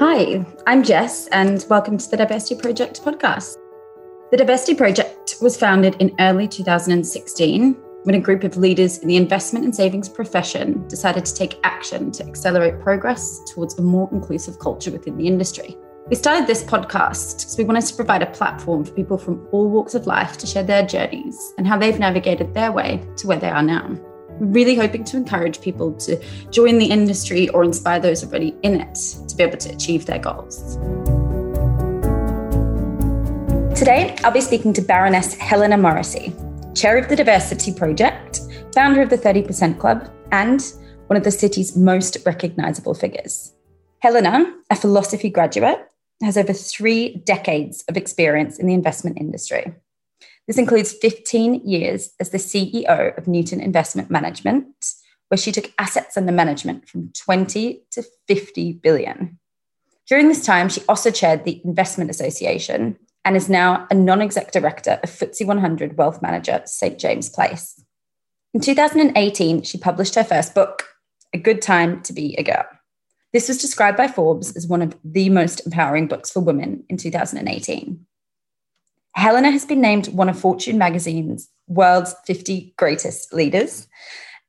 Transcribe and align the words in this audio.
Hi, 0.00 0.46
I'm 0.64 0.84
Jess, 0.84 1.26
and 1.32 1.66
welcome 1.68 1.98
to 1.98 2.08
the 2.08 2.18
Diversity 2.18 2.54
Project 2.54 3.02
podcast. 3.02 3.56
The 4.30 4.36
Diversity 4.36 4.76
Project 4.76 5.34
was 5.40 5.56
founded 5.56 5.96
in 5.98 6.14
early 6.20 6.46
2016 6.46 7.72
when 8.04 8.14
a 8.14 8.20
group 8.20 8.44
of 8.44 8.56
leaders 8.56 8.98
in 8.98 9.08
the 9.08 9.16
investment 9.16 9.64
and 9.64 9.74
savings 9.74 10.08
profession 10.08 10.86
decided 10.86 11.24
to 11.24 11.34
take 11.34 11.58
action 11.64 12.12
to 12.12 12.24
accelerate 12.24 12.80
progress 12.80 13.40
towards 13.52 13.76
a 13.76 13.82
more 13.82 14.08
inclusive 14.12 14.60
culture 14.60 14.92
within 14.92 15.16
the 15.16 15.26
industry. 15.26 15.76
We 16.08 16.14
started 16.14 16.46
this 16.46 16.62
podcast 16.62 17.38
because 17.38 17.58
we 17.58 17.64
wanted 17.64 17.86
to 17.86 17.96
provide 17.96 18.22
a 18.22 18.26
platform 18.26 18.84
for 18.84 18.92
people 18.92 19.18
from 19.18 19.48
all 19.50 19.68
walks 19.68 19.96
of 19.96 20.06
life 20.06 20.38
to 20.38 20.46
share 20.46 20.62
their 20.62 20.86
journeys 20.86 21.54
and 21.58 21.66
how 21.66 21.76
they've 21.76 21.98
navigated 21.98 22.54
their 22.54 22.70
way 22.70 23.04
to 23.16 23.26
where 23.26 23.40
they 23.40 23.50
are 23.50 23.64
now 23.64 23.98
really 24.40 24.74
hoping 24.74 25.04
to 25.04 25.16
encourage 25.16 25.60
people 25.60 25.92
to 25.94 26.22
join 26.50 26.78
the 26.78 26.86
industry 26.86 27.48
or 27.50 27.64
inspire 27.64 28.00
those 28.00 28.24
already 28.24 28.56
in 28.62 28.80
it 28.80 28.94
to 29.28 29.36
be 29.36 29.42
able 29.42 29.58
to 29.58 29.70
achieve 29.70 30.06
their 30.06 30.18
goals. 30.18 30.76
Today, 33.78 34.16
I'll 34.24 34.32
be 34.32 34.40
speaking 34.40 34.72
to 34.72 34.82
Baroness 34.82 35.34
Helena 35.34 35.78
Morrissey, 35.78 36.34
chair 36.74 36.98
of 36.98 37.08
the 37.08 37.16
Diversity 37.16 37.72
Project, 37.72 38.40
founder 38.74 39.02
of 39.02 39.10
the 39.10 39.18
30% 39.18 39.78
Club, 39.78 40.10
and 40.32 40.60
one 41.06 41.16
of 41.16 41.24
the 41.24 41.30
city's 41.30 41.76
most 41.76 42.18
recognisable 42.26 42.94
figures. 42.94 43.54
Helena, 44.00 44.52
a 44.70 44.76
philosophy 44.76 45.30
graduate, 45.30 45.78
has 46.22 46.36
over 46.36 46.52
three 46.52 47.16
decades 47.24 47.84
of 47.88 47.96
experience 47.96 48.58
in 48.58 48.66
the 48.66 48.74
investment 48.74 49.18
industry. 49.18 49.72
This 50.48 50.58
includes 50.58 50.94
15 50.94 51.66
years 51.66 52.10
as 52.18 52.30
the 52.30 52.38
CEO 52.38 53.16
of 53.18 53.28
Newton 53.28 53.60
Investment 53.60 54.10
Management, 54.10 54.94
where 55.28 55.36
she 55.36 55.52
took 55.52 55.70
assets 55.78 56.16
under 56.16 56.32
management 56.32 56.88
from 56.88 57.12
20 57.12 57.82
to 57.90 58.02
50 58.26 58.72
billion. 58.72 59.38
During 60.08 60.28
this 60.28 60.44
time, 60.44 60.70
she 60.70 60.80
also 60.88 61.10
chaired 61.10 61.44
the 61.44 61.60
Investment 61.64 62.08
Association 62.08 62.98
and 63.26 63.36
is 63.36 63.50
now 63.50 63.86
a 63.90 63.94
non 63.94 64.22
exec 64.22 64.50
director 64.50 64.98
of 65.02 65.10
FTSE 65.10 65.44
100 65.44 65.98
wealth 65.98 66.22
manager 66.22 66.62
St. 66.64 66.98
James 66.98 67.28
Place. 67.28 67.84
In 68.54 68.62
2018, 68.62 69.62
she 69.62 69.76
published 69.76 70.14
her 70.14 70.24
first 70.24 70.54
book, 70.54 70.84
A 71.34 71.38
Good 71.38 71.60
Time 71.60 72.00
to 72.04 72.14
Be 72.14 72.34
a 72.38 72.42
Girl. 72.42 72.64
This 73.34 73.48
was 73.48 73.60
described 73.60 73.98
by 73.98 74.08
Forbes 74.08 74.56
as 74.56 74.66
one 74.66 74.80
of 74.80 74.96
the 75.04 75.28
most 75.28 75.66
empowering 75.66 76.08
books 76.08 76.30
for 76.30 76.40
women 76.40 76.84
in 76.88 76.96
2018. 76.96 78.06
Helena 79.14 79.50
has 79.50 79.64
been 79.64 79.80
named 79.80 80.08
one 80.08 80.28
of 80.28 80.38
Fortune 80.38 80.78
magazine's 80.78 81.48
world's 81.66 82.14
50 82.26 82.74
greatest 82.76 83.32
leaders 83.32 83.88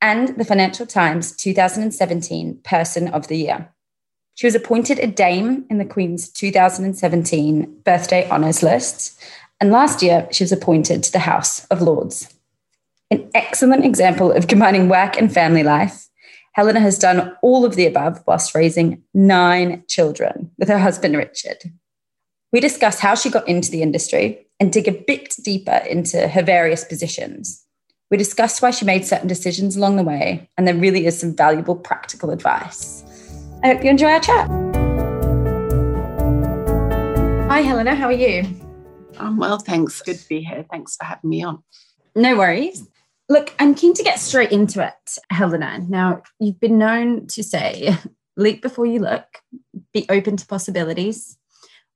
and 0.02 0.30
the 0.38 0.46
Financial 0.46 0.86
Times 0.86 1.36
2017 1.36 2.60
Person 2.64 3.08
of 3.10 3.28
the 3.28 3.38
Year. 3.38 3.70
She 4.36 4.48
was 4.48 4.56
appointed 4.56 5.00
a 5.00 5.08
Dame 5.08 5.66
in 5.70 5.80
the 5.80 5.86
Queen's 5.86 6.30
2017 6.30 7.82
Birthday 7.84 8.30
Honours 8.30 8.64
list, 8.64 9.20
and 9.60 9.72
last 9.72 10.02
year 10.02 10.30
she 10.32 10.44
was 10.44 10.54
appointed 10.54 11.04
to 11.04 11.12
the 11.12 11.20
House 11.20 11.66
of 11.66 11.82
Lords. 11.82 12.34
An 13.12 13.30
excellent 13.34 13.84
example 13.84 14.32
of 14.32 14.48
combining 14.48 14.88
work 14.88 15.18
and 15.18 15.34
family 15.34 15.64
life, 15.64 16.08
Helena 16.54 16.80
has 16.80 16.98
done 16.98 17.36
all 17.42 17.66
of 17.66 17.76
the 17.76 17.86
above 17.86 18.24
whilst 18.26 18.56
raising 18.56 19.04
nine 19.14 19.84
children 19.88 20.52
with 20.58 20.70
her 20.70 20.80
husband 20.80 21.18
Richard. 21.18 21.58
We 22.52 22.60
discuss 22.60 23.00
how 23.00 23.16
she 23.16 23.30
got 23.30 23.48
into 23.48 23.72
the 23.72 23.82
industry, 23.82 24.48
and 24.60 24.74
dig 24.74 24.88
a 24.88 24.92
bit 24.92 25.36
deeper 25.44 25.82
into 25.90 26.28
her 26.28 26.44
various 26.44 26.84
positions. 26.84 27.66
We 28.12 28.18
discussed 28.18 28.62
why 28.62 28.72
she 28.72 28.86
made 28.86 29.06
certain 29.06 29.28
decisions 29.28 29.78
along 29.78 29.96
the 29.96 30.04
way, 30.04 30.50
and 30.58 30.68
there 30.68 30.76
really 30.76 31.06
is 31.06 31.20
some 31.20 31.36
valuable 31.36 31.76
practical 31.76 32.32
advice. 32.32 33.04
I 33.64 33.68
hope 33.68 33.84
you 33.84 33.90
enjoy 33.90 34.10
our 34.10 34.20
chat. 34.20 34.50
Hi, 37.50 37.62
Helena, 37.62 37.96
how 37.96 38.06
are 38.06 38.12
you? 38.12 38.44
I'm 39.18 39.38
well, 39.38 39.60
thanks. 39.60 40.02
Good 40.02 40.20
to 40.20 40.28
be 40.30 40.42
here. 40.42 40.66
Thanks 40.70 40.96
for 40.96 41.06
having 41.06 41.30
me 41.30 41.44
on. 41.44 41.64
No 42.16 42.38
worries. 42.38 42.88
Look, 43.28 43.54
I'm 43.60 43.76
keen 43.76 43.94
to 43.94 44.04
get 44.04 44.20
straight 44.20 44.52
into 44.52 44.86
it, 44.86 45.18
Helena. 45.30 45.86
Now, 45.88 46.24
you've 46.40 46.60
been 46.60 46.78
known 46.78 47.28
to 47.28 47.44
say, 47.44 47.96
leap 48.38 48.62
before 48.62 48.86
you 48.86 49.00
look, 49.00 49.26
be 49.94 50.06
open 50.10 50.38
to 50.38 50.48
possibilities, 50.48 51.38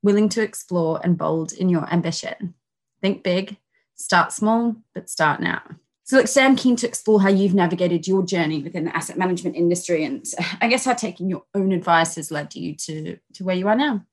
willing 0.03 0.29
to 0.29 0.43
explore 0.43 0.99
and 1.03 1.17
bold 1.17 1.53
in 1.53 1.69
your 1.69 1.91
ambition. 1.91 2.53
Think 3.01 3.23
big, 3.23 3.57
start 3.95 4.31
small, 4.31 4.75
but 4.93 5.09
start 5.09 5.39
now. 5.39 5.61
So, 6.05 6.17
look, 6.17 6.27
Sam, 6.27 6.57
keen 6.57 6.75
to 6.75 6.87
explore 6.87 7.21
how 7.21 7.29
you've 7.29 7.53
navigated 7.53 8.07
your 8.07 8.23
journey 8.23 8.61
within 8.61 8.83
the 8.83 8.95
asset 8.95 9.17
management 9.17 9.55
industry, 9.55 10.03
and 10.03 10.25
I 10.61 10.67
guess 10.67 10.85
how 10.85 10.93
taking 10.93 11.29
your 11.29 11.43
own 11.55 11.71
advice 11.71 12.15
has 12.15 12.29
led 12.29 12.53
you 12.55 12.75
to 12.75 13.17
to 13.35 13.43
where 13.43 13.55
you 13.55 13.67
are 13.69 13.75
now. 13.75 14.05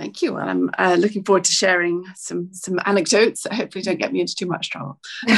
Thank 0.00 0.22
you. 0.22 0.32
Well, 0.32 0.48
I'm 0.48 0.70
uh, 0.78 0.96
looking 0.98 1.24
forward 1.24 1.44
to 1.44 1.52
sharing 1.52 2.06
some 2.16 2.48
some 2.54 2.80
anecdotes 2.86 3.42
that 3.42 3.52
hopefully 3.52 3.82
don't 3.82 3.98
get 3.98 4.14
me 4.14 4.22
into 4.22 4.34
too 4.34 4.46
much 4.46 4.70
trouble. 4.70 4.98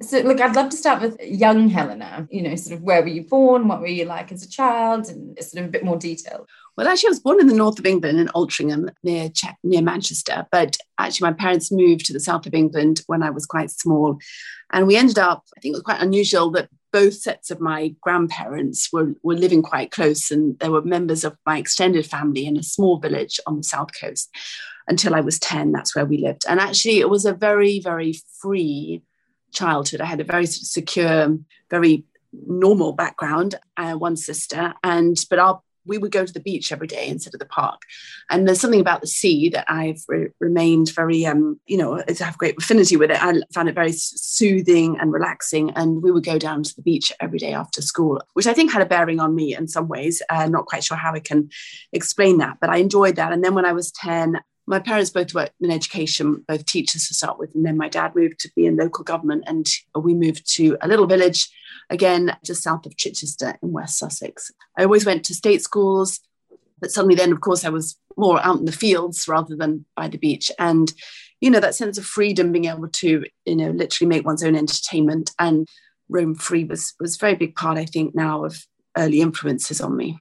so, 0.00 0.20
look, 0.20 0.40
I'd 0.40 0.54
love 0.54 0.70
to 0.70 0.76
start 0.76 1.02
with 1.02 1.20
young 1.20 1.68
Helena. 1.70 2.28
You 2.30 2.42
know, 2.42 2.54
sort 2.54 2.78
of 2.78 2.84
where 2.84 3.02
were 3.02 3.08
you 3.08 3.24
born? 3.24 3.66
What 3.66 3.80
were 3.80 3.88
you 3.88 4.04
like 4.04 4.30
as 4.30 4.44
a 4.44 4.48
child? 4.48 5.08
And 5.08 5.36
sort 5.42 5.64
of 5.64 5.68
a 5.70 5.72
bit 5.72 5.84
more 5.84 5.96
detail. 5.96 6.46
Well, 6.76 6.86
actually, 6.86 7.08
I 7.08 7.10
was 7.10 7.18
born 7.18 7.40
in 7.40 7.48
the 7.48 7.54
north 7.54 7.80
of 7.80 7.84
England 7.84 8.20
in 8.20 8.28
Altrincham 8.28 8.90
near 9.02 9.28
near 9.64 9.82
Manchester. 9.82 10.46
But 10.52 10.76
actually, 10.96 11.30
my 11.30 11.36
parents 11.36 11.72
moved 11.72 12.06
to 12.06 12.12
the 12.12 12.20
south 12.20 12.46
of 12.46 12.54
England 12.54 13.02
when 13.08 13.24
I 13.24 13.30
was 13.30 13.44
quite 13.44 13.72
small, 13.72 14.20
and 14.72 14.86
we 14.86 14.96
ended 14.96 15.18
up. 15.18 15.44
I 15.56 15.60
think 15.60 15.72
it 15.72 15.76
was 15.76 15.82
quite 15.82 16.02
unusual 16.02 16.50
that 16.52 16.68
both 16.92 17.14
sets 17.14 17.50
of 17.50 17.60
my 17.60 17.94
grandparents 18.00 18.92
were, 18.92 19.14
were 19.22 19.34
living 19.34 19.62
quite 19.62 19.90
close, 19.90 20.30
and 20.30 20.58
there 20.58 20.72
were 20.72 20.82
members 20.82 21.24
of 21.24 21.36
my 21.46 21.58
extended 21.58 22.06
family 22.06 22.46
in 22.46 22.56
a 22.56 22.62
small 22.62 22.98
village 22.98 23.38
on 23.46 23.56
the 23.58 23.62
south 23.62 23.90
coast. 23.98 24.30
Until 24.88 25.14
I 25.14 25.20
was 25.20 25.38
ten, 25.38 25.72
that's 25.72 25.94
where 25.94 26.06
we 26.06 26.18
lived, 26.18 26.44
and 26.48 26.58
actually, 26.58 26.98
it 26.98 27.08
was 27.08 27.24
a 27.24 27.32
very 27.32 27.80
very 27.80 28.14
free 28.40 29.02
childhood. 29.52 30.00
I 30.00 30.06
had 30.06 30.20
a 30.20 30.24
very 30.24 30.46
secure, 30.46 31.38
very 31.70 32.04
normal 32.32 32.92
background. 32.92 33.54
I 33.76 33.94
one 33.94 34.16
sister, 34.16 34.74
and 34.82 35.16
but 35.28 35.38
our 35.38 35.62
we 35.90 35.98
would 35.98 36.12
go 36.12 36.24
to 36.24 36.32
the 36.32 36.40
beach 36.40 36.70
every 36.70 36.86
day 36.86 37.08
instead 37.08 37.34
of 37.34 37.40
the 37.40 37.46
park. 37.46 37.82
And 38.30 38.46
there's 38.46 38.60
something 38.60 38.80
about 38.80 39.00
the 39.00 39.08
sea 39.08 39.48
that 39.50 39.66
I've 39.68 40.02
re- 40.08 40.28
remained 40.38 40.94
very, 40.94 41.26
um, 41.26 41.60
you 41.66 41.76
know, 41.76 41.98
I 41.98 42.14
have 42.20 42.38
great 42.38 42.56
affinity 42.56 42.96
with 42.96 43.10
it. 43.10 43.22
I 43.22 43.42
found 43.52 43.68
it 43.68 43.74
very 43.74 43.92
soothing 43.92 44.96
and 45.00 45.12
relaxing. 45.12 45.72
And 45.72 46.00
we 46.00 46.12
would 46.12 46.24
go 46.24 46.38
down 46.38 46.62
to 46.62 46.74
the 46.76 46.82
beach 46.82 47.12
every 47.20 47.40
day 47.40 47.52
after 47.52 47.82
school, 47.82 48.22
which 48.34 48.46
I 48.46 48.54
think 48.54 48.72
had 48.72 48.82
a 48.82 48.86
bearing 48.86 49.18
on 49.18 49.34
me 49.34 49.54
in 49.54 49.66
some 49.66 49.88
ways. 49.88 50.22
Uh, 50.30 50.46
not 50.46 50.66
quite 50.66 50.84
sure 50.84 50.96
how 50.96 51.12
I 51.12 51.20
can 51.20 51.50
explain 51.92 52.38
that, 52.38 52.58
but 52.60 52.70
I 52.70 52.76
enjoyed 52.76 53.16
that. 53.16 53.32
And 53.32 53.42
then 53.42 53.54
when 53.54 53.66
I 53.66 53.72
was 53.72 53.90
10, 53.90 54.40
my 54.70 54.78
parents 54.78 55.10
both 55.10 55.34
worked 55.34 55.54
in 55.60 55.70
education, 55.70 56.44
both 56.46 56.64
teachers 56.64 57.08
to 57.08 57.14
start 57.14 57.40
with, 57.40 57.52
and 57.56 57.66
then 57.66 57.76
my 57.76 57.88
dad 57.88 58.14
moved 58.14 58.38
to 58.40 58.50
be 58.54 58.66
in 58.66 58.76
local 58.76 59.02
government, 59.02 59.42
and 59.48 59.68
we 59.96 60.14
moved 60.14 60.48
to 60.54 60.78
a 60.80 60.88
little 60.88 61.08
village, 61.08 61.50
again 61.90 62.36
just 62.44 62.62
south 62.62 62.86
of 62.86 62.96
Chichester 62.96 63.58
in 63.62 63.72
West 63.72 63.98
Sussex. 63.98 64.52
I 64.78 64.84
always 64.84 65.04
went 65.04 65.24
to 65.24 65.34
state 65.34 65.60
schools, 65.60 66.20
but 66.80 66.92
suddenly 66.92 67.16
then, 67.16 67.32
of 67.32 67.40
course, 67.40 67.64
I 67.64 67.68
was 67.70 67.98
more 68.16 68.40
out 68.46 68.60
in 68.60 68.64
the 68.64 68.72
fields 68.72 69.26
rather 69.26 69.56
than 69.56 69.86
by 69.96 70.06
the 70.06 70.18
beach, 70.18 70.52
and 70.56 70.92
you 71.40 71.50
know 71.50 71.60
that 71.60 71.74
sense 71.74 71.98
of 71.98 72.06
freedom, 72.06 72.52
being 72.52 72.66
able 72.66 72.88
to 72.88 73.24
you 73.44 73.56
know 73.56 73.70
literally 73.70 74.08
make 74.08 74.24
one's 74.24 74.44
own 74.44 74.54
entertainment 74.54 75.32
and 75.40 75.68
roam 76.08 76.36
free 76.36 76.64
was 76.64 76.94
was 77.00 77.16
a 77.16 77.18
very 77.18 77.34
big 77.34 77.56
part, 77.56 77.76
I 77.76 77.86
think, 77.86 78.14
now 78.14 78.44
of 78.44 78.64
early 78.96 79.20
influences 79.20 79.80
on 79.80 79.96
me. 79.96 80.20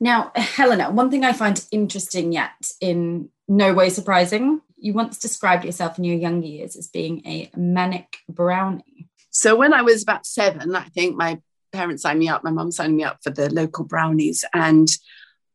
Now, 0.00 0.32
Helena, 0.34 0.90
one 0.90 1.10
thing 1.10 1.24
I 1.24 1.32
find 1.34 1.62
interesting 1.70 2.32
yet 2.32 2.52
in 2.80 3.28
no 3.50 3.74
way 3.74 3.90
surprising, 3.90 4.60
you 4.76 4.92
once 4.92 5.18
described 5.18 5.64
yourself 5.64 5.98
in 5.98 6.04
your 6.04 6.16
younger 6.16 6.46
years 6.46 6.76
as 6.76 6.86
being 6.86 7.20
a 7.26 7.50
manic 7.56 8.18
brownie. 8.28 9.08
So 9.30 9.56
when 9.56 9.74
I 9.74 9.82
was 9.82 10.04
about 10.04 10.24
seven, 10.24 10.74
I 10.76 10.84
think 10.84 11.16
my 11.16 11.40
parents 11.72 12.02
signed 12.02 12.20
me 12.20 12.28
up, 12.28 12.44
my 12.44 12.52
mum 12.52 12.70
signed 12.70 12.96
me 12.96 13.02
up 13.02 13.18
for 13.24 13.30
the 13.30 13.52
local 13.52 13.84
brownies. 13.84 14.44
And 14.54 14.88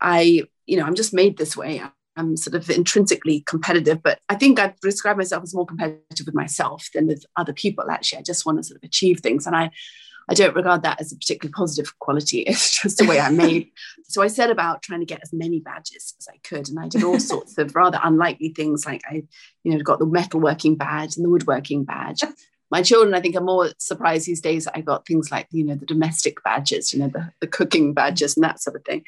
I, 0.02 0.44
you 0.66 0.76
know, 0.76 0.84
I'm 0.84 0.96
just 0.96 1.14
made 1.14 1.38
this 1.38 1.56
way. 1.56 1.82
I'm 2.18 2.36
sort 2.36 2.56
of 2.56 2.70
intrinsically 2.70 3.44
competitive, 3.48 4.04
but 4.04 4.20
I 4.28 4.36
think 4.36 4.60
I 4.60 4.74
describe 4.82 5.16
myself 5.16 5.44
as 5.44 5.56
more 5.56 5.66
competitive 5.66 6.26
with 6.26 6.36
myself 6.36 6.90
than 6.94 7.08
with 7.08 7.26
other 7.38 7.54
people. 7.54 7.90
Actually, 7.90 8.20
I 8.20 8.24
just 8.24 8.46
want 8.46 8.58
to 8.58 8.64
sort 8.64 8.78
of 8.78 8.84
achieve 8.84 9.22
things. 9.22 9.48
And 9.48 9.56
I 9.56 9.72
I 10.30 10.34
don't 10.34 10.56
regard 10.56 10.84
that 10.84 11.00
as 11.00 11.12
a 11.12 11.16
particularly 11.16 11.54
positive 11.54 11.98
quality. 12.00 12.44
It's 12.48 12.82
just 12.82 12.98
the 12.98 13.06
way 13.06 13.20
I'm 13.20 13.38
made. 13.38 13.72
so 14.04 14.22
I 14.22 14.28
set 14.28 14.50
about 14.50 14.82
trying 14.82 15.02
to 15.02 15.06
get 15.06 15.22
as 15.22 15.34
many 15.34 15.60
badges 15.60 16.16
as 16.20 16.28
I 16.28 16.38
could. 16.48 16.70
And 16.70 16.80
I 16.80 16.88
did 16.88 17.04
all 17.04 17.20
sorts 17.20 17.58
of 17.58 17.76
rather 17.76 18.00
unlikely 18.04 18.50
things 18.50 18.86
like 18.86 19.02
I, 19.10 19.24
you 19.64 19.74
know, 19.74 19.80
got 19.80 20.00
the 20.00 20.06
metalworking 20.06 20.78
badge 20.78 21.16
and 21.16 21.26
the 21.26 21.30
woodworking 21.30 21.84
badge. 21.84 22.22
My 22.72 22.82
children, 22.82 23.14
I 23.14 23.22
think, 23.22 23.36
are 23.36 23.42
more 23.42 23.70
surprised 23.78 24.26
these 24.26 24.42
days. 24.42 24.68
I 24.74 24.82
got 24.82 25.06
things 25.06 25.32
like, 25.32 25.48
you 25.52 25.64
know, 25.64 25.76
the 25.76 25.86
domestic 25.86 26.44
badges, 26.44 26.94
you 26.94 27.00
know, 27.00 27.10
the, 27.10 27.32
the 27.40 27.48
cooking 27.48 27.94
badges 27.94 28.36
and 28.36 28.44
that 28.44 28.62
sort 28.62 28.76
of 28.76 28.84
thing. 28.84 29.06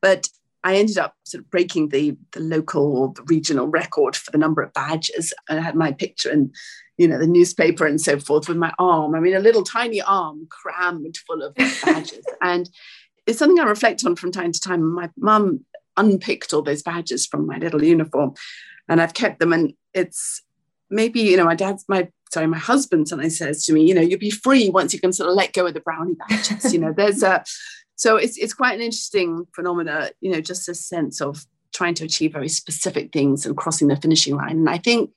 But 0.00 0.28
I 0.62 0.76
ended 0.76 0.98
up 0.98 1.14
sort 1.24 1.42
of 1.42 1.50
breaking 1.50 1.88
the 1.88 2.16
the 2.32 2.40
local 2.40 2.96
or 2.96 3.12
the 3.14 3.22
regional 3.22 3.66
record 3.66 4.14
for 4.14 4.30
the 4.30 4.38
number 4.38 4.62
of 4.62 4.72
badges. 4.72 5.32
I 5.48 5.56
had 5.56 5.74
my 5.74 5.92
picture 5.92 6.30
in 6.30 6.52
you 7.00 7.08
know, 7.08 7.16
the 7.16 7.26
newspaper 7.26 7.86
and 7.86 7.98
so 7.98 8.20
forth 8.20 8.46
with 8.46 8.58
my 8.58 8.70
arm. 8.78 9.14
I 9.14 9.20
mean, 9.20 9.34
a 9.34 9.40
little 9.40 9.62
tiny 9.62 10.02
arm 10.02 10.46
crammed 10.50 11.16
full 11.26 11.42
of 11.42 11.54
badges. 11.82 12.26
and 12.42 12.68
it's 13.26 13.38
something 13.38 13.58
I 13.58 13.64
reflect 13.64 14.04
on 14.04 14.16
from 14.16 14.30
time 14.30 14.52
to 14.52 14.60
time. 14.60 14.92
My 14.92 15.08
mum 15.16 15.64
unpicked 15.96 16.52
all 16.52 16.60
those 16.60 16.82
badges 16.82 17.24
from 17.24 17.46
my 17.46 17.56
little 17.56 17.82
uniform 17.82 18.34
and 18.86 19.00
I've 19.00 19.14
kept 19.14 19.38
them. 19.38 19.54
And 19.54 19.72
it's 19.94 20.42
maybe, 20.90 21.20
you 21.20 21.38
know, 21.38 21.46
my 21.46 21.54
dad's, 21.54 21.86
my, 21.88 22.06
sorry, 22.34 22.48
my 22.48 22.58
husband 22.58 23.08
sometimes 23.08 23.38
says 23.38 23.64
to 23.64 23.72
me, 23.72 23.88
you 23.88 23.94
know, 23.94 24.02
you'll 24.02 24.18
be 24.18 24.28
free 24.28 24.68
once 24.68 24.92
you 24.92 25.00
can 25.00 25.14
sort 25.14 25.30
of 25.30 25.36
let 25.36 25.54
go 25.54 25.66
of 25.66 25.72
the 25.72 25.80
brownie 25.80 26.16
badges. 26.28 26.70
you 26.70 26.78
know, 26.78 26.92
there's 26.94 27.22
a, 27.22 27.42
so 27.96 28.16
it's, 28.16 28.36
it's 28.36 28.52
quite 28.52 28.74
an 28.74 28.82
interesting 28.82 29.46
phenomena, 29.54 30.10
you 30.20 30.30
know, 30.30 30.42
just 30.42 30.68
a 30.68 30.74
sense 30.74 31.22
of 31.22 31.46
trying 31.72 31.94
to 31.94 32.04
achieve 32.04 32.34
very 32.34 32.50
specific 32.50 33.10
things 33.10 33.46
and 33.46 33.56
crossing 33.56 33.88
the 33.88 33.96
finishing 33.96 34.36
line. 34.36 34.58
And 34.58 34.68
I 34.68 34.76
think, 34.76 35.12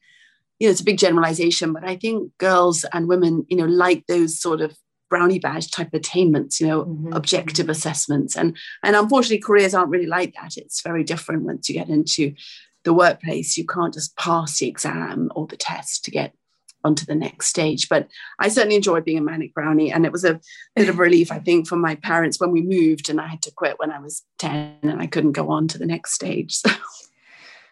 you 0.59 0.67
know, 0.67 0.71
it's 0.71 0.81
a 0.81 0.85
big 0.85 0.97
generalization, 0.97 1.73
but 1.73 1.83
I 1.83 1.95
think 1.95 2.31
girls 2.37 2.85
and 2.93 3.07
women, 3.07 3.45
you 3.49 3.57
know, 3.57 3.65
like 3.65 4.05
those 4.07 4.39
sort 4.39 4.61
of 4.61 4.77
brownie 5.09 5.39
badge 5.39 5.69
type 5.69 5.93
attainments, 5.93 6.59
you 6.59 6.67
know, 6.67 6.85
mm-hmm. 6.85 7.13
objective 7.13 7.69
assessments. 7.69 8.35
And 8.35 8.57
and 8.83 8.95
unfortunately, 8.95 9.39
careers 9.39 9.73
aren't 9.73 9.91
really 9.91 10.07
like 10.07 10.33
that. 10.35 10.57
It's 10.57 10.81
very 10.81 11.03
different 11.03 11.43
once 11.43 11.69
you 11.69 11.75
get 11.75 11.89
into 11.89 12.33
the 12.83 12.93
workplace. 12.93 13.57
You 13.57 13.65
can't 13.65 13.93
just 13.93 14.15
pass 14.17 14.57
the 14.57 14.67
exam 14.67 15.31
or 15.35 15.47
the 15.47 15.57
test 15.57 16.05
to 16.05 16.11
get 16.11 16.33
onto 16.83 17.05
the 17.05 17.15
next 17.15 17.47
stage. 17.47 17.89
But 17.89 18.07
I 18.39 18.49
certainly 18.49 18.75
enjoyed 18.75 19.05
being 19.05 19.17
a 19.17 19.21
manic 19.21 19.53
brownie. 19.53 19.91
And 19.91 20.05
it 20.05 20.11
was 20.11 20.25
a 20.25 20.39
bit 20.75 20.89
of 20.89 20.99
relief, 21.05 21.31
I 21.31 21.39
think, 21.39 21.67
for 21.67 21.75
my 21.75 21.95
parents 21.95 22.39
when 22.39 22.51
we 22.51 22.61
moved 22.61 23.09
and 23.09 23.21
I 23.21 23.27
had 23.27 23.41
to 23.43 23.51
quit 23.51 23.79
when 23.79 23.91
I 23.91 23.99
was 23.99 24.23
10 24.39 24.79
and 24.83 25.01
I 25.01 25.07
couldn't 25.07 25.31
go 25.33 25.49
on 25.49 25.67
to 25.69 25.77
the 25.77 25.85
next 25.85 26.13
stage. 26.13 26.59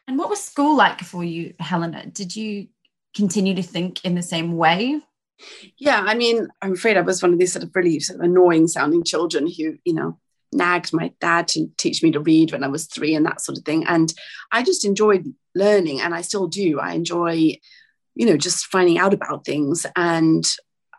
And 0.07 0.17
what 0.17 0.29
was 0.29 0.43
school 0.43 0.75
like 0.75 1.01
for 1.01 1.23
you, 1.23 1.53
Helena? 1.59 2.05
Did 2.05 2.35
you 2.35 2.67
continue 3.15 3.55
to 3.55 3.63
think 3.63 4.03
in 4.03 4.15
the 4.15 4.21
same 4.21 4.57
way? 4.57 5.01
Yeah, 5.77 6.03
I 6.05 6.13
mean, 6.13 6.47
I'm 6.61 6.73
afraid 6.73 6.97
I 6.97 7.01
was 7.01 7.21
one 7.21 7.33
of 7.33 7.39
these 7.39 7.53
sort 7.53 7.63
of 7.63 7.75
really 7.75 7.99
sort 7.99 8.19
of 8.19 8.25
annoying 8.25 8.67
sounding 8.67 9.03
children 9.03 9.47
who, 9.47 9.77
you 9.83 9.93
know, 9.93 10.19
nagged 10.53 10.93
my 10.93 11.13
dad 11.19 11.47
to 11.49 11.67
teach 11.77 12.03
me 12.03 12.11
to 12.11 12.19
read 12.19 12.51
when 12.51 12.63
I 12.63 12.67
was 12.67 12.85
three 12.85 13.15
and 13.15 13.25
that 13.25 13.41
sort 13.41 13.57
of 13.57 13.63
thing. 13.63 13.85
And 13.87 14.13
I 14.51 14.63
just 14.63 14.85
enjoyed 14.85 15.33
learning 15.55 16.01
and 16.01 16.13
I 16.13 16.21
still 16.21 16.47
do. 16.47 16.79
I 16.79 16.93
enjoy, 16.93 17.57
you 18.15 18.25
know, 18.25 18.37
just 18.37 18.65
finding 18.65 18.97
out 18.97 19.13
about 19.13 19.45
things. 19.45 19.85
And 19.95 20.45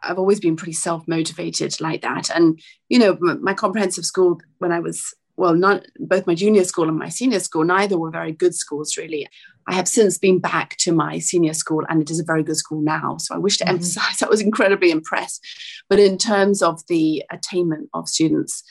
I've 0.02 0.18
always 0.18 0.40
been 0.40 0.56
pretty 0.56 0.72
self 0.72 1.06
motivated 1.06 1.80
like 1.80 2.02
that. 2.02 2.30
And, 2.30 2.60
you 2.88 2.98
know, 2.98 3.16
my 3.20 3.54
comprehensive 3.54 4.04
school 4.04 4.40
when 4.58 4.72
I 4.72 4.80
was 4.80 5.14
well, 5.42 5.56
not 5.56 5.84
both 5.98 6.24
my 6.24 6.36
junior 6.36 6.62
school 6.62 6.88
and 6.88 6.96
my 6.96 7.08
senior 7.08 7.40
school, 7.40 7.64
neither 7.64 7.98
were 7.98 8.12
very 8.12 8.30
good 8.30 8.54
schools, 8.54 8.96
really. 8.96 9.26
I 9.66 9.74
have 9.74 9.88
since 9.88 10.16
been 10.16 10.38
back 10.38 10.76
to 10.76 10.92
my 10.92 11.18
senior 11.18 11.52
school, 11.52 11.82
and 11.88 12.00
it 12.00 12.12
is 12.12 12.20
a 12.20 12.24
very 12.24 12.44
good 12.44 12.56
school 12.56 12.80
now. 12.80 13.16
So 13.16 13.34
I 13.34 13.38
wish 13.38 13.58
to 13.58 13.64
mm-hmm. 13.64 13.74
emphasize 13.74 14.22
I 14.22 14.28
was 14.28 14.40
incredibly 14.40 14.92
impressed. 14.92 15.44
But 15.90 15.98
in 15.98 16.16
terms 16.16 16.62
of 16.62 16.86
the 16.86 17.24
attainment 17.32 17.90
of 17.92 18.08
students 18.08 18.62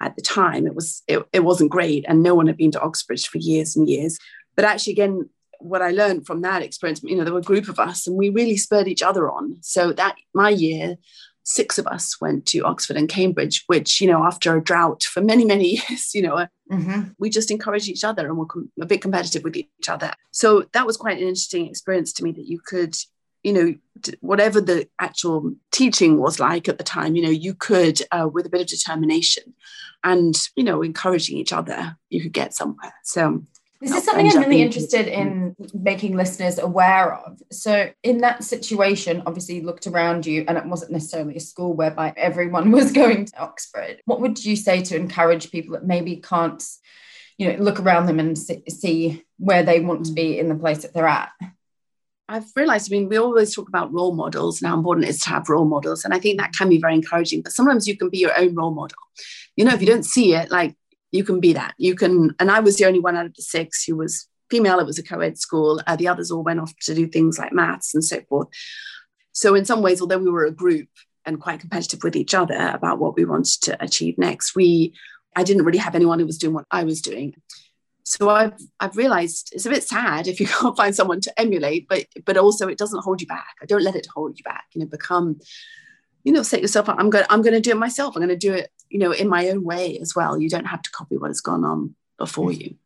at 0.00 0.16
the 0.16 0.22
time, 0.22 0.66
it 0.66 0.74
was 0.74 1.02
it, 1.06 1.22
it 1.34 1.44
wasn't 1.44 1.70
great, 1.70 2.06
and 2.08 2.22
no 2.22 2.34
one 2.34 2.46
had 2.46 2.56
been 2.56 2.70
to 2.70 2.80
Oxbridge 2.80 3.28
for 3.28 3.36
years 3.36 3.76
and 3.76 3.86
years. 3.86 4.18
But 4.56 4.64
actually, 4.64 4.94
again, 4.94 5.28
what 5.58 5.82
I 5.82 5.90
learned 5.90 6.26
from 6.26 6.40
that 6.40 6.62
experience, 6.62 7.02
you 7.02 7.16
know, 7.16 7.24
there 7.24 7.34
were 7.34 7.40
a 7.40 7.52
group 7.52 7.68
of 7.68 7.78
us, 7.78 8.06
and 8.06 8.16
we 8.16 8.30
really 8.30 8.56
spurred 8.56 8.88
each 8.88 9.02
other 9.02 9.30
on. 9.30 9.58
So 9.60 9.92
that 9.92 10.16
my 10.32 10.48
year, 10.48 10.96
six 11.44 11.78
of 11.78 11.86
us 11.86 12.20
went 12.20 12.46
to 12.46 12.60
Oxford 12.60 12.96
and 12.96 13.08
Cambridge, 13.08 13.64
which, 13.66 14.00
you 14.00 14.08
know, 14.08 14.24
after 14.24 14.56
a 14.56 14.64
drought 14.64 15.04
for 15.04 15.20
many, 15.20 15.44
many 15.44 15.68
years, 15.88 16.14
you 16.14 16.22
know, 16.22 16.46
mm-hmm. 16.70 17.02
we 17.18 17.30
just 17.30 17.50
encouraged 17.50 17.88
each 17.88 18.02
other 18.02 18.26
and 18.26 18.36
were 18.36 18.46
com- 18.46 18.72
a 18.80 18.86
bit 18.86 19.02
competitive 19.02 19.44
with 19.44 19.56
each 19.56 19.88
other. 19.88 20.12
So 20.32 20.64
that 20.72 20.86
was 20.86 20.96
quite 20.96 21.18
an 21.18 21.28
interesting 21.28 21.68
experience 21.68 22.12
to 22.14 22.24
me 22.24 22.32
that 22.32 22.48
you 22.48 22.60
could, 22.64 22.96
you 23.42 23.52
know, 23.52 23.74
whatever 24.20 24.60
the 24.60 24.88
actual 24.98 25.54
teaching 25.70 26.18
was 26.18 26.40
like 26.40 26.66
at 26.68 26.78
the 26.78 26.84
time, 26.84 27.14
you 27.14 27.22
know, 27.22 27.30
you 27.30 27.54
could, 27.54 28.00
uh, 28.10 28.28
with 28.32 28.46
a 28.46 28.50
bit 28.50 28.62
of 28.62 28.66
determination 28.66 29.54
and, 30.02 30.34
you 30.56 30.64
know, 30.64 30.82
encouraging 30.82 31.36
each 31.36 31.52
other, 31.52 31.96
you 32.08 32.22
could 32.22 32.32
get 32.32 32.54
somewhere. 32.54 32.94
So 33.04 33.44
this 33.84 33.96
is 33.98 34.04
something 34.04 34.28
I'm 34.28 34.40
really 34.40 34.62
interested 34.62 35.06
in 35.06 35.54
mm. 35.54 35.74
making 35.74 36.16
listeners 36.16 36.58
aware 36.58 37.14
of. 37.14 37.42
So, 37.52 37.90
in 38.02 38.18
that 38.18 38.42
situation, 38.42 39.22
obviously, 39.26 39.56
you 39.56 39.62
looked 39.62 39.86
around 39.86 40.26
you, 40.26 40.44
and 40.48 40.56
it 40.56 40.64
wasn't 40.64 40.92
necessarily 40.92 41.36
a 41.36 41.40
school 41.40 41.74
whereby 41.74 42.14
everyone 42.16 42.70
was 42.78 42.92
going 42.92 43.26
to 43.26 43.38
Oxford. 43.38 44.00
What 44.06 44.20
would 44.20 44.44
you 44.44 44.56
say 44.56 44.82
to 44.82 44.96
encourage 44.96 45.50
people 45.50 45.74
that 45.74 45.86
maybe 45.86 46.16
can't, 46.16 46.62
you 47.38 47.52
know, 47.52 47.62
look 47.62 47.78
around 47.78 48.06
them 48.06 48.18
and 48.18 48.38
see 48.38 49.22
where 49.38 49.62
they 49.62 49.80
want 49.80 50.06
to 50.06 50.12
mm. 50.12 50.16
be 50.16 50.38
in 50.38 50.48
the 50.48 50.54
place 50.54 50.82
that 50.82 50.94
they're 50.94 51.06
at? 51.06 51.30
I've 52.26 52.50
realized, 52.56 52.90
I 52.90 52.96
mean, 52.96 53.08
we 53.10 53.18
always 53.18 53.54
talk 53.54 53.68
about 53.68 53.92
role 53.92 54.14
models 54.14 54.62
and 54.62 54.68
how 54.68 54.76
important 54.76 55.06
it 55.06 55.10
is 55.10 55.20
to 55.20 55.28
have 55.28 55.48
role 55.50 55.66
models. 55.66 56.04
And 56.04 56.14
I 56.14 56.18
think 56.18 56.40
that 56.40 56.54
can 56.54 56.70
be 56.70 56.80
very 56.80 56.94
encouraging, 56.94 57.42
but 57.42 57.52
sometimes 57.52 57.86
you 57.86 57.98
can 57.98 58.08
be 58.08 58.18
your 58.18 58.38
own 58.38 58.54
role 58.54 58.72
model. 58.72 58.96
You 59.56 59.66
know, 59.66 59.74
if 59.74 59.82
you 59.82 59.86
don't 59.86 60.06
see 60.06 60.34
it, 60.34 60.50
like 60.50 60.74
you 61.14 61.22
can 61.22 61.38
be 61.38 61.52
that. 61.52 61.74
You 61.78 61.94
can, 61.94 62.34
and 62.40 62.50
I 62.50 62.58
was 62.58 62.76
the 62.76 62.86
only 62.86 62.98
one 62.98 63.16
out 63.16 63.24
of 63.24 63.34
the 63.34 63.42
six 63.42 63.84
who 63.84 63.94
was 63.94 64.28
female. 64.50 64.80
It 64.80 64.86
was 64.86 64.98
a 64.98 65.02
co-ed 65.02 65.38
school. 65.38 65.80
Uh, 65.86 65.94
the 65.94 66.08
others 66.08 66.32
all 66.32 66.42
went 66.42 66.58
off 66.58 66.72
to 66.82 66.94
do 66.94 67.06
things 67.06 67.38
like 67.38 67.52
maths 67.52 67.94
and 67.94 68.02
so 68.02 68.20
forth. 68.28 68.48
So 69.30 69.54
in 69.54 69.64
some 69.64 69.80
ways, 69.80 70.00
although 70.00 70.18
we 70.18 70.28
were 70.28 70.44
a 70.44 70.50
group 70.50 70.88
and 71.24 71.40
quite 71.40 71.60
competitive 71.60 72.02
with 72.02 72.16
each 72.16 72.34
other 72.34 72.72
about 72.74 72.98
what 72.98 73.14
we 73.14 73.24
wanted 73.24 73.62
to 73.62 73.80
achieve 73.82 74.18
next, 74.18 74.56
we 74.56 74.92
I 75.36 75.44
didn't 75.44 75.64
really 75.64 75.78
have 75.78 75.94
anyone 75.94 76.18
who 76.18 76.26
was 76.26 76.38
doing 76.38 76.52
what 76.52 76.66
I 76.72 76.82
was 76.82 77.00
doing. 77.00 77.34
So 78.02 78.28
I've 78.28 78.58
I've 78.80 78.96
realized 78.96 79.50
it's 79.52 79.66
a 79.66 79.70
bit 79.70 79.84
sad 79.84 80.26
if 80.26 80.40
you 80.40 80.46
can't 80.58 80.76
find 80.76 80.96
someone 80.96 81.20
to 81.20 81.40
emulate, 81.40 81.86
but 81.88 82.06
but 82.24 82.36
also 82.36 82.66
it 82.66 82.76
doesn't 82.76 83.04
hold 83.04 83.20
you 83.20 83.28
back. 83.28 83.54
I 83.62 83.66
don't 83.66 83.84
let 83.84 83.94
it 83.94 84.08
hold 84.12 84.36
you 84.36 84.42
back. 84.42 84.64
You 84.74 84.80
know, 84.80 84.88
become 84.88 85.38
you 86.24 86.32
know, 86.32 86.42
set 86.42 86.62
yourself 86.62 86.88
up. 86.88 86.96
I'm 86.98 87.10
going, 87.10 87.24
I'm 87.28 87.42
going 87.42 87.54
to 87.54 87.60
do 87.60 87.70
it 87.70 87.76
myself. 87.76 88.16
I'm 88.16 88.22
going 88.22 88.28
to 88.30 88.36
do 88.36 88.54
it, 88.54 88.70
you 88.94 89.00
know, 89.00 89.10
in 89.10 89.28
my 89.28 89.48
own 89.48 89.64
way 89.64 89.98
as 89.98 90.14
well. 90.14 90.40
You 90.40 90.48
don't 90.48 90.66
have 90.66 90.80
to 90.82 90.90
copy 90.92 91.16
what 91.16 91.28
has 91.28 91.40
gone 91.40 91.64
on 91.64 91.96
before 92.16 92.52
you. 92.52 92.76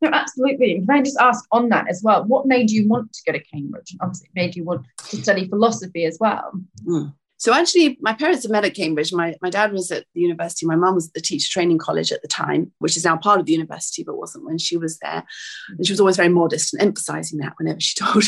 No, 0.00 0.10
absolutely. 0.12 0.76
Can 0.76 0.90
I 0.90 1.02
just 1.02 1.18
ask 1.18 1.44
on 1.50 1.70
that 1.70 1.88
as 1.88 2.02
well? 2.04 2.24
What 2.24 2.46
made 2.46 2.70
you 2.70 2.88
want 2.88 3.12
to 3.12 3.20
go 3.26 3.32
to 3.36 3.44
Cambridge? 3.44 3.90
And 3.90 4.00
obviously, 4.00 4.28
it 4.28 4.40
made 4.40 4.54
you 4.54 4.62
want 4.62 4.86
to 5.08 5.16
study 5.16 5.48
philosophy 5.48 6.04
as 6.04 6.18
well. 6.20 6.52
Mm. 6.86 7.14
So 7.36 7.52
actually, 7.52 7.98
my 8.00 8.12
parents 8.12 8.44
had 8.44 8.52
met 8.52 8.64
at 8.64 8.74
Cambridge. 8.74 9.12
My, 9.12 9.34
my 9.42 9.50
dad 9.50 9.72
was 9.72 9.90
at 9.90 10.06
the 10.14 10.20
university. 10.20 10.66
My 10.66 10.76
mum 10.76 10.94
was 10.94 11.08
at 11.08 11.14
the 11.14 11.20
teacher 11.20 11.50
training 11.50 11.78
college 11.78 12.12
at 12.12 12.22
the 12.22 12.28
time, 12.28 12.70
which 12.78 12.96
is 12.96 13.04
now 13.04 13.16
part 13.16 13.40
of 13.40 13.46
the 13.46 13.52
university, 13.52 14.04
but 14.04 14.16
wasn't 14.16 14.44
when 14.44 14.58
she 14.58 14.76
was 14.76 14.98
there. 14.98 15.24
And 15.68 15.84
she 15.84 15.92
was 15.92 15.98
always 15.98 16.16
very 16.16 16.28
modest 16.28 16.74
and 16.74 16.82
emphasizing 16.82 17.40
that 17.40 17.54
whenever 17.58 17.80
she 17.80 17.96
told 17.98 18.22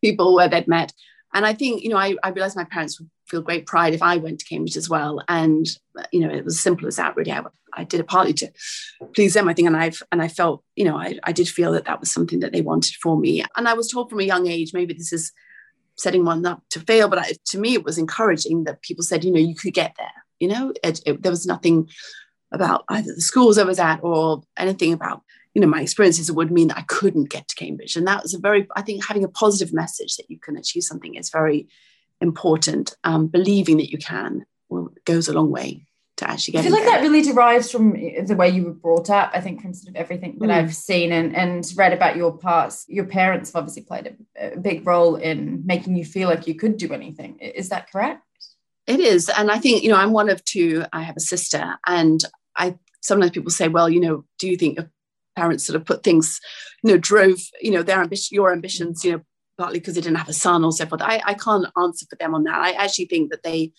people 0.00 0.32
where 0.36 0.48
they'd 0.48 0.68
met. 0.68 0.92
And 1.34 1.46
I 1.46 1.54
think, 1.54 1.82
you 1.82 1.88
know, 1.88 1.96
I, 1.96 2.14
I 2.22 2.30
realized 2.30 2.56
my 2.56 2.64
parents 2.64 2.98
would 2.98 3.10
feel 3.26 3.42
great 3.42 3.66
pride 3.66 3.94
if 3.94 4.02
I 4.02 4.16
went 4.16 4.40
to 4.40 4.46
Cambridge 4.46 4.76
as 4.76 4.88
well. 4.88 5.22
And, 5.28 5.66
you 6.12 6.20
know, 6.20 6.32
it 6.32 6.44
was 6.44 6.54
as 6.54 6.60
simple 6.60 6.86
as 6.86 6.96
that, 6.96 7.16
really. 7.16 7.32
I, 7.32 7.42
I 7.74 7.84
did 7.84 8.00
it 8.00 8.08
partly 8.08 8.34
to 8.34 8.52
please 9.14 9.32
them, 9.32 9.48
I 9.48 9.54
think. 9.54 9.66
And 9.66 9.76
I've, 9.76 10.02
and 10.12 10.20
I 10.20 10.28
felt, 10.28 10.62
you 10.76 10.84
know, 10.84 10.96
I, 10.96 11.18
I 11.24 11.32
did 11.32 11.48
feel 11.48 11.72
that 11.72 11.86
that 11.86 12.00
was 12.00 12.12
something 12.12 12.40
that 12.40 12.52
they 12.52 12.60
wanted 12.60 12.94
for 12.96 13.18
me. 13.18 13.44
And 13.56 13.66
I 13.66 13.72
was 13.72 13.90
told 13.90 14.10
from 14.10 14.20
a 14.20 14.24
young 14.24 14.46
age, 14.46 14.72
maybe 14.74 14.92
this 14.92 15.12
is 15.12 15.32
setting 15.96 16.24
one 16.24 16.44
up 16.44 16.62
to 16.70 16.80
fail, 16.80 17.08
but 17.08 17.18
I, 17.18 17.32
to 17.46 17.58
me, 17.58 17.74
it 17.74 17.84
was 17.84 17.98
encouraging 17.98 18.64
that 18.64 18.82
people 18.82 19.04
said, 19.04 19.24
you 19.24 19.32
know, 19.32 19.38
you 19.38 19.54
could 19.54 19.74
get 19.74 19.94
there. 19.98 20.12
You 20.38 20.48
know, 20.48 20.72
it, 20.82 21.00
it, 21.06 21.22
there 21.22 21.32
was 21.32 21.46
nothing 21.46 21.88
about 22.52 22.84
either 22.88 23.14
the 23.14 23.20
schools 23.20 23.56
I 23.56 23.64
was 23.64 23.78
at 23.78 24.00
or 24.02 24.42
anything 24.58 24.92
about 24.92 25.22
you 25.54 25.60
know, 25.60 25.68
my 25.68 25.82
experiences 25.82 26.32
would 26.32 26.50
mean 26.50 26.68
that 26.68 26.78
I 26.78 26.82
couldn't 26.82 27.28
get 27.28 27.48
to 27.48 27.54
Cambridge. 27.54 27.96
And 27.96 28.06
that 28.06 28.22
was 28.22 28.34
a 28.34 28.38
very, 28.38 28.66
I 28.74 28.82
think 28.82 29.04
having 29.04 29.24
a 29.24 29.28
positive 29.28 29.72
message 29.72 30.16
that 30.16 30.30
you 30.30 30.38
can 30.38 30.56
achieve 30.56 30.84
something 30.84 31.14
is 31.14 31.30
very 31.30 31.68
important. 32.20 32.96
Um, 33.04 33.26
believing 33.26 33.76
that 33.76 33.90
you 33.90 33.98
can 33.98 34.46
well, 34.68 34.92
goes 35.04 35.28
a 35.28 35.34
long 35.34 35.50
way 35.50 35.86
to 36.16 36.30
actually 36.30 36.52
get 36.52 36.60
I 36.60 36.62
feel 36.62 36.72
like 36.72 36.84
there. 36.84 36.90
that 36.92 37.02
really 37.02 37.22
derives 37.22 37.70
from 37.70 37.92
the 37.92 38.34
way 38.36 38.48
you 38.48 38.64
were 38.64 38.72
brought 38.72 39.10
up. 39.10 39.30
I 39.34 39.40
think 39.40 39.60
from 39.60 39.74
sort 39.74 39.94
of 39.94 39.96
everything 39.96 40.38
that 40.38 40.48
mm. 40.48 40.54
I've 40.54 40.74
seen 40.74 41.12
and, 41.12 41.34
and 41.36 41.70
read 41.76 41.92
about 41.92 42.16
your 42.16 42.36
past, 42.36 42.88
your 42.88 43.04
parents 43.04 43.50
have 43.50 43.60
obviously 43.60 43.82
played 43.82 44.16
a, 44.38 44.54
a 44.54 44.58
big 44.58 44.86
role 44.86 45.16
in 45.16 45.66
making 45.66 45.96
you 45.96 46.04
feel 46.04 46.28
like 46.28 46.46
you 46.46 46.54
could 46.54 46.76
do 46.76 46.92
anything. 46.92 47.38
Is 47.38 47.68
that 47.70 47.90
correct? 47.90 48.22
It 48.86 49.00
is. 49.00 49.28
And 49.28 49.50
I 49.50 49.58
think, 49.58 49.82
you 49.82 49.90
know, 49.90 49.96
I'm 49.96 50.12
one 50.12 50.28
of 50.28 50.44
two. 50.44 50.84
I 50.92 51.02
have 51.02 51.16
a 51.16 51.20
sister. 51.20 51.76
And 51.86 52.22
I 52.56 52.76
sometimes 53.00 53.32
people 53.32 53.50
say, 53.50 53.68
well, 53.68 53.88
you 53.88 54.00
know, 54.00 54.24
do 54.38 54.48
you 54.48 54.56
think 54.56 54.78
parents 55.36 55.66
sort 55.66 55.76
of 55.76 55.84
put 55.86 56.02
things, 56.02 56.40
you 56.82 56.92
know, 56.92 56.98
drove, 56.98 57.38
you 57.60 57.70
know, 57.70 57.82
their 57.82 58.00
ambition, 58.00 58.34
your 58.34 58.52
ambitions, 58.52 59.04
you 59.04 59.12
know, 59.12 59.20
partly 59.58 59.78
because 59.78 59.94
they 59.94 60.00
didn't 60.00 60.16
have 60.16 60.28
a 60.28 60.32
son 60.32 60.64
or 60.64 60.72
so 60.72 60.86
forth. 60.86 61.02
I, 61.02 61.22
I 61.24 61.34
can't 61.34 61.66
answer 61.80 62.06
for 62.08 62.16
them 62.16 62.34
on 62.34 62.44
that. 62.44 62.58
I 62.58 62.72
actually 62.72 63.06
think 63.06 63.30
that 63.30 63.42
they 63.42 63.72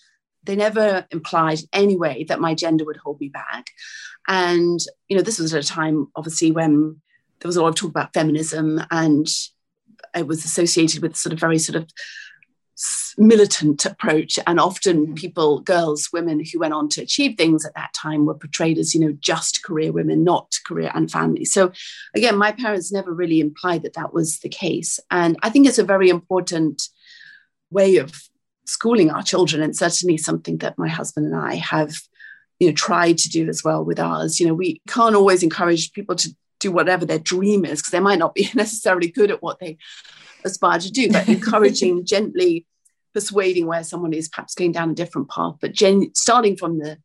they 0.46 0.56
never 0.56 1.06
implied 1.12 1.60
anyway 1.72 2.26
that 2.26 2.42
my 2.42 2.54
gender 2.54 2.84
would 2.84 2.98
hold 2.98 3.20
me 3.22 3.30
back. 3.30 3.72
And, 4.28 4.80
you 5.08 5.16
know, 5.16 5.24
this 5.24 5.40
was 5.40 5.54
at 5.54 5.64
a 5.64 5.68
time, 5.68 6.08
obviously, 6.16 6.52
when 6.52 7.02
there 7.40 7.48
was 7.48 7.56
a 7.56 7.62
lot 7.62 7.70
of 7.70 7.76
talk 7.76 7.90
about 7.90 8.14
feminism 8.14 8.82
and 8.92 9.28
it 10.16 10.28
was 10.28 10.44
associated 10.46 11.02
with 11.02 11.16
sort 11.16 11.34
of 11.34 11.40
very 11.40 11.60
sort 11.60 11.76
of 11.76 11.90
militant 13.18 13.86
approach 13.86 14.40
and 14.48 14.60
often 14.60 15.14
people 15.14 15.60
girls 15.60 16.10
women 16.12 16.44
who 16.44 16.60
went 16.60 16.74
on 16.74 16.90
to 16.90 17.02
achieve 17.02 17.38
things 17.38 17.66
at 17.66 17.76
that 17.76 17.94
time 17.94 18.26
were 18.26 18.34
portrayed 18.34 18.78
as 18.78 18.94
you 18.94 19.02
know 19.02 19.16
just 19.20 19.64
career 19.64 19.92
women 19.92 20.24
not 20.24 20.54
career 20.66 20.92
and 20.94 21.12
family. 21.12 21.46
So 21.46 21.72
again 22.16 22.38
my 22.38 22.52
parents 22.52 22.92
never 22.92 23.14
really 23.14 23.40
implied 23.40 23.84
that 23.84 23.94
that 23.94 24.14
was 24.14 24.40
the 24.40 24.50
case. 24.50 25.00
And 25.12 25.38
i 25.44 25.50
think 25.50 25.68
it's 25.68 25.80
a 25.80 25.84
very 25.84 26.10
important 26.10 26.90
way 27.70 27.98
of 27.98 28.24
schooling 28.66 29.12
our 29.12 29.24
children 29.24 29.62
and 29.62 29.76
certainly 29.76 30.18
something 30.18 30.58
that 30.60 30.78
my 30.78 30.88
husband 30.88 31.26
and 31.26 31.36
i 31.36 31.56
have 31.56 31.94
you 32.60 32.68
know 32.68 32.74
tried 32.74 33.18
to 33.18 33.30
do 33.30 33.50
as 33.50 33.64
well 33.64 33.84
with 33.84 34.00
ours. 34.00 34.40
You 34.40 34.48
know 34.48 34.54
we 34.54 34.82
can't 34.88 35.16
always 35.16 35.44
encourage 35.44 35.92
people 35.94 36.16
to 36.16 36.36
do 36.60 36.72
whatever 36.72 37.06
their 37.06 37.20
dream 37.20 37.66
is 37.66 37.82
because 37.82 37.92
they 37.92 38.00
might 38.00 38.20
not 38.20 38.34
be 38.34 38.50
necessarily 38.56 39.10
good 39.10 39.32
at 39.32 39.44
what 39.44 39.60
they 39.60 39.78
aspire 40.46 40.80
to 40.80 40.92
do, 40.92 41.12
but 41.12 41.28
encouraging 41.38 42.06
gently 42.06 42.66
persuading 43.14 43.68
where 43.68 43.84
someone 43.84 44.14
is 44.14 44.30
perhaps 44.30 44.56
going 44.56 44.72
down 44.72 44.92
a 44.92 44.96
different 44.96 45.30
path, 45.30 45.56
but 45.62 45.74
gen- 45.74 46.14
starting 46.14 46.56
from 46.56 46.80
the 46.80 46.98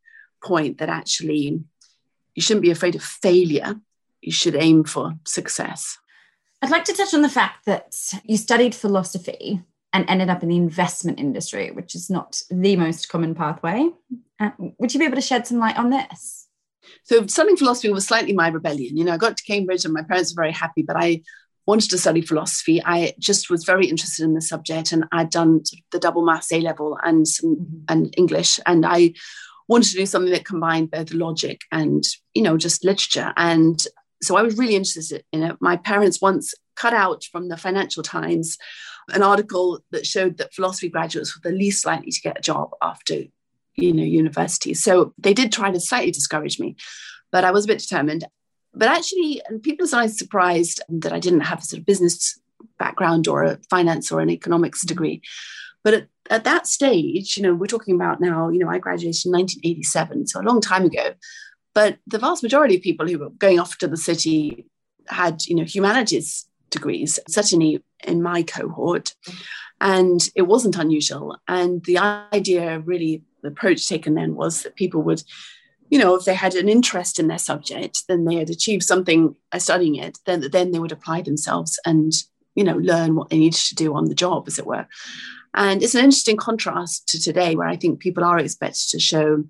point 0.43 0.79
that 0.79 0.89
actually 0.89 1.61
you 2.35 2.43
shouldn't 2.43 2.63
be 2.63 2.71
afraid 2.71 2.95
of 2.95 3.03
failure, 3.03 3.77
you 4.21 4.33
should 4.33 4.55
aim 4.55 4.85
for 4.85 5.15
success. 5.27 5.99
I'd 6.63 6.71
like 6.71 6.85
to 6.85 6.93
touch 6.93 7.15
on 7.15 7.23
the 7.23 7.29
fact 7.29 7.67
that 7.67 7.95
you 8.25 8.37
studied 8.37 8.75
philosophy 8.75 9.63
and 9.93 10.09
ended 10.09 10.29
up 10.29 10.43
in 10.43 10.49
the 10.49 10.57
investment 10.57 11.19
industry, 11.19 11.71
which 11.71 11.95
is 11.95 12.11
not 12.11 12.41
the 12.51 12.77
most 12.77 13.09
common 13.09 13.35
pathway. 13.35 13.89
Uh, 14.41 14.51
would 14.79 14.93
you 14.93 15.01
be 15.01 15.07
able 15.07 15.17
to 15.17 15.23
shed 15.23 15.47
some 15.47 15.59
light 15.59 15.77
on 15.77 15.91
this? 15.91 16.47
So, 17.05 17.27
studying 17.27 17.57
philosophy 17.57 17.91
was 17.91 18.07
slightly 18.07 18.33
my 18.33 18.49
rebellion. 18.49 18.97
You 18.97 19.05
know, 19.05 19.13
I 19.13 19.17
got 19.17 19.37
to 19.37 19.45
Cambridge 19.45 19.85
and 19.85 19.95
my 19.95 20.03
parents 20.03 20.35
were 20.35 20.43
very 20.43 20.53
happy, 20.53 20.83
but 20.83 20.97
I 20.97 21.23
wanted 21.69 21.91
to 21.91 21.99
study 21.99 22.23
philosophy. 22.23 22.83
I 22.83 23.13
just 23.19 23.51
was 23.51 23.65
very 23.65 23.87
interested 23.87 24.25
in 24.25 24.33
the 24.33 24.41
subject, 24.41 24.91
and 24.91 25.05
I'd 25.13 25.29
done 25.29 25.61
the 25.93 25.99
double 25.99 26.25
maths 26.25 26.51
A 26.51 26.61
level 26.61 26.97
and 27.05 27.29
some, 27.29 27.57
mm-hmm. 27.57 27.85
and 27.91 28.15
English, 28.17 28.59
and 28.65 28.87
I 28.87 29.13
wanted 29.69 29.91
to 29.91 29.99
do 29.99 30.07
something 30.07 30.33
that 30.33 30.47
combined 30.47 30.91
both 30.91 31.13
logic 31.13 31.61
and 31.71 32.03
you 32.33 32.41
know 32.43 32.57
just 32.57 32.85
literature. 32.85 33.35
And 33.37 33.79
so 34.23 34.39
I 34.39 34.43
was 34.43 34.57
really 34.57 34.77
interested 34.77 35.23
in 35.31 35.43
it. 35.43 35.57
My 35.61 35.77
parents 35.77 36.23
once 36.23 36.55
cut 36.75 36.95
out 36.95 37.25
from 37.31 37.49
the 37.49 37.59
Financial 37.59 38.03
Times 38.03 38.57
an 39.11 39.23
article 39.23 39.81
that 39.91 40.07
showed 40.07 40.39
that 40.39 40.55
philosophy 40.55 40.89
graduates 40.89 41.37
were 41.37 41.51
the 41.51 41.57
least 41.57 41.85
likely 41.85 42.11
to 42.11 42.21
get 42.21 42.39
a 42.39 42.43
job 42.43 42.71
after 42.81 43.17
you 43.77 43.93
know 43.93 44.03
university. 44.03 44.73
So 44.73 45.13
they 45.19 45.35
did 45.35 45.53
try 45.53 45.71
to 45.71 45.81
slightly 45.81 46.13
discourage 46.13 46.59
me, 46.59 46.77
but 47.31 47.45
I 47.45 47.51
was 47.51 47.67
a 47.67 47.69
bit 47.69 47.81
determined. 47.81 48.25
But 48.75 48.89
actually, 48.89 49.41
and 49.49 49.63
people 49.63 49.85
are 49.85 49.89
sometimes 49.89 50.19
surprised 50.19 50.81
that 50.89 51.13
I 51.13 51.19
didn't 51.19 51.41
have 51.41 51.61
a 51.61 51.63
sort 51.63 51.81
of 51.81 51.87
business 51.87 52.39
background 52.79 53.29
or 53.29 53.45
a 53.45 53.59
finance 53.71 54.13
or 54.13 54.21
an 54.21 54.31
economics 54.31 54.85
degree. 54.85 55.23
But 55.83 55.95
at, 55.95 56.09
at 56.31 56.45
that 56.45 56.67
stage, 56.67 57.37
you 57.37 57.43
know, 57.43 57.55
we're 57.55 57.67
talking 57.67 57.95
about 57.95 58.21
now, 58.21 58.49
you 58.49 58.59
know, 58.59 58.69
I 58.69 58.79
graduated 58.79 59.27
in 59.27 59.33
1987, 59.33 60.27
so 60.27 60.41
a 60.41 60.43
long 60.43 60.61
time 60.61 60.85
ago. 60.85 61.15
But 61.75 61.99
the 62.07 62.19
vast 62.19 62.43
majority 62.43 62.77
of 62.77 62.83
people 62.83 63.07
who 63.07 63.19
were 63.19 63.31
going 63.31 63.61
off 63.61 63.79
to 63.79 63.89
the 63.89 63.97
city 63.97 64.67
had, 65.09 65.47
you 65.47 65.55
know, 65.55 65.65
humanities 65.65 66.47
degrees, 66.71 67.19
certainly 67.29 67.83
in 68.05 68.23
my 68.23 68.43
cohort. 68.43 69.15
And 69.81 70.29
it 70.35 70.43
wasn't 70.43 70.77
unusual. 70.77 71.37
And 71.47 71.85
the 71.85 71.99
idea, 71.99 72.81
really, 72.81 73.23
the 73.43 73.49
approach 73.49 73.89
taken 73.89 74.15
then 74.15 74.35
was 74.35 74.63
that 74.63 74.77
people 74.77 75.03
would 75.03 75.23
you 75.91 75.99
know, 75.99 76.15
if 76.15 76.25
they 76.25 76.35
had 76.35 76.55
an 76.55 76.69
interest 76.69 77.19
in 77.19 77.29
their 77.29 77.39
subject, 77.39 78.05
then 78.09 78.25
they 78.25 78.37
had 78.37 78.51
achieved 78.51 78.83
something 78.83 79.35
by 79.51 79.59
studying 79.59 79.97
it, 79.97 80.19
then, 80.27 80.45
then 80.53 80.73
they 80.73 80.79
would 80.79 80.93
apply 80.93 81.23
themselves 81.23 81.79
and, 81.87 82.13
you 82.55 82.65
know, 82.65 82.77
learn 82.77 83.15
what 83.15 83.31
they 83.31 83.39
needed 83.39 83.61
to 83.61 83.75
do 83.75 83.95
on 83.95 84.07
the 84.07 84.15
job, 84.15 84.45
as 84.47 84.59
it 84.59 84.67
were. 84.67 84.87
And 85.55 85.83
it's 85.83 85.95
an 85.95 86.05
interesting 86.05 86.37
contrast 86.37 87.09
to 87.09 87.21
today, 87.21 87.57
where 87.57 87.69
I 87.69 87.77
think 87.77 88.01
people 88.01 88.25
are 88.25 88.39
expected 88.39 88.91
to 88.91 89.01
show 89.01 89.45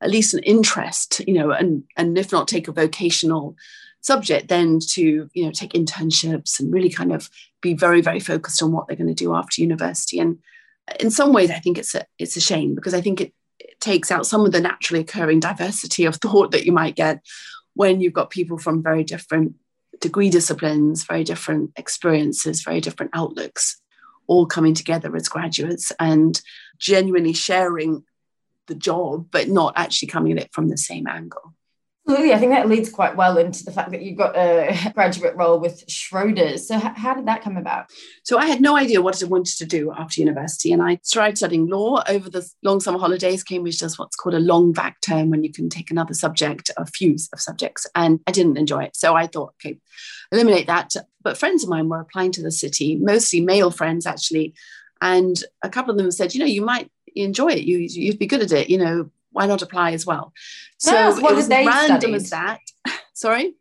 at 0.00 0.10
least 0.10 0.34
an 0.34 0.42
interest, 0.42 1.20
you 1.26 1.34
know, 1.34 1.50
and, 1.50 1.84
and 1.96 2.16
if 2.18 2.32
not 2.32 2.48
take 2.48 2.66
a 2.66 2.72
vocational 2.72 3.56
subject, 4.00 4.48
then 4.48 4.78
to, 4.80 5.28
you 5.32 5.44
know, 5.44 5.50
take 5.50 5.72
internships 5.72 6.60
and 6.60 6.72
really 6.72 6.90
kind 6.90 7.12
of 7.12 7.30
be 7.60 7.74
very, 7.74 8.00
very 8.00 8.20
focused 8.20 8.62
on 8.62 8.72
what 8.72 8.86
they're 8.86 8.96
going 8.96 9.06
to 9.06 9.14
do 9.14 9.34
after 9.34 9.62
university. 9.62 10.18
And 10.18 10.38
in 11.00 11.10
some 11.10 11.32
ways, 11.32 11.50
I 11.50 11.58
think 11.58 11.78
it's 11.78 11.94
a, 11.94 12.04
it's 12.18 12.36
a 12.36 12.40
shame 12.40 12.74
because 12.74 12.92
I 12.92 13.00
think 13.00 13.20
it 13.20 13.32
takes 13.80 14.10
out 14.10 14.26
some 14.26 14.44
of 14.44 14.52
the 14.52 14.60
naturally 14.60 15.00
occurring 15.00 15.40
diversity 15.40 16.04
of 16.04 16.16
thought 16.16 16.50
that 16.52 16.64
you 16.64 16.72
might 16.72 16.96
get 16.96 17.20
when 17.74 18.00
you've 18.00 18.12
got 18.12 18.30
people 18.30 18.58
from 18.58 18.82
very 18.82 19.04
different 19.04 19.54
degree 20.00 20.30
disciplines, 20.30 21.04
very 21.04 21.24
different 21.24 21.70
experiences, 21.76 22.62
very 22.62 22.80
different 22.80 23.10
outlooks, 23.14 23.80
all 24.26 24.46
coming 24.46 24.74
together 24.74 25.14
as 25.16 25.28
graduates 25.28 25.92
and 25.98 26.40
genuinely 26.78 27.32
sharing 27.32 28.04
the 28.66 28.74
job, 28.74 29.26
but 29.30 29.48
not 29.48 29.74
actually 29.76 30.08
coming 30.08 30.32
at 30.32 30.44
it 30.44 30.52
from 30.52 30.68
the 30.68 30.78
same 30.78 31.06
angle. 31.06 31.54
Absolutely. 32.06 32.34
I 32.34 32.38
think 32.38 32.52
that 32.52 32.68
leads 32.68 32.90
quite 32.90 33.16
well 33.16 33.38
into 33.38 33.64
the 33.64 33.72
fact 33.72 33.90
that 33.92 34.02
you 34.02 34.14
got 34.14 34.36
a 34.36 34.76
graduate 34.94 35.34
role 35.36 35.58
with 35.58 35.86
Schroders. 35.86 36.60
So, 36.60 36.78
how 36.78 37.14
did 37.14 37.26
that 37.26 37.42
come 37.42 37.56
about? 37.56 37.90
So, 38.24 38.36
I 38.36 38.44
had 38.44 38.60
no 38.60 38.76
idea 38.76 39.00
what 39.00 39.22
I 39.22 39.26
wanted 39.26 39.56
to 39.56 39.64
do 39.64 39.90
after 39.90 40.20
university. 40.20 40.70
And 40.70 40.82
I 40.82 40.98
started 41.02 41.38
studying 41.38 41.66
law 41.66 42.02
over 42.06 42.28
the 42.28 42.46
long 42.62 42.80
summer 42.80 42.98
holidays. 42.98 43.42
Cambridge 43.42 43.78
does 43.78 43.98
what's 43.98 44.16
called 44.16 44.34
a 44.34 44.38
long 44.40 44.74
vac 44.74 45.00
term 45.00 45.30
when 45.30 45.44
you 45.44 45.50
can 45.50 45.70
take 45.70 45.90
another 45.90 46.12
subject, 46.12 46.70
a 46.76 46.84
few 46.84 47.16
of 47.32 47.40
subjects. 47.40 47.86
And 47.94 48.20
I 48.26 48.32
didn't 48.32 48.58
enjoy 48.58 48.84
it. 48.84 48.96
So, 48.96 49.14
I 49.14 49.26
thought, 49.26 49.54
okay, 49.64 49.78
eliminate 50.30 50.66
that. 50.66 50.92
But 51.22 51.38
friends 51.38 51.64
of 51.64 51.70
mine 51.70 51.88
were 51.88 52.00
applying 52.00 52.32
to 52.32 52.42
the 52.42 52.52
city, 52.52 52.96
mostly 52.96 53.40
male 53.40 53.70
friends, 53.70 54.04
actually. 54.04 54.52
And 55.00 55.42
a 55.62 55.70
couple 55.70 55.92
of 55.92 55.96
them 55.96 56.10
said, 56.10 56.34
you 56.34 56.40
know, 56.40 56.46
you 56.46 56.60
might 56.60 56.90
enjoy 57.16 57.52
it. 57.52 57.64
You, 57.64 57.78
you'd 57.78 58.18
be 58.18 58.26
good 58.26 58.42
at 58.42 58.52
it. 58.52 58.68
You 58.68 58.76
know, 58.76 59.10
why 59.34 59.46
not 59.46 59.62
apply 59.62 59.92
as 59.92 60.06
well? 60.06 60.32
So 60.78 60.92
yes, 60.92 61.20
what 61.20 61.32
it 61.32 61.36
was 61.36 61.48
random 61.48 61.98
studied? 62.00 62.14
as 62.14 62.30
that. 62.30 62.60
Sorry. 63.12 63.54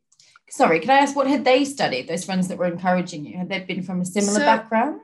Sorry, 0.49 0.79
can 0.79 0.91
I 0.91 0.99
ask 0.99 1.15
what 1.15 1.25
had 1.25 1.43
they 1.43 1.65
studied? 1.65 2.07
Those 2.07 2.25
friends 2.25 2.47
that 2.47 2.59
were 2.59 2.67
encouraging 2.67 3.25
you 3.25 3.37
had 3.37 3.49
they 3.49 3.59
been 3.61 3.81
from 3.81 4.01
a 4.01 4.05
similar 4.05 4.39
so, 4.39 4.45
background? 4.45 5.01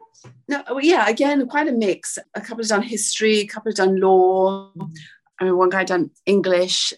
No, 0.48 0.64
well, 0.70 0.82
yeah, 0.82 1.10
again, 1.10 1.48
quite 1.48 1.68
a 1.68 1.72
mix. 1.72 2.20
A 2.36 2.42
couple 2.42 2.64
have 2.64 2.70
done 2.70 2.84
history, 2.84 3.40
a 3.40 3.48
couple 3.48 3.72
have 3.72 3.78
done 3.78 4.00
law. 4.00 4.72
I 5.40 5.46
mean, 5.46 5.58
one 5.58 5.70
guy 5.70 5.86
done 5.86 6.12
English, 6.28 6.94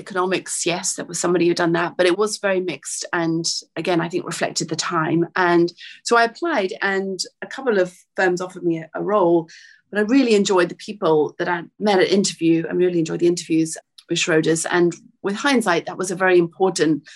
economics. 0.00 0.66
Yes, 0.66 0.94
there 0.94 1.04
was 1.04 1.20
somebody 1.20 1.46
who'd 1.46 1.56
done 1.56 1.72
that, 1.72 1.96
but 1.96 2.06
it 2.06 2.18
was 2.18 2.38
very 2.38 2.60
mixed, 2.60 3.04
and 3.12 3.44
again, 3.76 4.00
I 4.00 4.08
think 4.08 4.24
reflected 4.26 4.68
the 4.68 4.76
time. 4.76 5.28
And 5.36 5.72
so 6.02 6.16
I 6.16 6.24
applied, 6.24 6.72
and 6.82 7.20
a 7.42 7.46
couple 7.46 7.78
of 7.78 7.96
firms 8.16 8.40
offered 8.40 8.64
me 8.64 8.78
a, 8.78 8.90
a 8.94 9.02
role 9.02 9.48
but 9.90 9.98
I 9.98 10.02
really 10.02 10.34
enjoyed 10.34 10.68
the 10.68 10.76
people 10.76 11.34
that 11.38 11.48
I 11.48 11.64
met 11.78 11.98
at 11.98 12.10
interview. 12.10 12.64
I 12.68 12.72
really 12.72 13.00
enjoyed 13.00 13.20
the 13.20 13.26
interviews 13.26 13.76
with 14.08 14.18
Schroders. 14.18 14.64
And 14.70 14.94
with 15.22 15.36
hindsight, 15.36 15.86
that 15.86 15.98
was 15.98 16.10
a 16.10 16.16
very 16.16 16.38
important 16.38 17.08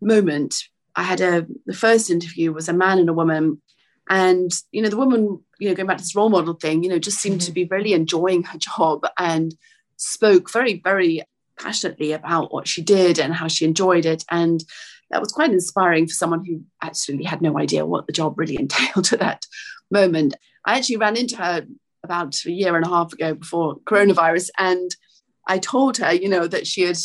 moment. 0.00 0.56
I 0.96 1.02
had 1.02 1.20
a 1.20 1.46
the 1.66 1.74
first 1.74 2.10
interview 2.10 2.52
was 2.52 2.68
a 2.68 2.72
man 2.72 2.98
and 2.98 3.10
a 3.10 3.14
woman. 3.14 3.60
And 4.08 4.50
you 4.72 4.82
know, 4.82 4.88
the 4.88 4.96
woman, 4.96 5.40
you 5.58 5.68
know, 5.68 5.74
going 5.74 5.86
back 5.86 5.98
to 5.98 6.02
this 6.02 6.16
role 6.16 6.28
model 6.30 6.54
thing, 6.54 6.82
you 6.82 6.88
know, 6.88 6.98
just 6.98 7.18
seemed 7.18 7.40
mm-hmm. 7.40 7.46
to 7.46 7.52
be 7.52 7.64
really 7.64 7.92
enjoying 7.92 8.44
her 8.44 8.58
job 8.58 9.06
and 9.18 9.54
spoke 9.96 10.50
very, 10.50 10.80
very 10.82 11.22
passionately 11.58 12.12
about 12.12 12.52
what 12.52 12.68
she 12.68 12.82
did 12.82 13.18
and 13.18 13.34
how 13.34 13.48
she 13.48 13.64
enjoyed 13.64 14.06
it. 14.06 14.24
And 14.30 14.64
that 15.10 15.20
was 15.20 15.32
quite 15.32 15.52
inspiring 15.52 16.06
for 16.06 16.14
someone 16.14 16.44
who 16.44 16.62
actually 16.82 17.24
had 17.24 17.42
no 17.42 17.58
idea 17.58 17.86
what 17.86 18.06
the 18.06 18.12
job 18.12 18.38
really 18.38 18.56
entailed 18.58 19.12
at 19.12 19.20
that 19.20 19.46
moment. 19.90 20.34
I 20.64 20.76
actually 20.76 20.96
ran 20.96 21.16
into 21.16 21.36
her 21.36 21.66
about 22.02 22.44
a 22.44 22.50
year 22.50 22.76
and 22.76 22.84
a 22.84 22.88
half 22.88 23.12
ago 23.12 23.34
before 23.34 23.76
coronavirus. 23.80 24.50
And 24.58 24.94
I 25.46 25.58
told 25.58 25.96
her, 25.98 26.12
you 26.12 26.28
know, 26.28 26.46
that 26.46 26.66
she 26.66 26.82
had 26.82 26.98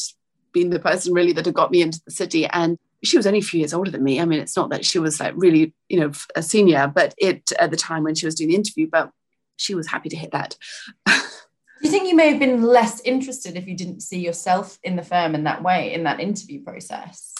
been 0.52 0.70
the 0.70 0.80
person 0.80 1.14
really 1.14 1.34
that 1.34 1.46
had 1.46 1.56
got 1.56 1.72
me 1.72 1.82
into 1.82 2.02
the 2.06 2.12
city. 2.12 2.46
And 2.48 2.78
she 3.04 3.18
was 3.18 3.26
only 3.26 3.40
a 3.40 3.44
few 3.44 3.60
years 3.60 3.74
older 3.74 3.92
than 3.92 4.04
me. 4.04 4.20
I 4.20 4.26
mean, 4.26 4.40
it's 4.40 4.58
not 4.58 4.70
that 4.72 4.86
she 4.86 5.00
was 5.00 5.20
like 5.20 5.34
really, 5.36 5.74
you 5.88 6.00
know, 6.00 6.12
a 6.36 6.44
senior, 6.44 6.92
but 6.94 7.14
it 7.18 7.52
at 7.58 7.72
the 7.72 7.78
time 7.78 8.04
when 8.04 8.16
she 8.16 8.26
was 8.26 8.36
doing 8.36 8.50
the 8.50 8.56
interview, 8.56 8.90
but 8.92 9.12
she 9.56 9.76
was 9.76 9.88
happy 9.88 10.10
to 10.10 10.18
hit 10.18 10.32
that. 10.32 10.58
Do 11.82 11.88
you 11.88 11.92
think 11.92 12.10
you 12.10 12.16
may 12.16 12.30
have 12.30 12.40
been 12.40 12.62
less 12.62 13.00
interested 13.02 13.56
if 13.56 13.68
you 13.68 13.76
didn't 13.76 14.02
see 14.02 14.20
yourself 14.20 14.78
in 14.84 14.98
the 14.98 15.04
firm 15.04 15.34
in 15.34 15.46
that 15.46 15.64
way, 15.64 15.94
in 15.94 16.04
that 16.04 16.20
interview 16.20 16.62
process? 16.62 17.34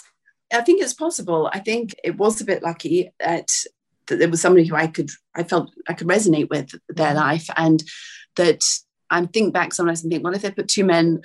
I 0.52 0.62
think 0.62 0.82
it's 0.82 0.94
possible. 0.94 1.50
I 1.52 1.60
think 1.60 1.94
it 2.02 2.16
was 2.16 2.40
a 2.40 2.46
bit 2.46 2.62
lucky 2.62 3.10
that 3.20 3.48
that 4.06 4.18
there 4.18 4.28
was 4.28 4.40
somebody 4.40 4.66
who 4.66 4.74
I 4.74 4.88
could 4.88 5.10
I 5.36 5.44
felt 5.44 5.72
I 5.88 5.94
could 5.94 6.08
resonate 6.08 6.48
with 6.48 6.70
their 6.88 7.08
mm-hmm. 7.08 7.16
life 7.16 7.48
and 7.56 7.82
that 8.36 8.62
I 9.10 9.24
think 9.26 9.52
back 9.52 9.74
sometimes 9.74 10.02
and 10.02 10.10
think, 10.10 10.24
well, 10.24 10.34
if 10.34 10.42
they 10.42 10.50
put 10.50 10.68
two 10.68 10.84
men, 10.84 11.20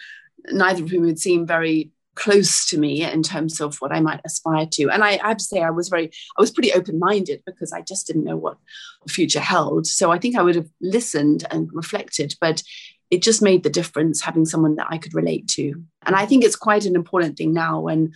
neither 0.52 0.84
of 0.84 0.90
whom 0.90 1.04
would 1.04 1.20
seem 1.20 1.48
very 1.48 1.92
close 2.16 2.66
to 2.68 2.80
me 2.80 3.04
in 3.04 3.22
terms 3.22 3.60
of 3.60 3.76
what 3.78 3.92
I 3.92 4.00
might 4.00 4.22
aspire 4.26 4.66
to. 4.74 4.90
And 4.90 5.04
I, 5.04 5.20
I 5.22 5.30
have 5.30 5.38
to 5.38 5.44
say 5.44 5.62
I 5.62 5.70
was 5.70 5.90
very 5.90 6.12
I 6.38 6.42
was 6.42 6.52
pretty 6.52 6.74
open-minded 6.74 7.44
because 7.46 7.74
I 7.74 7.82
just 7.82 8.08
didn't 8.08 8.24
know 8.24 8.38
what 8.38 8.58
the 9.06 9.12
future 9.12 9.40
held. 9.40 9.88
So 9.88 10.12
I 10.12 10.20
think 10.20 10.36
I 10.36 10.42
would 10.42 10.56
have 10.56 10.70
listened 10.82 11.46
and 11.52 11.70
reflected, 11.74 12.36
but 12.40 12.62
it 13.12 13.22
just 13.22 13.42
made 13.42 13.64
the 13.64 13.70
difference 13.70 14.22
having 14.22 14.46
someone 14.46 14.76
that 14.76 14.88
I 14.90 14.98
could 14.98 15.14
relate 15.14 15.48
to. 15.50 15.84
And 16.06 16.16
I 16.16 16.26
think 16.26 16.44
it's 16.44 16.56
quite 16.56 16.86
an 16.86 16.96
important 16.96 17.38
thing 17.38 17.54
now 17.54 17.80
when 17.80 18.14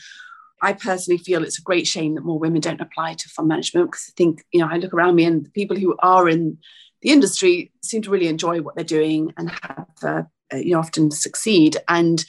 I 0.62 0.74
personally 0.74 1.20
feel 1.20 1.44
it's 1.44 1.60
a 1.60 1.64
great 1.64 1.88
shame 1.88 2.16
that 2.16 2.26
more 2.26 2.40
women 2.40 2.62
don't 2.62 2.82
apply 2.82 3.14
to 3.14 3.30
fund 3.30 3.48
management 3.48 3.88
because 3.88 4.08
I 4.10 4.14
think, 4.18 4.44
you 4.52 4.60
know, 4.60 4.68
I 4.70 4.78
look 4.78 4.94
around 4.94 5.16
me 5.16 5.26
and 5.26 5.46
the 5.46 5.52
people 5.52 5.78
who 5.78 5.96
are 6.00 6.28
in 6.28 6.58
the 7.02 7.12
industry 7.12 7.72
seem 7.82 8.02
to 8.02 8.10
really 8.10 8.28
enjoy 8.28 8.62
what 8.62 8.76
they're 8.76 8.84
doing 8.84 9.34
and 9.38 9.50
have, 9.50 9.88
uh, 10.04 10.24
uh 10.54 10.58
you 10.58 10.72
know, 10.72 10.80
often 10.80 11.12
succeed. 11.12 11.78
And 11.88 12.26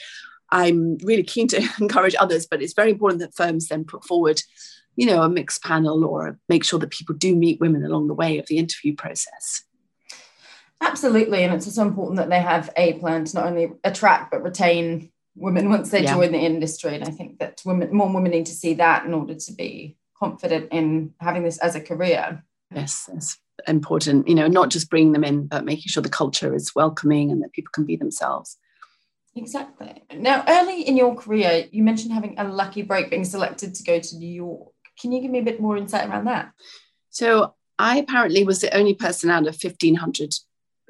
I'm 0.50 0.98
really 0.98 1.24
keen 1.24 1.48
to 1.48 1.68
encourage 1.80 2.14
others, 2.18 2.46
but 2.48 2.62
it's 2.62 2.74
very 2.74 2.92
important 2.92 3.20
that 3.20 3.34
firms 3.34 3.68
then 3.68 3.84
put 3.84 4.04
forward, 4.04 4.40
you 4.96 5.06
know, 5.06 5.22
a 5.22 5.28
mixed 5.28 5.64
panel 5.64 6.04
or 6.04 6.38
make 6.48 6.62
sure 6.62 6.78
that 6.78 6.90
people 6.90 7.14
do 7.14 7.34
meet 7.34 7.60
women 7.60 7.84
along 7.84 8.06
the 8.06 8.14
way 8.14 8.38
of 8.38 8.46
the 8.46 8.58
interview 8.58 8.94
process. 8.94 9.64
Absolutely. 10.80 11.44
And 11.44 11.54
it's 11.54 11.72
so 11.72 11.82
important 11.82 12.16
that 12.16 12.30
they 12.30 12.40
have 12.40 12.70
a 12.76 12.94
plan 12.94 13.24
to 13.26 13.36
not 13.36 13.46
only 13.46 13.72
attract 13.84 14.30
but 14.30 14.42
retain 14.42 15.10
women 15.36 15.68
once 15.68 15.90
they 15.90 16.02
yeah. 16.02 16.14
join 16.14 16.32
the 16.32 16.38
industry. 16.38 16.94
And 16.94 17.04
I 17.04 17.10
think 17.10 17.38
that 17.38 17.62
women, 17.64 17.94
more 17.94 18.12
women 18.12 18.32
need 18.32 18.46
to 18.46 18.52
see 18.52 18.74
that 18.74 19.04
in 19.04 19.14
order 19.14 19.34
to 19.34 19.52
be 19.52 19.96
confident 20.18 20.68
in 20.72 21.14
having 21.20 21.42
this 21.42 21.58
as 21.58 21.74
a 21.74 21.80
career. 21.80 22.44
Yes, 22.74 23.08
that's 23.12 23.38
important. 23.66 24.28
You 24.28 24.34
know, 24.34 24.46
not 24.46 24.70
just 24.70 24.90
bringing 24.90 25.12
them 25.12 25.24
in, 25.24 25.46
but 25.46 25.64
making 25.64 25.88
sure 25.88 26.02
the 26.02 26.08
culture 26.08 26.54
is 26.54 26.74
welcoming 26.74 27.30
and 27.30 27.42
that 27.42 27.52
people 27.52 27.70
can 27.72 27.84
be 27.84 27.96
themselves. 27.96 28.56
Exactly. 29.36 30.02
Now, 30.14 30.44
early 30.48 30.82
in 30.82 30.96
your 30.96 31.14
career, 31.14 31.66
you 31.70 31.82
mentioned 31.82 32.12
having 32.12 32.38
a 32.38 32.44
lucky 32.44 32.82
break, 32.82 33.10
being 33.10 33.24
selected 33.24 33.74
to 33.76 33.82
go 33.84 33.98
to 33.98 34.16
New 34.16 34.28
York. 34.28 34.72
Can 35.00 35.12
you 35.12 35.20
give 35.20 35.30
me 35.30 35.38
a 35.38 35.44
bit 35.44 35.60
more 35.60 35.76
insight 35.76 36.08
around 36.08 36.26
that? 36.26 36.52
So, 37.10 37.54
I 37.78 37.96
apparently 37.96 38.44
was 38.44 38.60
the 38.60 38.76
only 38.76 38.94
person 38.94 39.30
out 39.30 39.46
of 39.46 39.56
1,500 39.62 40.34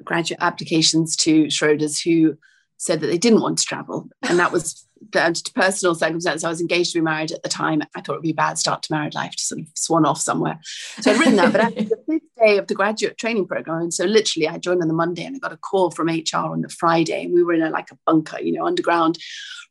graduate 0.03 0.39
applications 0.41 1.15
to 1.17 1.45
Schroders 1.45 2.03
who 2.03 2.37
said 2.77 2.99
that 3.01 3.07
they 3.07 3.17
didn't 3.17 3.41
want 3.41 3.59
to 3.59 3.65
travel. 3.65 4.09
And 4.23 4.39
that 4.39 4.51
was 4.51 4.87
down 5.09 5.33
to 5.33 5.53
personal 5.53 5.95
circumstances. 5.95 6.43
I 6.43 6.49
was 6.49 6.61
engaged 6.61 6.93
to 6.93 6.99
be 6.99 7.03
married 7.03 7.31
at 7.31 7.43
the 7.43 7.49
time. 7.49 7.81
I 7.95 8.01
thought 8.01 8.13
it 8.13 8.17
would 8.17 8.23
be 8.23 8.31
a 8.31 8.35
bad 8.35 8.57
start 8.57 8.83
to 8.83 8.93
married 8.93 9.13
life 9.13 9.35
to 9.35 9.43
sort 9.43 9.61
of 9.61 9.67
swan 9.75 10.05
off 10.05 10.19
somewhere. 10.19 10.59
So 10.99 11.11
I'd 11.11 11.19
written 11.19 11.35
that. 11.35 11.51
But 11.51 11.61
after 11.61 11.83
the 11.83 12.03
fifth 12.07 12.23
day 12.43 12.57
of 12.57 12.67
the 12.67 12.75
graduate 12.75 13.17
training 13.17 13.47
program, 13.47 13.81
and 13.81 13.93
so 13.93 14.05
literally 14.05 14.47
I 14.47 14.57
joined 14.57 14.81
on 14.81 14.87
the 14.87 14.93
Monday 14.93 15.23
and 15.23 15.35
I 15.35 15.39
got 15.39 15.53
a 15.53 15.57
call 15.57 15.91
from 15.91 16.07
HR 16.07 16.37
on 16.37 16.61
the 16.61 16.69
Friday. 16.69 17.25
And 17.25 17.33
we 17.33 17.43
were 17.43 17.53
in 17.53 17.61
a 17.61 17.69
like 17.69 17.91
a 17.91 17.97
bunker, 18.05 18.39
you 18.39 18.53
know, 18.53 18.65
underground 18.65 19.17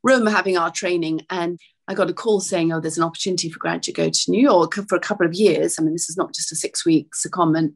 room 0.02 0.26
having 0.26 0.56
our 0.56 0.70
training. 0.70 1.22
And 1.30 1.58
I 1.88 1.94
got 1.94 2.10
a 2.10 2.14
call 2.14 2.40
saying, 2.40 2.72
oh, 2.72 2.80
there's 2.80 2.98
an 2.98 3.04
opportunity 3.04 3.50
for 3.50 3.58
graduate 3.58 3.82
to 3.84 3.92
go 3.92 4.08
to 4.08 4.30
New 4.30 4.40
York 4.40 4.74
for 4.88 4.94
a 4.94 5.00
couple 5.00 5.26
of 5.26 5.34
years. 5.34 5.78
I 5.78 5.82
mean, 5.82 5.92
this 5.92 6.08
is 6.08 6.16
not 6.16 6.32
just 6.34 6.52
a 6.52 6.56
six 6.56 6.86
week 6.86 7.08
secondment 7.14 7.74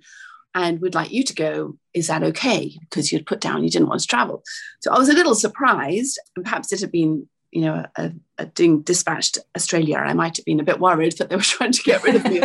and 0.54 0.80
we'd 0.80 0.94
like 0.94 1.12
you 1.12 1.24
to 1.24 1.34
go. 1.34 1.76
Is 1.92 2.06
that 2.06 2.22
okay? 2.22 2.76
Because 2.80 3.12
you'd 3.12 3.26
put 3.26 3.40
down 3.40 3.64
you 3.64 3.70
didn't 3.70 3.88
want 3.88 4.00
to 4.00 4.06
travel. 4.06 4.42
So 4.80 4.92
I 4.92 4.98
was 4.98 5.08
a 5.08 5.14
little 5.14 5.34
surprised, 5.34 6.18
and 6.36 6.44
perhaps 6.44 6.72
it 6.72 6.80
had 6.80 6.92
been, 6.92 7.28
you 7.50 7.62
know, 7.62 7.84
a, 7.96 8.12
a 8.38 8.46
doing 8.46 8.82
dispatched 8.82 9.38
Australia. 9.56 9.96
I 9.96 10.14
might 10.14 10.36
have 10.36 10.44
been 10.44 10.60
a 10.60 10.64
bit 10.64 10.80
worried 10.80 11.18
that 11.18 11.28
they 11.28 11.36
were 11.36 11.42
trying 11.56 11.72
to 11.72 11.82
get 11.82 12.02
rid 12.02 12.16
of 12.16 12.24
me. 12.24 12.40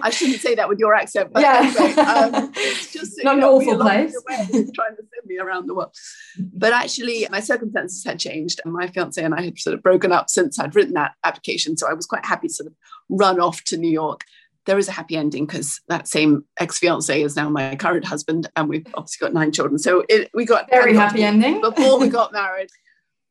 I 0.00 0.10
shouldn't 0.10 0.40
say 0.40 0.54
that 0.54 0.68
with 0.68 0.78
your 0.78 0.94
accent, 0.94 1.32
but 1.32 1.42
yeah. 1.42 1.60
anyway, 1.64 2.02
um, 2.02 2.52
it's 2.54 2.92
just 2.92 3.22
not 3.24 3.36
an 3.36 3.44
awful 3.44 3.76
place. 3.78 4.14
trying 4.26 4.96
to 4.96 5.02
send 5.02 5.26
me 5.26 5.38
around 5.38 5.66
the 5.66 5.74
world. 5.74 5.94
But 6.38 6.72
actually, 6.72 7.26
my 7.30 7.40
circumstances 7.40 8.04
had 8.04 8.18
changed, 8.18 8.60
and 8.64 8.72
my 8.72 8.86
fiance 8.86 9.22
and 9.22 9.34
I 9.34 9.42
had 9.42 9.58
sort 9.58 9.74
of 9.74 9.82
broken 9.82 10.12
up 10.12 10.30
since 10.30 10.58
I'd 10.58 10.74
written 10.74 10.94
that 10.94 11.14
application. 11.24 11.76
So 11.76 11.88
I 11.90 11.94
was 11.94 12.06
quite 12.06 12.24
happy 12.24 12.48
to 12.48 12.54
sort 12.54 12.68
of 12.68 12.74
run 13.08 13.40
off 13.40 13.64
to 13.64 13.76
New 13.76 13.90
York 13.90 14.22
there 14.66 14.78
is 14.78 14.88
a 14.88 14.92
happy 14.92 15.16
ending 15.16 15.46
because 15.46 15.80
that 15.88 16.06
same 16.06 16.44
ex-fiance 16.58 17.22
is 17.22 17.36
now 17.36 17.48
my 17.48 17.74
current 17.76 18.04
husband 18.04 18.48
and 18.54 18.68
we've 18.68 18.86
obviously 18.94 19.24
got 19.24 19.32
nine 19.32 19.52
children. 19.52 19.78
So 19.78 20.04
it, 20.08 20.30
we 20.34 20.44
got 20.44 20.70
very 20.70 20.94
happy 20.94 21.22
ending. 21.22 21.60
before 21.60 21.98
we 21.98 22.08
got 22.20 22.32
married. 22.32 22.68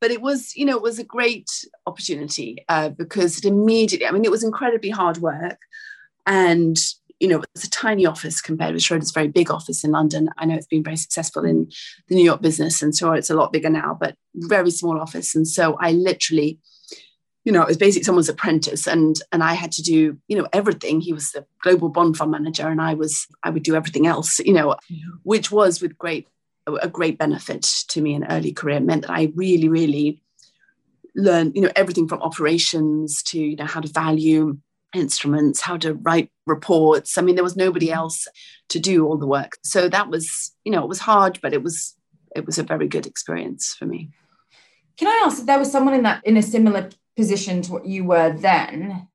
But 0.00 0.10
it 0.10 0.20
was 0.20 0.54
you 0.56 0.64
know 0.64 0.76
it 0.76 0.82
was 0.82 0.98
a 0.98 1.04
great 1.04 1.50
opportunity 1.86 2.64
uh, 2.68 2.90
because 2.90 3.38
it 3.38 3.44
immediately 3.44 4.06
i 4.06 4.12
mean 4.12 4.24
it 4.24 4.30
was 4.30 4.44
incredibly 4.44 4.90
hard 4.90 5.18
work. 5.18 5.58
And 6.26 6.76
you 7.20 7.28
know 7.28 7.42
it's 7.54 7.64
a 7.64 7.70
tiny 7.70 8.06
office 8.06 8.40
compared 8.40 8.74
with 8.74 8.82
schroder's 8.82 9.10
very 9.10 9.28
big 9.28 9.50
office 9.50 9.82
in 9.82 9.90
london. 9.90 10.30
I 10.38 10.44
know 10.44 10.54
it's 10.54 10.66
been 10.66 10.84
very 10.84 10.96
successful 10.96 11.44
in 11.44 11.70
the 12.08 12.14
new 12.14 12.24
york 12.24 12.42
business 12.42 12.80
and 12.80 12.94
so 12.94 13.12
it's 13.12 13.30
a 13.30 13.34
lot 13.34 13.52
bigger 13.52 13.70
now 13.70 13.96
but 13.98 14.14
very 14.34 14.70
small 14.70 15.00
office. 15.00 15.34
And 15.34 15.46
so 15.46 15.76
i 15.80 15.92
literally 15.92 16.60
you 17.48 17.52
know, 17.52 17.62
it 17.62 17.68
was 17.68 17.78
basically 17.78 18.04
someone's 18.04 18.28
apprentice 18.28 18.86
and 18.86 19.18
and 19.32 19.42
I 19.42 19.54
had 19.54 19.72
to 19.72 19.82
do, 19.82 20.18
you 20.28 20.36
know, 20.36 20.46
everything. 20.52 21.00
He 21.00 21.14
was 21.14 21.30
the 21.30 21.46
global 21.62 21.88
bond 21.88 22.18
fund 22.18 22.30
manager 22.30 22.68
and 22.68 22.78
I 22.78 22.92
was 22.92 23.26
I 23.42 23.48
would 23.48 23.62
do 23.62 23.74
everything 23.74 24.06
else, 24.06 24.38
you 24.40 24.52
know, 24.52 24.76
which 25.22 25.50
was 25.50 25.80
with 25.80 25.96
great 25.96 26.28
a 26.66 26.88
great 26.88 27.16
benefit 27.16 27.62
to 27.88 28.02
me 28.02 28.12
in 28.12 28.24
early 28.24 28.52
career 28.52 28.76
it 28.76 28.82
meant 28.82 29.06
that 29.06 29.10
I 29.12 29.32
really, 29.34 29.70
really 29.70 30.20
learned, 31.16 31.56
you 31.56 31.62
know, 31.62 31.72
everything 31.74 32.06
from 32.06 32.20
operations 32.20 33.22
to, 33.22 33.40
you 33.40 33.56
know, 33.56 33.64
how 33.64 33.80
to 33.80 33.88
value 33.88 34.58
instruments, 34.94 35.62
how 35.62 35.78
to 35.78 35.94
write 35.94 36.30
reports. 36.46 37.16
I 37.16 37.22
mean, 37.22 37.34
there 37.34 37.44
was 37.50 37.56
nobody 37.56 37.90
else 37.90 38.28
to 38.68 38.78
do 38.78 39.06
all 39.06 39.16
the 39.16 39.26
work. 39.26 39.56
So 39.62 39.88
that 39.88 40.10
was, 40.10 40.52
you 40.66 40.72
know, 40.72 40.82
it 40.82 40.88
was 40.88 40.98
hard, 40.98 41.38
but 41.40 41.54
it 41.54 41.62
was 41.62 41.96
it 42.36 42.44
was 42.44 42.58
a 42.58 42.62
very 42.62 42.88
good 42.88 43.06
experience 43.06 43.72
for 43.72 43.86
me. 43.86 44.10
Can 44.98 45.08
I 45.08 45.24
ask 45.24 45.40
if 45.40 45.46
there 45.46 45.58
was 45.58 45.72
someone 45.72 45.94
in 45.94 46.02
that 46.02 46.26
in 46.26 46.36
a 46.36 46.42
similar 46.42 46.90
position 47.18 47.60
to 47.62 47.72
what 47.72 47.84
you 47.84 48.04
were 48.04 48.30
then. 48.30 49.08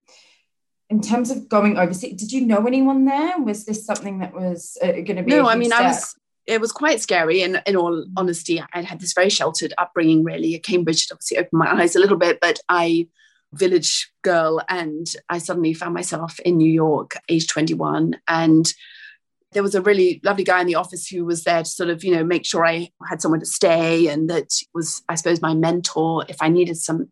In 0.89 1.01
terms 1.01 1.31
of 1.31 1.47
going 1.47 1.77
overseas 1.77 2.19
did 2.19 2.33
you 2.33 2.45
know 2.45 2.67
anyone 2.67 3.05
there? 3.05 3.39
Was 3.39 3.65
this 3.65 3.85
something 3.85 4.19
that 4.19 4.33
was 4.33 4.77
uh, 4.83 4.91
going 4.91 5.15
to 5.15 5.23
be 5.23 5.31
no 5.31 5.47
i 5.47 5.55
mean 5.55 5.69
step? 5.69 5.81
i 5.81 5.87
was 5.87 6.15
it 6.45 6.59
was 6.59 6.73
quite 6.73 6.99
scary 6.99 7.41
and 7.41 7.63
in 7.65 7.77
all 7.77 8.05
honesty 8.17 8.61
i 8.73 8.81
had 8.81 8.99
this 8.99 9.13
very 9.13 9.29
sheltered 9.29 9.73
upbringing 9.77 10.23
really. 10.23 10.53
At 10.53 10.63
cambridge 10.63 11.05
it 11.05 11.13
obviously 11.13 11.37
opened 11.37 11.59
my 11.63 11.71
eyes 11.79 11.95
a 11.95 11.99
little 11.99 12.17
bit 12.17 12.39
but 12.41 12.59
i 12.67 13.07
village 13.53 14.11
girl 14.21 14.61
and 14.67 15.07
i 15.29 15.37
suddenly 15.37 15.73
found 15.73 15.93
myself 15.93 16.39
in 16.41 16.57
new 16.57 16.73
york 16.83 17.15
age 17.29 17.47
21 17.47 18.19
and 18.27 18.73
there 19.53 19.63
was 19.63 19.75
a 19.75 19.81
really 19.81 20.19
lovely 20.23 20.43
guy 20.43 20.61
in 20.61 20.67
the 20.67 20.75
office 20.75 21.07
who 21.07 21.25
was 21.25 21.43
there 21.43 21.63
to 21.63 21.69
sort 21.69 21.89
of, 21.89 22.03
you 22.03 22.15
know, 22.15 22.23
make 22.23 22.45
sure 22.45 22.65
I 22.65 22.89
had 23.07 23.21
somewhere 23.21 23.39
to 23.39 23.45
stay 23.45 24.07
and 24.07 24.29
that 24.29 24.51
was, 24.73 25.01
I 25.07 25.15
suppose, 25.15 25.41
my 25.41 25.53
mentor 25.53 26.25
if 26.27 26.41
I 26.41 26.49
needed 26.49 26.77
some 26.77 27.11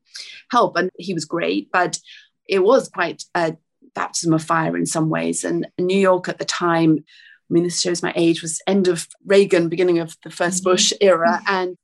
help. 0.51 0.77
And 0.77 0.89
he 0.97 1.13
was 1.13 1.25
great, 1.25 1.71
but 1.71 1.99
it 2.47 2.59
was 2.59 2.89
quite 2.89 3.23
a 3.35 3.55
baptism 3.95 4.33
of 4.33 4.43
fire 4.43 4.75
in 4.75 4.85
some 4.85 5.09
ways. 5.09 5.43
And 5.43 5.67
New 5.77 5.97
York 5.97 6.27
at 6.27 6.39
the 6.39 6.45
time, 6.45 6.97
I 6.99 7.53
mean, 7.53 7.63
this 7.63 7.81
shows 7.81 8.03
my 8.03 8.13
age, 8.15 8.41
was 8.41 8.61
end 8.65 8.87
of 8.87 9.07
Reagan, 9.25 9.69
beginning 9.69 9.99
of 9.99 10.15
the 10.23 10.29
1st 10.29 10.35
mm-hmm. 10.35 10.63
Bush 10.63 10.93
era. 11.01 11.41
And 11.47 11.75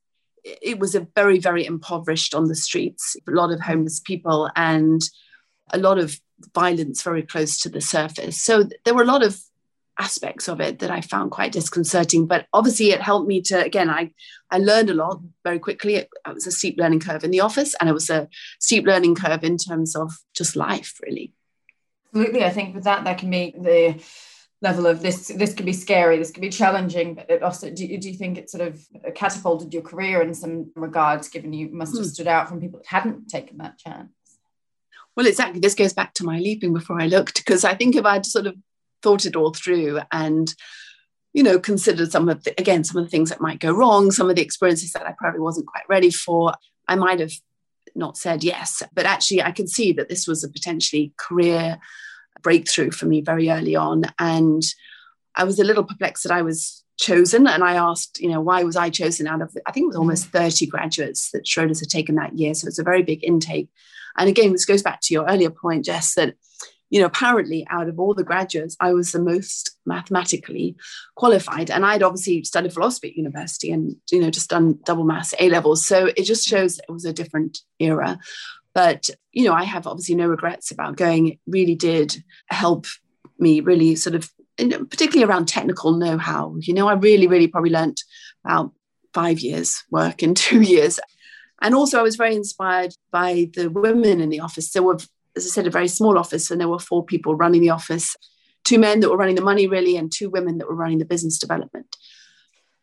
it 0.44 0.78
was 0.78 0.94
a 0.94 1.06
very, 1.14 1.38
very 1.38 1.64
impoverished 1.66 2.34
on 2.34 2.48
the 2.48 2.54
streets, 2.54 3.16
a 3.26 3.30
lot 3.30 3.52
of 3.52 3.60
homeless 3.60 4.00
people 4.00 4.50
and 4.56 5.02
a 5.72 5.78
lot 5.78 5.98
of 5.98 6.18
violence 6.54 7.02
very 7.02 7.22
close 7.22 7.58
to 7.60 7.68
the 7.68 7.80
surface. 7.80 8.40
So 8.40 8.64
there 8.84 8.94
were 8.94 9.02
a 9.02 9.06
lot 9.06 9.22
of 9.22 9.38
aspects 9.98 10.48
of 10.48 10.60
it 10.60 10.78
that 10.78 10.90
I 10.90 11.00
found 11.00 11.30
quite 11.30 11.52
disconcerting. 11.52 12.26
But 12.26 12.46
obviously, 12.52 12.90
it 12.90 13.00
helped 13.00 13.28
me 13.28 13.42
to 13.42 13.62
again. 13.62 13.90
I 13.90 14.12
I 14.50 14.58
learned 14.58 14.90
a 14.90 14.94
lot 14.94 15.20
very 15.44 15.58
quickly. 15.58 15.96
It, 15.96 16.08
it, 16.26 16.34
was 16.34 16.46
a 16.46 16.52
steep 16.52 16.76
learning 16.78 17.00
curve 17.00 17.24
in 17.24 17.30
the 17.30 17.40
office, 17.40 17.74
and 17.80 17.88
it 17.88 17.94
was 17.94 18.10
a 18.10 18.28
steep 18.60 18.86
learning 18.86 19.14
curve 19.16 19.44
in 19.44 19.56
terms 19.58 19.96
of 19.96 20.12
just 20.34 20.56
life, 20.56 20.98
really. 21.02 21.32
Absolutely, 22.14 22.44
I 22.44 22.50
think 22.50 22.74
with 22.74 22.84
that, 22.84 23.04
that 23.04 23.18
can 23.18 23.30
be 23.30 23.54
the 23.58 24.02
level 24.62 24.86
of 24.86 25.02
this. 25.02 25.28
This 25.28 25.54
could 25.54 25.66
be 25.66 25.72
scary. 25.72 26.16
This 26.18 26.30
could 26.30 26.40
be 26.40 26.50
challenging, 26.50 27.14
but 27.14 27.30
it 27.30 27.42
also. 27.42 27.70
Do, 27.70 27.86
do 27.98 28.08
you 28.08 28.16
think 28.16 28.38
it 28.38 28.50
sort 28.50 28.66
of 28.66 28.80
catapulted 29.14 29.74
your 29.74 29.82
career 29.82 30.22
in 30.22 30.34
some 30.34 30.70
regards, 30.74 31.28
given 31.28 31.52
you 31.52 31.68
must 31.70 31.96
have 31.96 32.04
hmm. 32.04 32.10
stood 32.10 32.28
out 32.28 32.48
from 32.48 32.60
people 32.60 32.78
that 32.78 32.88
hadn't 32.88 33.28
taken 33.28 33.58
that 33.58 33.78
chance? 33.78 34.10
Well, 35.16 35.26
exactly. 35.26 35.58
This 35.58 35.74
goes 35.74 35.92
back 35.92 36.14
to 36.14 36.24
my 36.24 36.38
leaping 36.38 36.72
before 36.72 37.00
I 37.00 37.06
looked, 37.06 37.38
because 37.44 37.64
I 37.64 37.74
think 37.74 37.96
if 37.96 38.04
I'd 38.04 38.24
sort 38.24 38.46
of 38.46 38.54
thought 39.02 39.26
it 39.26 39.36
all 39.36 39.52
through 39.52 40.00
and 40.12 40.54
you 41.32 41.42
know 41.42 41.58
considered 41.58 42.10
some 42.10 42.28
of 42.28 42.42
the 42.44 42.54
again 42.58 42.84
some 42.84 42.96
of 42.96 43.04
the 43.04 43.10
things 43.10 43.30
that 43.30 43.40
might 43.40 43.60
go 43.60 43.72
wrong 43.72 44.10
some 44.10 44.28
of 44.30 44.36
the 44.36 44.42
experiences 44.42 44.92
that 44.92 45.06
i 45.06 45.14
probably 45.18 45.40
wasn't 45.40 45.66
quite 45.66 45.88
ready 45.88 46.10
for. 46.10 46.54
I 46.86 46.96
might 46.96 47.20
have 47.20 47.32
not 47.94 48.16
said 48.16 48.42
yes 48.42 48.82
but 48.94 49.06
actually 49.06 49.42
i 49.42 49.52
could 49.52 49.68
see 49.68 49.92
that 49.92 50.08
this 50.08 50.26
was 50.26 50.42
a 50.42 50.48
potentially 50.48 51.12
career 51.16 51.78
breakthrough 52.42 52.90
for 52.90 53.06
me 53.06 53.20
very 53.20 53.50
early 53.50 53.76
on. 53.76 54.04
And 54.18 54.62
i 55.34 55.44
was 55.44 55.58
a 55.58 55.64
little 55.64 55.84
perplexed 55.84 56.24
that 56.24 56.32
i 56.32 56.42
was 56.42 56.84
chosen. 56.98 57.46
And 57.46 57.62
i 57.62 57.74
asked 57.74 58.18
you 58.20 58.30
know 58.30 58.40
why 58.40 58.64
was 58.64 58.76
i 58.76 58.90
chosen 58.90 59.26
out 59.26 59.42
of 59.42 59.56
i 59.66 59.72
think 59.72 59.84
it 59.84 59.88
was 59.88 59.96
almost 59.96 60.26
30 60.26 60.66
graduates 60.66 61.30
that 61.30 61.44
schroders 61.44 61.80
had 61.80 61.90
taken 61.90 62.16
that 62.16 62.38
year. 62.38 62.54
So 62.54 62.66
it's 62.66 62.78
a 62.78 62.84
very 62.84 63.02
big 63.02 63.22
intake. 63.22 63.68
And 64.16 64.28
again 64.28 64.52
this 64.52 64.64
goes 64.64 64.82
back 64.82 65.00
to 65.02 65.14
your 65.14 65.26
earlier 65.26 65.50
point 65.50 65.84
jess 65.84 66.14
that 66.14 66.34
you 66.90 67.00
know, 67.00 67.06
apparently 67.06 67.66
out 67.70 67.88
of 67.88 67.98
all 67.98 68.14
the 68.14 68.24
graduates, 68.24 68.76
I 68.80 68.92
was 68.92 69.12
the 69.12 69.20
most 69.20 69.76
mathematically 69.84 70.76
qualified. 71.16 71.70
And 71.70 71.84
I'd 71.84 72.02
obviously 72.02 72.44
studied 72.44 72.72
philosophy 72.72 73.08
at 73.08 73.16
university 73.16 73.70
and, 73.70 73.96
you 74.10 74.20
know, 74.20 74.30
just 74.30 74.50
done 74.50 74.78
double 74.84 75.04
maths 75.04 75.34
A 75.38 75.50
levels. 75.50 75.86
So 75.86 76.06
it 76.06 76.22
just 76.22 76.46
shows 76.46 76.78
it 76.78 76.90
was 76.90 77.04
a 77.04 77.12
different 77.12 77.58
era. 77.78 78.18
But, 78.74 79.10
you 79.32 79.44
know, 79.44 79.52
I 79.52 79.64
have 79.64 79.86
obviously 79.86 80.14
no 80.14 80.28
regrets 80.28 80.70
about 80.70 80.96
going. 80.96 81.28
It 81.28 81.38
really 81.46 81.74
did 81.74 82.22
help 82.48 82.86
me 83.38 83.60
really 83.60 83.94
sort 83.94 84.14
of, 84.14 84.30
particularly 84.56 85.24
around 85.24 85.46
technical 85.46 85.92
know 85.92 86.16
how. 86.16 86.56
You 86.60 86.74
know, 86.74 86.88
I 86.88 86.94
really, 86.94 87.26
really 87.26 87.48
probably 87.48 87.70
learnt 87.70 88.02
about 88.44 88.72
five 89.12 89.40
years 89.40 89.82
work 89.90 90.22
in 90.22 90.34
two 90.34 90.62
years. 90.62 90.98
And 91.60 91.74
also, 91.74 91.98
I 91.98 92.02
was 92.02 92.16
very 92.16 92.36
inspired 92.36 92.94
by 93.10 93.50
the 93.54 93.68
women 93.68 94.20
in 94.20 94.28
the 94.28 94.40
office. 94.40 94.70
There 94.70 94.82
were 94.82 94.98
as 95.36 95.46
I 95.46 95.48
said, 95.48 95.66
a 95.66 95.70
very 95.70 95.88
small 95.88 96.18
office, 96.18 96.50
and 96.50 96.60
there 96.60 96.68
were 96.68 96.78
four 96.78 97.04
people 97.04 97.34
running 97.34 97.60
the 97.60 97.70
office 97.70 98.16
two 98.68 98.78
men 98.78 99.00
that 99.00 99.08
were 99.08 99.16
running 99.16 99.34
the 99.34 99.42
money, 99.42 99.66
really, 99.66 99.96
and 99.96 100.12
two 100.12 100.28
women 100.28 100.58
that 100.58 100.68
were 100.68 100.74
running 100.74 100.98
the 100.98 101.04
business 101.04 101.38
development. 101.38 101.96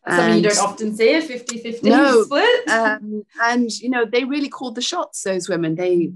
Something 0.07 0.37
you 0.37 0.49
don't 0.49 0.59
often 0.59 0.95
see 0.95 1.15
a 1.15 1.21
50 1.21 1.57
50 1.59 1.89
no, 1.89 2.23
split. 2.23 2.69
Um, 2.69 3.23
and, 3.41 3.71
you 3.71 3.89
know, 3.89 4.05
they 4.05 4.23
really 4.23 4.49
called 4.49 4.75
the 4.75 4.81
shots, 4.81 5.23
those 5.23 5.49
women. 5.49 5.75
They, 5.75 6.11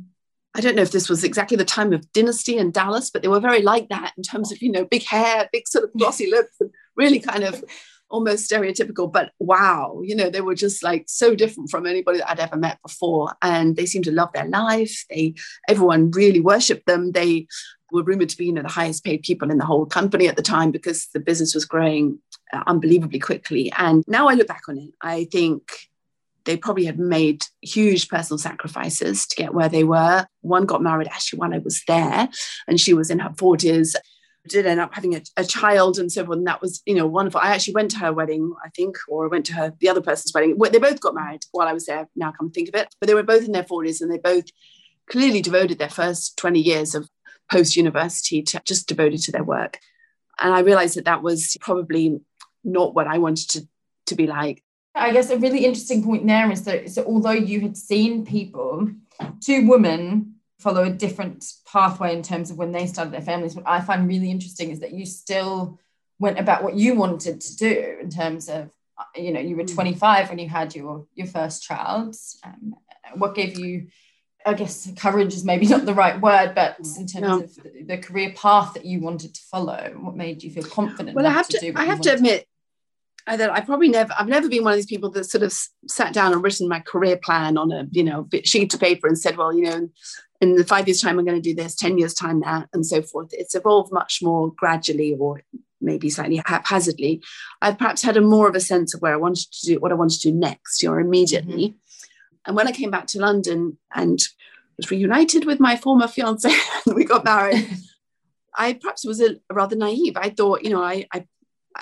I 0.55 0.61
don't 0.61 0.75
know 0.75 0.83
if 0.83 0.91
this 0.91 1.09
was 1.09 1.23
exactly 1.23 1.57
the 1.57 1.65
time 1.65 1.91
of 1.93 2.11
Dynasty 2.13 2.57
and 2.59 2.71
Dallas, 2.71 3.09
but 3.09 3.23
they 3.23 3.27
were 3.27 3.39
very 3.39 3.63
like 3.63 3.89
that 3.89 4.13
in 4.15 4.21
terms 4.21 4.51
of, 4.51 4.61
you 4.61 4.71
know, 4.71 4.85
big 4.85 5.03
hair, 5.03 5.49
big 5.51 5.67
sort 5.67 5.85
of 5.85 5.93
glossy 5.97 6.29
lips, 6.29 6.55
and 6.59 6.69
really 6.95 7.19
kind 7.19 7.43
of 7.43 7.63
almost 8.09 8.49
stereotypical, 8.49 9.11
but 9.11 9.31
wow, 9.39 10.01
you 10.03 10.15
know, 10.15 10.29
they 10.29 10.41
were 10.41 10.55
just 10.55 10.83
like 10.83 11.05
so 11.07 11.35
different 11.35 11.69
from 11.69 11.85
anybody 11.85 12.19
that 12.19 12.29
I'd 12.29 12.39
ever 12.39 12.57
met 12.57 12.79
before. 12.81 13.33
And 13.41 13.75
they 13.75 13.85
seemed 13.85 14.05
to 14.05 14.11
love 14.11 14.31
their 14.33 14.47
life. 14.47 15.05
They, 15.09 15.35
everyone 15.67 16.11
really 16.11 16.39
worshipped 16.39 16.87
them. 16.87 17.11
They 17.11 17.47
were 17.91 18.03
rumored 18.03 18.29
to 18.29 18.37
be, 18.37 18.45
you 18.45 18.53
know, 18.53 18.61
the 18.61 18.69
highest 18.69 19.03
paid 19.03 19.23
people 19.23 19.51
in 19.51 19.57
the 19.57 19.65
whole 19.65 19.85
company 19.85 20.27
at 20.27 20.35
the 20.35 20.41
time 20.41 20.71
because 20.71 21.07
the 21.13 21.19
business 21.19 21.53
was 21.53 21.65
growing 21.65 22.19
uh, 22.53 22.63
unbelievably 22.67 23.19
quickly. 23.19 23.71
And 23.77 24.03
now 24.07 24.27
I 24.27 24.33
look 24.33 24.47
back 24.47 24.63
on 24.67 24.77
it, 24.77 24.91
I 25.01 25.25
think 25.31 25.71
they 26.45 26.57
probably 26.57 26.85
had 26.85 26.97
made 26.97 27.45
huge 27.61 28.09
personal 28.09 28.37
sacrifices 28.37 29.27
to 29.27 29.35
get 29.35 29.53
where 29.53 29.69
they 29.69 29.83
were. 29.83 30.25
One 30.41 30.65
got 30.65 30.81
married 30.81 31.07
actually 31.07 31.39
while 31.39 31.53
I 31.53 31.59
was 31.59 31.83
there, 31.87 32.29
and 32.67 32.79
she 32.79 32.93
was 32.93 33.09
in 33.09 33.19
her 33.19 33.29
40s 33.29 33.95
did 34.47 34.65
end 34.65 34.79
up 34.79 34.93
having 34.93 35.15
a, 35.15 35.21
a, 35.37 35.43
child 35.43 35.99
and 35.99 36.11
so 36.11 36.23
on. 36.23 36.39
And 36.39 36.47
that 36.47 36.61
was, 36.61 36.81
you 36.85 36.95
know, 36.95 37.05
wonderful. 37.05 37.41
I 37.41 37.53
actually 37.53 37.73
went 37.73 37.91
to 37.91 37.99
her 37.99 38.13
wedding, 38.13 38.53
I 38.63 38.69
think, 38.69 38.97
or 39.07 39.25
I 39.25 39.27
went 39.27 39.45
to 39.47 39.53
her, 39.53 39.73
the 39.79 39.89
other 39.89 40.01
person's 40.01 40.33
wedding. 40.33 40.57
They 40.57 40.79
both 40.79 41.01
got 41.01 41.15
married 41.15 41.41
while 41.51 41.67
I 41.67 41.73
was 41.73 41.85
there, 41.85 42.07
now 42.15 42.31
come 42.31 42.51
think 42.51 42.69
of 42.69 42.75
it. 42.75 42.93
But 42.99 43.07
they 43.07 43.13
were 43.13 43.23
both 43.23 43.45
in 43.45 43.51
their 43.51 43.63
40s 43.63 44.01
and 44.01 44.11
they 44.11 44.17
both 44.17 44.45
clearly 45.09 45.41
devoted 45.41 45.79
their 45.79 45.89
first 45.89 46.37
20 46.37 46.59
years 46.59 46.95
of 46.95 47.09
post 47.51 47.75
university 47.75 48.41
to 48.43 48.61
just 48.63 48.87
devoted 48.87 49.21
to 49.23 49.31
their 49.31 49.43
work. 49.43 49.79
And 50.39 50.53
I 50.53 50.59
realized 50.59 50.95
that 50.95 51.05
that 51.05 51.23
was 51.23 51.57
probably 51.59 52.19
not 52.63 52.93
what 52.95 53.07
I 53.07 53.17
wanted 53.17 53.49
to, 53.51 53.67
to 54.07 54.15
be 54.15 54.27
like. 54.27 54.63
I 54.95 55.11
guess 55.11 55.29
a 55.29 55.37
really 55.37 55.65
interesting 55.65 56.03
point 56.03 56.25
there 56.25 56.51
is 56.51 56.63
that 56.63 56.89
so 56.89 57.03
although 57.05 57.31
you 57.31 57.61
had 57.61 57.77
seen 57.77 58.25
people, 58.25 58.89
two 59.41 59.67
women 59.67 60.35
follow 60.59 60.83
a 60.83 60.89
different 60.89 61.45
pathway 61.71 62.13
in 62.13 62.21
terms 62.21 62.51
of 62.51 62.57
when 62.57 62.71
they 62.71 62.85
started 62.85 63.13
their 63.13 63.21
families. 63.21 63.55
What 63.55 63.67
I 63.67 63.81
find 63.81 64.07
really 64.07 64.29
interesting 64.29 64.71
is 64.71 64.81
that 64.81 64.93
you 64.93 65.05
still 65.05 65.79
went 66.19 66.37
about 66.37 66.63
what 66.63 66.75
you 66.75 66.95
wanted 66.95 67.39
to 67.41 67.55
do 67.55 67.97
in 68.01 68.09
terms 68.09 68.49
of, 68.49 68.69
you 69.15 69.31
know, 69.31 69.39
you 69.39 69.55
were 69.55 69.63
mm. 69.63 69.73
25 69.73 70.29
when 70.29 70.39
you 70.39 70.49
had 70.49 70.75
your 70.75 71.05
your 71.15 71.27
first 71.27 71.63
child. 71.63 72.15
Um, 72.43 72.75
what 73.15 73.35
gave 73.35 73.57
you, 73.57 73.87
I 74.45 74.53
guess, 74.53 74.91
courage 74.97 75.33
is 75.33 75.45
maybe 75.45 75.65
not 75.65 75.85
the 75.85 75.93
right 75.93 76.19
word, 76.19 76.53
but 76.53 76.77
in 76.97 77.07
terms 77.07 77.21
no. 77.21 77.39
of 77.39 77.55
the, 77.55 77.83
the, 77.83 77.97
career 77.97 78.33
path 78.35 78.73
that 78.73 78.85
you 78.85 78.99
wanted 78.99 79.33
to 79.33 79.41
follow, 79.49 79.95
what 79.97 80.15
made 80.15 80.43
you 80.43 80.51
feel 80.51 80.63
confident? 80.63 81.15
Well, 81.15 81.25
I 81.25 81.31
have 81.31 81.47
to, 81.47 81.59
to 81.59 81.73
I 81.75 81.85
have 81.85 82.01
to 82.01 82.13
admit, 82.13 82.45
that 83.37 83.51
I 83.51 83.61
probably 83.61 83.89
never, 83.89 84.13
I've 84.17 84.27
never 84.27 84.49
been 84.49 84.63
one 84.63 84.73
of 84.73 84.77
these 84.77 84.85
people 84.85 85.09
that 85.11 85.25
sort 85.25 85.43
of 85.43 85.53
sat 85.87 86.13
down 86.13 86.33
and 86.33 86.43
written 86.43 86.67
my 86.67 86.79
career 86.79 87.17
plan 87.17 87.57
on 87.57 87.71
a, 87.71 87.87
you 87.91 88.03
know, 88.03 88.27
sheet 88.43 88.73
of 88.73 88.79
paper 88.79 89.07
and 89.07 89.17
said, 89.17 89.37
well, 89.37 89.53
you 89.53 89.63
know, 89.63 89.89
in 90.41 90.55
the 90.55 90.63
five 90.63 90.87
years 90.87 91.01
time, 91.01 91.19
I'm 91.19 91.25
going 91.25 91.41
to 91.41 91.49
do 91.49 91.55
this, 91.55 91.75
10 91.75 91.97
years 91.97 92.13
time, 92.13 92.41
that, 92.41 92.69
and 92.73 92.85
so 92.85 93.01
forth. 93.01 93.29
It's 93.31 93.55
evolved 93.55 93.91
much 93.91 94.19
more 94.21 94.51
gradually 94.51 95.15
or 95.19 95.41
maybe 95.81 96.09
slightly 96.09 96.41
haphazardly. 96.45 97.21
I've 97.61 97.77
perhaps 97.77 98.01
had 98.01 98.17
a 98.17 98.21
more 98.21 98.47
of 98.47 98.55
a 98.55 98.59
sense 98.59 98.93
of 98.93 99.01
where 99.01 99.13
I 99.13 99.17
wanted 99.17 99.51
to 99.51 99.65
do, 99.65 99.79
what 99.79 99.91
I 99.91 99.95
wanted 99.95 100.19
to 100.21 100.31
do 100.31 100.37
next 100.37 100.83
or 100.83 100.99
immediately. 100.99 101.69
Mm-hmm. 101.69 101.97
And 102.45 102.55
when 102.55 102.67
I 102.67 102.71
came 102.71 102.91
back 102.91 103.07
to 103.07 103.19
London 103.19 103.77
and 103.93 104.19
was 104.77 104.89
reunited 104.91 105.45
with 105.45 105.59
my 105.59 105.75
former 105.75 106.07
fiance 106.07 106.49
and 106.85 106.95
we 106.95 107.05
got 107.05 107.25
married, 107.25 107.69
I 108.55 108.73
perhaps 108.73 109.05
was 109.05 109.21
a, 109.21 109.35
rather 109.51 109.75
naive. 109.75 110.17
I 110.17 110.29
thought, 110.29 110.63
you 110.63 110.71
know, 110.71 110.83
I, 110.83 111.05
I 111.13 111.25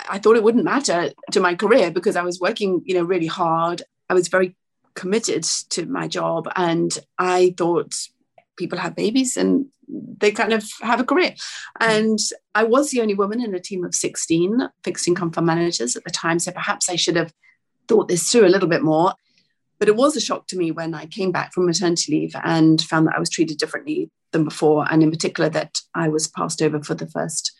I 0.08 0.18
thought 0.18 0.36
it 0.36 0.42
wouldn't 0.42 0.64
matter 0.64 1.10
to 1.32 1.40
my 1.40 1.54
career 1.54 1.90
because 1.90 2.14
I 2.14 2.22
was 2.22 2.38
working, 2.38 2.82
you 2.84 2.94
know, 2.94 3.02
really 3.02 3.26
hard. 3.26 3.82
I 4.08 4.14
was 4.14 4.28
very 4.28 4.54
committed 4.94 5.44
to 5.70 5.86
my 5.86 6.08
job 6.08 6.48
and 6.56 6.96
I 7.18 7.54
thought 7.56 7.94
people 8.58 8.78
have 8.78 8.96
babies 8.96 9.36
and 9.36 9.66
they 9.88 10.30
kind 10.30 10.52
of 10.52 10.68
have 10.82 11.00
a 11.00 11.04
career. 11.04 11.34
Mm. 11.80 11.88
And 11.88 12.18
I 12.54 12.64
was 12.64 12.90
the 12.90 13.00
only 13.00 13.14
woman 13.14 13.42
in 13.42 13.54
a 13.54 13.60
team 13.60 13.84
of 13.84 13.94
16 13.94 14.68
fixed 14.84 15.08
income 15.08 15.32
fund 15.32 15.46
managers 15.46 15.96
at 15.96 16.04
the 16.04 16.10
time. 16.10 16.38
So 16.38 16.52
perhaps 16.52 16.90
I 16.90 16.96
should 16.96 17.16
have 17.16 17.32
thought 17.86 18.08
this 18.08 18.30
through 18.30 18.46
a 18.46 18.48
little 18.48 18.68
bit 18.68 18.82
more. 18.82 19.14
But 19.78 19.88
it 19.88 19.96
was 19.96 20.16
a 20.16 20.20
shock 20.20 20.48
to 20.48 20.58
me 20.58 20.72
when 20.72 20.92
I 20.92 21.06
came 21.06 21.30
back 21.30 21.52
from 21.52 21.66
maternity 21.66 22.12
leave 22.12 22.34
and 22.42 22.82
found 22.82 23.06
that 23.06 23.14
I 23.16 23.20
was 23.20 23.30
treated 23.30 23.58
differently 23.58 24.10
than 24.32 24.44
before. 24.44 24.84
And 24.90 25.02
in 25.02 25.10
particular, 25.10 25.48
that 25.50 25.78
I 25.94 26.08
was 26.08 26.26
passed 26.26 26.60
over 26.60 26.82
for 26.82 26.94
the 26.94 27.06
first 27.06 27.52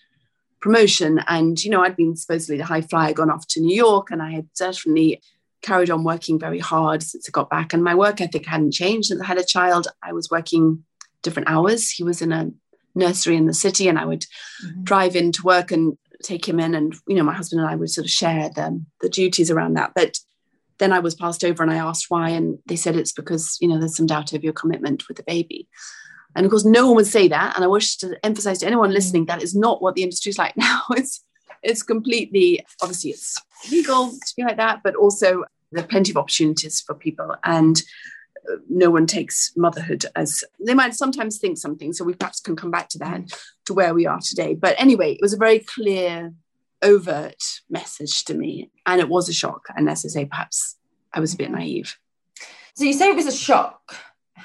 promotion. 0.61 1.21
And, 1.29 1.63
you 1.63 1.71
know, 1.71 1.83
I'd 1.83 1.97
been 1.97 2.17
supposedly 2.17 2.59
the 2.59 2.65
high 2.65 2.81
flyer, 2.81 3.13
gone 3.13 3.31
off 3.31 3.47
to 3.49 3.61
New 3.61 3.75
York, 3.75 4.11
and 4.11 4.21
I 4.21 4.33
had 4.33 4.49
certainly 4.55 5.23
carried 5.63 5.91
on 5.91 6.05
working 6.05 6.39
very 6.39 6.59
hard 6.59 7.03
since 7.03 7.29
I 7.29 7.31
got 7.31 7.51
back. 7.51 7.73
And 7.73 7.85
my 7.85 7.95
work 7.95 8.21
ethic 8.21 8.47
hadn't 8.47 8.73
changed. 8.73 9.09
Since 9.09 9.21
I 9.21 9.27
had 9.27 9.39
a 9.39 9.45
child, 9.45 9.87
I 10.03 10.13
was 10.13 10.29
working 10.29 10.85
different 11.23 11.49
hours. 11.49 11.91
He 11.91 12.05
was 12.05 12.23
in 12.23 12.33
a 12.33 12.51
nursery 12.95 13.37
in 13.37 13.47
the 13.47 13.55
city, 13.55 13.89
and 13.89 13.99
I 13.99 14.05
would 14.05 14.23
mm-hmm. 14.65 14.83
drive 14.85 15.17
in 15.17 15.33
to 15.33 15.43
work 15.43 15.71
and 15.71 15.97
take 16.23 16.49
him 16.49 16.61
in. 16.61 16.75
And, 16.75 16.95
you 17.07 17.17
know, 17.17 17.23
my 17.23 17.35
husband 17.35 17.61
and 17.61 17.71
I 17.71 17.77
would 17.77 17.91
sort 17.91 18.05
of 18.05 18.11
share 18.11 18.51
the, 18.51 18.83
the 19.01 19.09
duties 19.09 19.51
around 19.51 19.75
that. 19.75 19.93
But 19.95 20.19
then 20.79 20.93
I 20.93 20.99
was 20.99 21.15
passed 21.15 21.45
over 21.45 21.63
and 21.63 21.73
I 21.73 21.77
asked 21.77 22.07
why. 22.09 22.31
And 22.31 22.59
they 22.67 22.77
said 22.77 22.97
it's 22.97 23.13
because, 23.13 23.57
you 23.61 23.69
know, 23.69 23.79
there's 23.79 23.97
some 23.97 24.07
doubt 24.07 24.33
over 24.35 24.43
your 24.43 24.53
commitment 24.53 25.07
with 25.09 25.17
the 25.17 25.23
baby. 25.23 25.69
And 26.35 26.45
of 26.45 26.51
course, 26.51 26.65
no 26.65 26.87
one 26.87 26.97
would 26.97 27.07
say 27.07 27.29
that. 27.29 27.57
And 27.57 27.65
I 27.65 27.69
wish 27.69 27.97
to 27.99 28.19
emphasize 28.25 28.59
to 28.59 28.67
anyone 28.67 28.93
listening 28.93 29.27
that 29.27 29.43
is 29.43 29.55
not 29.55 29.83
what 29.83 29.95
the 29.95 30.03
industry 30.03 30.31
is 30.31 30.39
like 30.39 30.57
now. 30.57 30.83
It's 30.91 31.25
it's 31.63 31.83
completely 31.83 32.65
obviously 32.81 33.11
it's 33.11 33.41
legal 33.71 34.11
to 34.11 34.35
be 34.37 34.45
like 34.45 34.59
that, 34.59 34.81
but 34.85 34.95
also 34.95 35.45
there 35.73 35.83
are 35.83 35.89
plenty 35.89 36.13
of 36.13 36.17
opportunities 36.17 36.81
for 36.81 36.95
people. 36.95 37.35
And 37.45 37.83
no 38.69 38.91
one 38.91 39.07
takes 39.07 39.53
motherhood 39.57 40.05
as 40.17 40.45
they 40.65 40.75
might 40.75 40.95
sometimes 40.95 41.39
think 41.39 41.59
something. 41.59 41.93
So 41.93 42.05
we 42.05 42.15
perhaps 42.15 42.41
can 42.41 42.57
come 42.57 42.71
back 42.71 42.89
to 42.91 42.99
that 42.99 43.33
to 43.67 43.75
where 43.75 43.95
we 43.95 44.07
are 44.07 44.21
today. 44.21 44.55
But 44.55 44.75
anyway, 44.79 45.13
it 45.13 45.23
was 45.23 45.33
a 45.33 45.39
very 45.39 45.61
clear, 45.61 46.33
overt 46.83 47.43
message 47.69 48.25
to 48.27 48.35
me. 48.35 48.71
And 48.87 49.01
it 49.01 49.09
was 49.09 49.29
a 49.29 49.33
shock. 49.33 49.67
And 49.77 49.89
as 49.89 50.05
I 50.05 50.09
say, 50.09 50.25
perhaps 50.25 50.77
I 51.13 51.21
was 51.21 51.35
a 51.35 51.37
bit 51.37 51.51
naive. 51.51 51.97
So 52.75 52.85
you 52.85 52.93
say 52.93 53.09
it 53.09 53.17
was 53.17 53.27
a 53.27 53.33
shock 53.33 53.97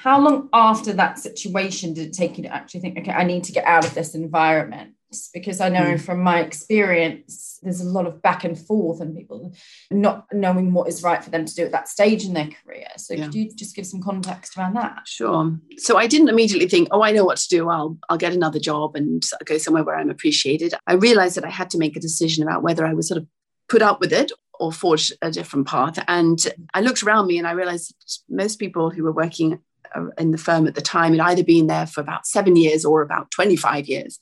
how 0.04 0.20
long 0.20 0.50
after 0.52 0.92
that 0.92 1.18
situation 1.18 1.94
did 1.94 2.08
it 2.08 2.12
take 2.12 2.36
you 2.36 2.42
to 2.42 2.54
actually 2.54 2.80
think, 2.80 2.98
okay, 2.98 3.10
I 3.10 3.24
need 3.24 3.44
to 3.44 3.52
get 3.52 3.64
out 3.64 3.86
of 3.86 3.94
this 3.94 4.14
environment? 4.14 4.92
Because 5.32 5.60
I 5.60 5.68
know 5.68 5.94
mm. 5.94 6.00
from 6.00 6.20
my 6.20 6.40
experience, 6.40 7.58
there's 7.62 7.80
a 7.80 7.88
lot 7.88 8.06
of 8.06 8.22
back 8.22 8.44
and 8.44 8.58
forth 8.58 9.00
and 9.00 9.16
people 9.16 9.54
not 9.90 10.26
knowing 10.32 10.72
what 10.72 10.88
is 10.88 11.02
right 11.02 11.22
for 11.22 11.30
them 11.30 11.44
to 11.44 11.54
do 11.54 11.64
at 11.64 11.72
that 11.72 11.88
stage 11.88 12.24
in 12.24 12.34
their 12.34 12.48
career. 12.48 12.86
So 12.96 13.14
yeah. 13.14 13.24
could 13.24 13.34
you 13.34 13.50
just 13.54 13.74
give 13.74 13.86
some 13.86 14.02
context 14.02 14.56
around 14.56 14.74
that? 14.74 15.02
Sure. 15.06 15.58
So 15.78 15.96
I 15.96 16.06
didn't 16.06 16.28
immediately 16.28 16.68
think, 16.68 16.88
oh, 16.90 17.02
I 17.02 17.12
know 17.12 17.24
what 17.24 17.38
to 17.38 17.48
do. 17.48 17.68
I'll 17.68 17.98
I'll 18.08 18.18
get 18.18 18.32
another 18.32 18.58
job 18.58 18.96
and 18.96 19.22
go 19.44 19.58
somewhere 19.58 19.84
where 19.84 19.96
I'm 19.96 20.10
appreciated. 20.10 20.74
I 20.86 20.94
realized 20.94 21.36
that 21.36 21.44
I 21.44 21.50
had 21.50 21.70
to 21.70 21.78
make 21.78 21.96
a 21.96 22.00
decision 22.00 22.42
about 22.42 22.62
whether 22.62 22.86
I 22.86 22.94
was 22.94 23.08
sort 23.08 23.18
of 23.18 23.26
put 23.68 23.82
up 23.82 24.00
with 24.00 24.12
it 24.12 24.30
or 24.60 24.72
forge 24.72 25.12
a 25.22 25.30
different 25.30 25.66
path. 25.66 26.02
And 26.06 26.38
I 26.74 26.80
looked 26.80 27.02
around 27.02 27.26
me 27.26 27.38
and 27.38 27.46
I 27.46 27.52
realized 27.52 27.94
most 28.28 28.58
people 28.58 28.90
who 28.90 29.02
were 29.02 29.12
working 29.12 29.58
uh, 29.94 30.06
in 30.18 30.30
the 30.30 30.38
firm 30.38 30.66
at 30.66 30.74
the 30.74 30.82
time 30.82 31.12
had 31.12 31.20
either 31.20 31.44
been 31.44 31.66
there 31.66 31.86
for 31.86 32.00
about 32.00 32.26
seven 32.26 32.56
years 32.56 32.84
or 32.84 33.02
about 33.02 33.30
25 33.30 33.86
years. 33.86 34.18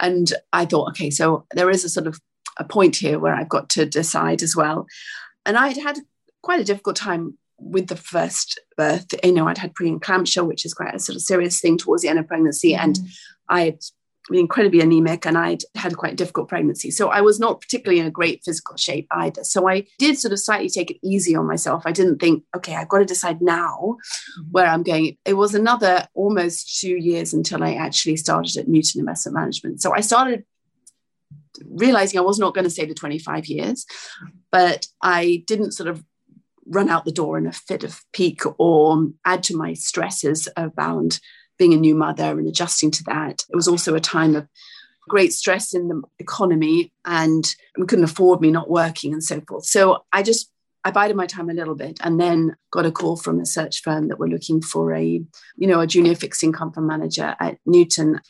And 0.00 0.32
I 0.52 0.64
thought, 0.66 0.90
okay, 0.90 1.10
so 1.10 1.46
there 1.54 1.70
is 1.70 1.84
a 1.84 1.88
sort 1.88 2.06
of 2.06 2.20
a 2.58 2.64
point 2.64 2.96
here 2.96 3.18
where 3.18 3.34
I've 3.34 3.48
got 3.48 3.68
to 3.70 3.86
decide 3.86 4.42
as 4.42 4.56
well. 4.56 4.86
And 5.44 5.56
I 5.56 5.68
had 5.68 5.76
had 5.76 5.98
quite 6.42 6.60
a 6.60 6.64
difficult 6.64 6.96
time 6.96 7.38
with 7.58 7.88
the 7.88 7.96
first 7.96 8.60
birth. 8.76 9.06
You 9.24 9.32
know, 9.32 9.48
I'd 9.48 9.58
had 9.58 9.74
preeclampsia, 9.74 10.46
which 10.46 10.64
is 10.64 10.74
quite 10.74 10.94
a 10.94 10.98
sort 10.98 11.16
of 11.16 11.22
serious 11.22 11.60
thing 11.60 11.78
towards 11.78 12.02
the 12.02 12.08
end 12.08 12.18
of 12.18 12.28
pregnancy. 12.28 12.72
Mm-hmm. 12.72 12.84
And 12.84 12.98
I 13.48 13.60
had 13.64 13.78
incredibly 14.32 14.80
anemic 14.80 15.24
and 15.24 15.38
I'd 15.38 15.62
had 15.76 15.96
quite 15.96 16.14
a 16.14 16.16
difficult 16.16 16.48
pregnancy. 16.48 16.90
So 16.90 17.08
I 17.08 17.20
was 17.20 17.38
not 17.38 17.60
particularly 17.60 18.00
in 18.00 18.06
a 18.06 18.10
great 18.10 18.42
physical 18.44 18.76
shape 18.76 19.06
either. 19.12 19.44
So 19.44 19.68
I 19.68 19.86
did 19.98 20.18
sort 20.18 20.32
of 20.32 20.40
slightly 20.40 20.68
take 20.68 20.90
it 20.90 20.98
easy 21.02 21.36
on 21.36 21.46
myself. 21.46 21.84
I 21.86 21.92
didn't 21.92 22.18
think, 22.18 22.42
okay, 22.56 22.74
I've 22.74 22.88
got 22.88 22.98
to 22.98 23.04
decide 23.04 23.40
now 23.40 23.76
mm-hmm. 23.78 24.50
where 24.50 24.66
I'm 24.66 24.82
going. 24.82 25.16
It 25.24 25.34
was 25.34 25.54
another 25.54 26.08
almost 26.14 26.80
two 26.80 26.96
years 26.96 27.32
until 27.32 27.62
I 27.62 27.74
actually 27.74 28.16
started 28.16 28.56
at 28.56 28.68
Newton 28.68 29.00
Investment 29.00 29.36
Management. 29.36 29.80
So 29.80 29.94
I 29.94 30.00
started 30.00 30.44
realizing 31.64 32.18
I 32.18 32.22
was 32.22 32.38
not 32.38 32.54
going 32.54 32.64
to 32.64 32.70
stay 32.70 32.84
the 32.84 32.94
25 32.94 33.46
years, 33.46 33.86
but 34.50 34.86
I 35.00 35.44
didn't 35.46 35.72
sort 35.72 35.88
of 35.88 36.04
run 36.66 36.88
out 36.88 37.04
the 37.04 37.12
door 37.12 37.38
in 37.38 37.46
a 37.46 37.52
fit 37.52 37.84
of 37.84 38.02
pique 38.12 38.42
or 38.58 39.08
add 39.24 39.44
to 39.44 39.56
my 39.56 39.72
stresses 39.72 40.48
around 40.56 41.20
being 41.58 41.74
a 41.74 41.78
new 41.78 41.94
mother 41.94 42.38
and 42.38 42.46
adjusting 42.46 42.90
to 42.92 43.04
that. 43.04 43.44
It 43.48 43.56
was 43.56 43.68
also 43.68 43.94
a 43.94 44.00
time 44.00 44.36
of 44.36 44.48
great 45.08 45.32
stress 45.32 45.72
in 45.72 45.88
the 45.88 46.02
economy 46.18 46.92
and 47.04 47.54
we 47.78 47.86
couldn't 47.86 48.04
afford 48.04 48.40
me 48.40 48.50
not 48.50 48.68
working 48.70 49.12
and 49.12 49.22
so 49.22 49.40
forth. 49.48 49.64
So 49.64 50.04
I 50.12 50.22
just 50.22 50.50
I 50.84 50.92
bided 50.92 51.16
my 51.16 51.26
time 51.26 51.50
a 51.50 51.54
little 51.54 51.74
bit 51.74 51.98
and 52.00 52.20
then 52.20 52.54
got 52.70 52.86
a 52.86 52.92
call 52.92 53.16
from 53.16 53.40
a 53.40 53.46
search 53.46 53.82
firm 53.82 54.06
that 54.06 54.20
were 54.20 54.28
looking 54.28 54.62
for 54.62 54.94
a, 54.94 55.04
you 55.56 55.66
know, 55.66 55.80
a 55.80 55.86
junior 55.86 56.14
fixed 56.14 56.44
income 56.44 56.72
fund 56.72 56.86
manager 56.86 57.34
at 57.40 57.58
Newton. 57.66 58.20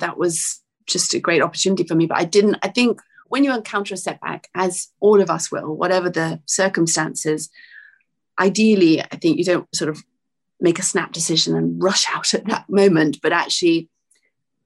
That 0.00 0.18
was 0.18 0.60
just 0.86 1.14
a 1.14 1.18
great 1.18 1.40
opportunity 1.40 1.84
for 1.84 1.94
me. 1.94 2.04
But 2.04 2.18
I 2.18 2.24
didn't, 2.24 2.58
I 2.62 2.68
think 2.68 3.00
when 3.28 3.42
you 3.42 3.54
encounter 3.54 3.94
a 3.94 3.96
setback, 3.96 4.48
as 4.54 4.88
all 5.00 5.22
of 5.22 5.30
us 5.30 5.50
will, 5.50 5.74
whatever 5.74 6.10
the 6.10 6.42
circumstances, 6.44 7.48
ideally, 8.38 9.00
I 9.00 9.16
think 9.16 9.38
you 9.38 9.44
don't 9.44 9.74
sort 9.74 9.88
of 9.88 10.04
make 10.64 10.80
a 10.80 10.82
snap 10.82 11.12
decision 11.12 11.54
and 11.54 11.80
rush 11.80 12.06
out 12.12 12.34
at 12.34 12.46
that 12.46 12.64
moment, 12.68 13.20
but 13.22 13.32
actually 13.32 13.88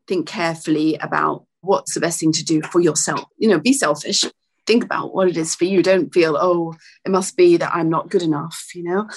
think 0.07 0.27
carefully 0.27 0.95
about 0.95 1.45
what's 1.61 1.93
the 1.93 2.01
best 2.01 2.21
thing 2.21 2.33
to 2.33 2.45
do 2.45 2.63
for 2.63 2.81
yourself. 2.81 3.25
You 3.37 3.49
know, 3.49 3.59
be 3.59 3.73
selfish, 3.75 4.25
think 4.67 4.85
about 4.85 5.13
what 5.15 5.29
it 5.29 5.37
is 5.37 5.55
for 5.55 5.65
you. 5.65 5.83
Don't 5.83 6.15
feel, 6.15 6.39
oh, 6.41 6.75
it 7.05 7.11
must 7.11 7.37
be 7.37 7.57
that 7.59 7.75
I'm 7.75 7.91
not 7.91 8.09
good 8.09 8.23
enough, 8.23 8.71
you 8.75 8.85
know? 8.85 9.09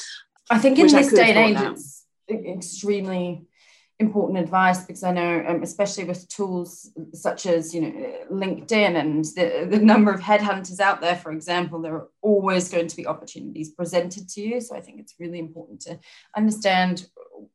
I 0.50 0.58
think 0.58 0.78
in 0.78 0.86
Which 0.86 0.94
this 0.94 1.14
day 1.14 1.32
and 1.32 1.58
age, 1.58 1.78
it's 2.28 2.76
extremely 2.76 3.46
important 4.02 4.40
advice 4.40 4.86
because 4.86 5.04
I 5.04 5.12
know, 5.12 5.46
um, 5.48 5.64
especially 5.64 6.04
with 6.04 6.28
tools 6.28 6.92
such 7.14 7.46
as 7.46 7.74
you 7.74 7.82
know 7.82 8.14
LinkedIn 8.32 9.00
and 9.00 9.24
the, 9.24 9.68
the 9.70 9.80
number 9.80 10.12
of 10.12 10.20
headhunters 10.20 10.80
out 10.80 11.00
there, 11.00 11.16
for 11.16 11.32
example, 11.32 11.82
there 11.82 11.96
are 11.96 12.10
always 12.22 12.70
going 12.70 12.88
to 12.88 12.96
be 12.96 13.08
opportunities 13.08 13.70
presented 13.70 14.28
to 14.30 14.42
you. 14.42 14.60
So 14.60 14.76
I 14.76 14.82
think 14.82 15.00
it's 15.00 15.16
really 15.20 15.40
important 15.40 15.82
to 15.82 16.00
understand 16.36 17.08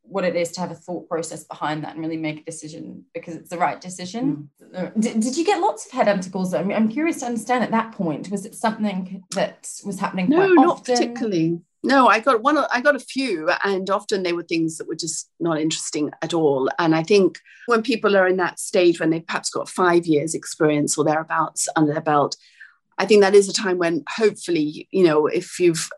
what 0.02 0.24
it 0.24 0.36
is 0.36 0.52
to 0.52 0.60
have 0.60 0.70
a 0.70 0.74
thought 0.74 1.08
process 1.08 1.44
behind 1.44 1.84
that 1.84 1.94
and 1.94 2.00
really 2.00 2.16
make 2.16 2.40
a 2.40 2.44
decision 2.44 3.04
because 3.12 3.34
it's 3.34 3.50
the 3.50 3.58
right 3.58 3.80
decision. 3.80 4.50
Mm. 4.74 5.00
Did, 5.00 5.20
did 5.20 5.36
you 5.36 5.44
get 5.44 5.60
lots 5.60 5.86
of 5.86 5.92
headhunter 5.92 6.32
calls? 6.32 6.54
I 6.54 6.62
mean, 6.62 6.76
I'm 6.76 6.88
curious 6.88 7.20
to 7.20 7.26
understand 7.26 7.64
at 7.64 7.70
that 7.72 7.92
point, 7.92 8.30
was 8.30 8.46
it 8.46 8.54
something 8.54 9.24
that 9.32 9.68
was 9.84 10.00
happening? 10.00 10.28
No, 10.28 10.48
not 10.48 10.68
often? 10.68 10.94
particularly. 10.94 11.60
No, 11.82 12.08
I 12.08 12.18
got 12.20 12.42
one. 12.42 12.58
I 12.72 12.80
got 12.80 12.96
a 12.96 13.00
few, 13.00 13.48
and 13.62 13.88
often 13.90 14.22
they 14.22 14.32
were 14.32 14.42
things 14.42 14.78
that 14.78 14.88
were 14.88 14.96
just 14.96 15.30
not 15.38 15.60
interesting 15.60 16.10
at 16.20 16.34
all. 16.34 16.68
And 16.78 16.96
I 16.96 17.02
think 17.02 17.38
when 17.66 17.82
people 17.82 18.16
are 18.16 18.26
in 18.26 18.38
that 18.38 18.58
stage, 18.58 18.98
when 18.98 19.10
they've 19.10 19.26
perhaps 19.26 19.50
got 19.50 19.68
five 19.68 20.04
years 20.04 20.34
experience 20.34 20.98
or 20.98 21.04
thereabouts 21.04 21.68
under 21.76 21.92
their 21.92 22.02
belt, 22.02 22.36
I 22.98 23.06
think 23.06 23.20
that 23.20 23.34
is 23.34 23.48
a 23.48 23.52
time 23.52 23.78
when 23.78 24.04
hopefully, 24.08 24.88
you 24.90 25.04
know, 25.04 25.26
if 25.26 25.60
you've, 25.60 25.88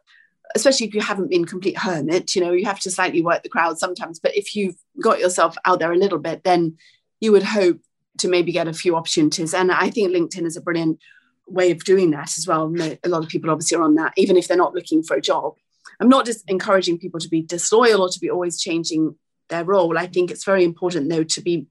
especially 0.55 0.89
if 0.89 0.95
you 0.95 1.01
haven't 1.01 1.31
been 1.31 1.45
complete 1.45 1.79
hermit, 1.79 2.35
you 2.35 2.43
know, 2.43 2.53
you 2.53 2.67
have 2.67 2.81
to 2.81 2.91
slightly 2.91 3.23
work 3.23 3.43
the 3.43 3.49
crowd 3.49 3.79
sometimes. 3.79 4.19
But 4.19 4.37
if 4.37 4.55
you've 4.55 4.77
got 5.01 5.21
yourself 5.21 5.57
out 5.65 5.79
there 5.79 5.93
a 5.93 5.97
little 5.97 6.19
bit, 6.19 6.45
then 6.45 6.77
you 7.21 7.33
would 7.33 7.45
hope 7.45 7.79
to 8.19 8.29
maybe 8.29 8.53
get 8.53 8.69
a 8.69 8.73
few 8.73 8.97
opportunities. 8.97 9.55
And 9.55 9.73
I 9.73 9.91
think 9.91 10.11
LinkedIn 10.11 10.45
is 10.45 10.57
a 10.57 10.61
brilliant 10.61 10.99
way 11.47 11.71
of 11.71 11.85
doing 11.85 12.11
that 12.11 12.37
as 12.37 12.47
well. 12.47 12.71
A 13.05 13.09
lot 13.09 13.23
of 13.23 13.29
people 13.29 13.51
obviously 13.51 13.79
are 13.79 13.83
on 13.83 13.95
that, 13.95 14.13
even 14.17 14.37
if 14.37 14.49
they're 14.49 14.57
not 14.57 14.75
looking 14.75 15.03
for 15.03 15.17
a 15.17 15.21
job. 15.21 15.55
I'm 16.01 16.09
not 16.09 16.27
just 16.27 16.49
encouraging 16.49 16.99
people 16.99 17.21
to 17.21 17.29
be 17.29 17.43
disloyal 17.43 18.03
or 18.03 18.09
to 18.09 18.21
be 18.21 18.31
always 18.31 18.61
changing 18.61 19.17
their 19.49 19.65
role. 19.65 19.99
I 19.99 20.07
think 20.07 20.31
it's 20.31 20.45
very 20.45 20.65
important, 20.65 21.09
though, 21.11 21.25
to 21.25 21.41
be 21.41 21.67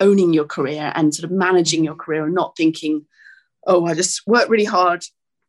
owning 0.00 0.32
your 0.32 0.44
career 0.44 0.92
and 0.94 1.14
sort 1.14 1.24
of 1.24 1.36
managing 1.36 1.84
your 1.84 1.94
career 1.94 2.24
and 2.24 2.34
not 2.34 2.56
thinking, 2.56 3.06
oh, 3.66 3.86
I 3.86 3.94
just 3.94 4.26
work 4.26 4.48
really 4.48 4.64
hard 4.64 5.04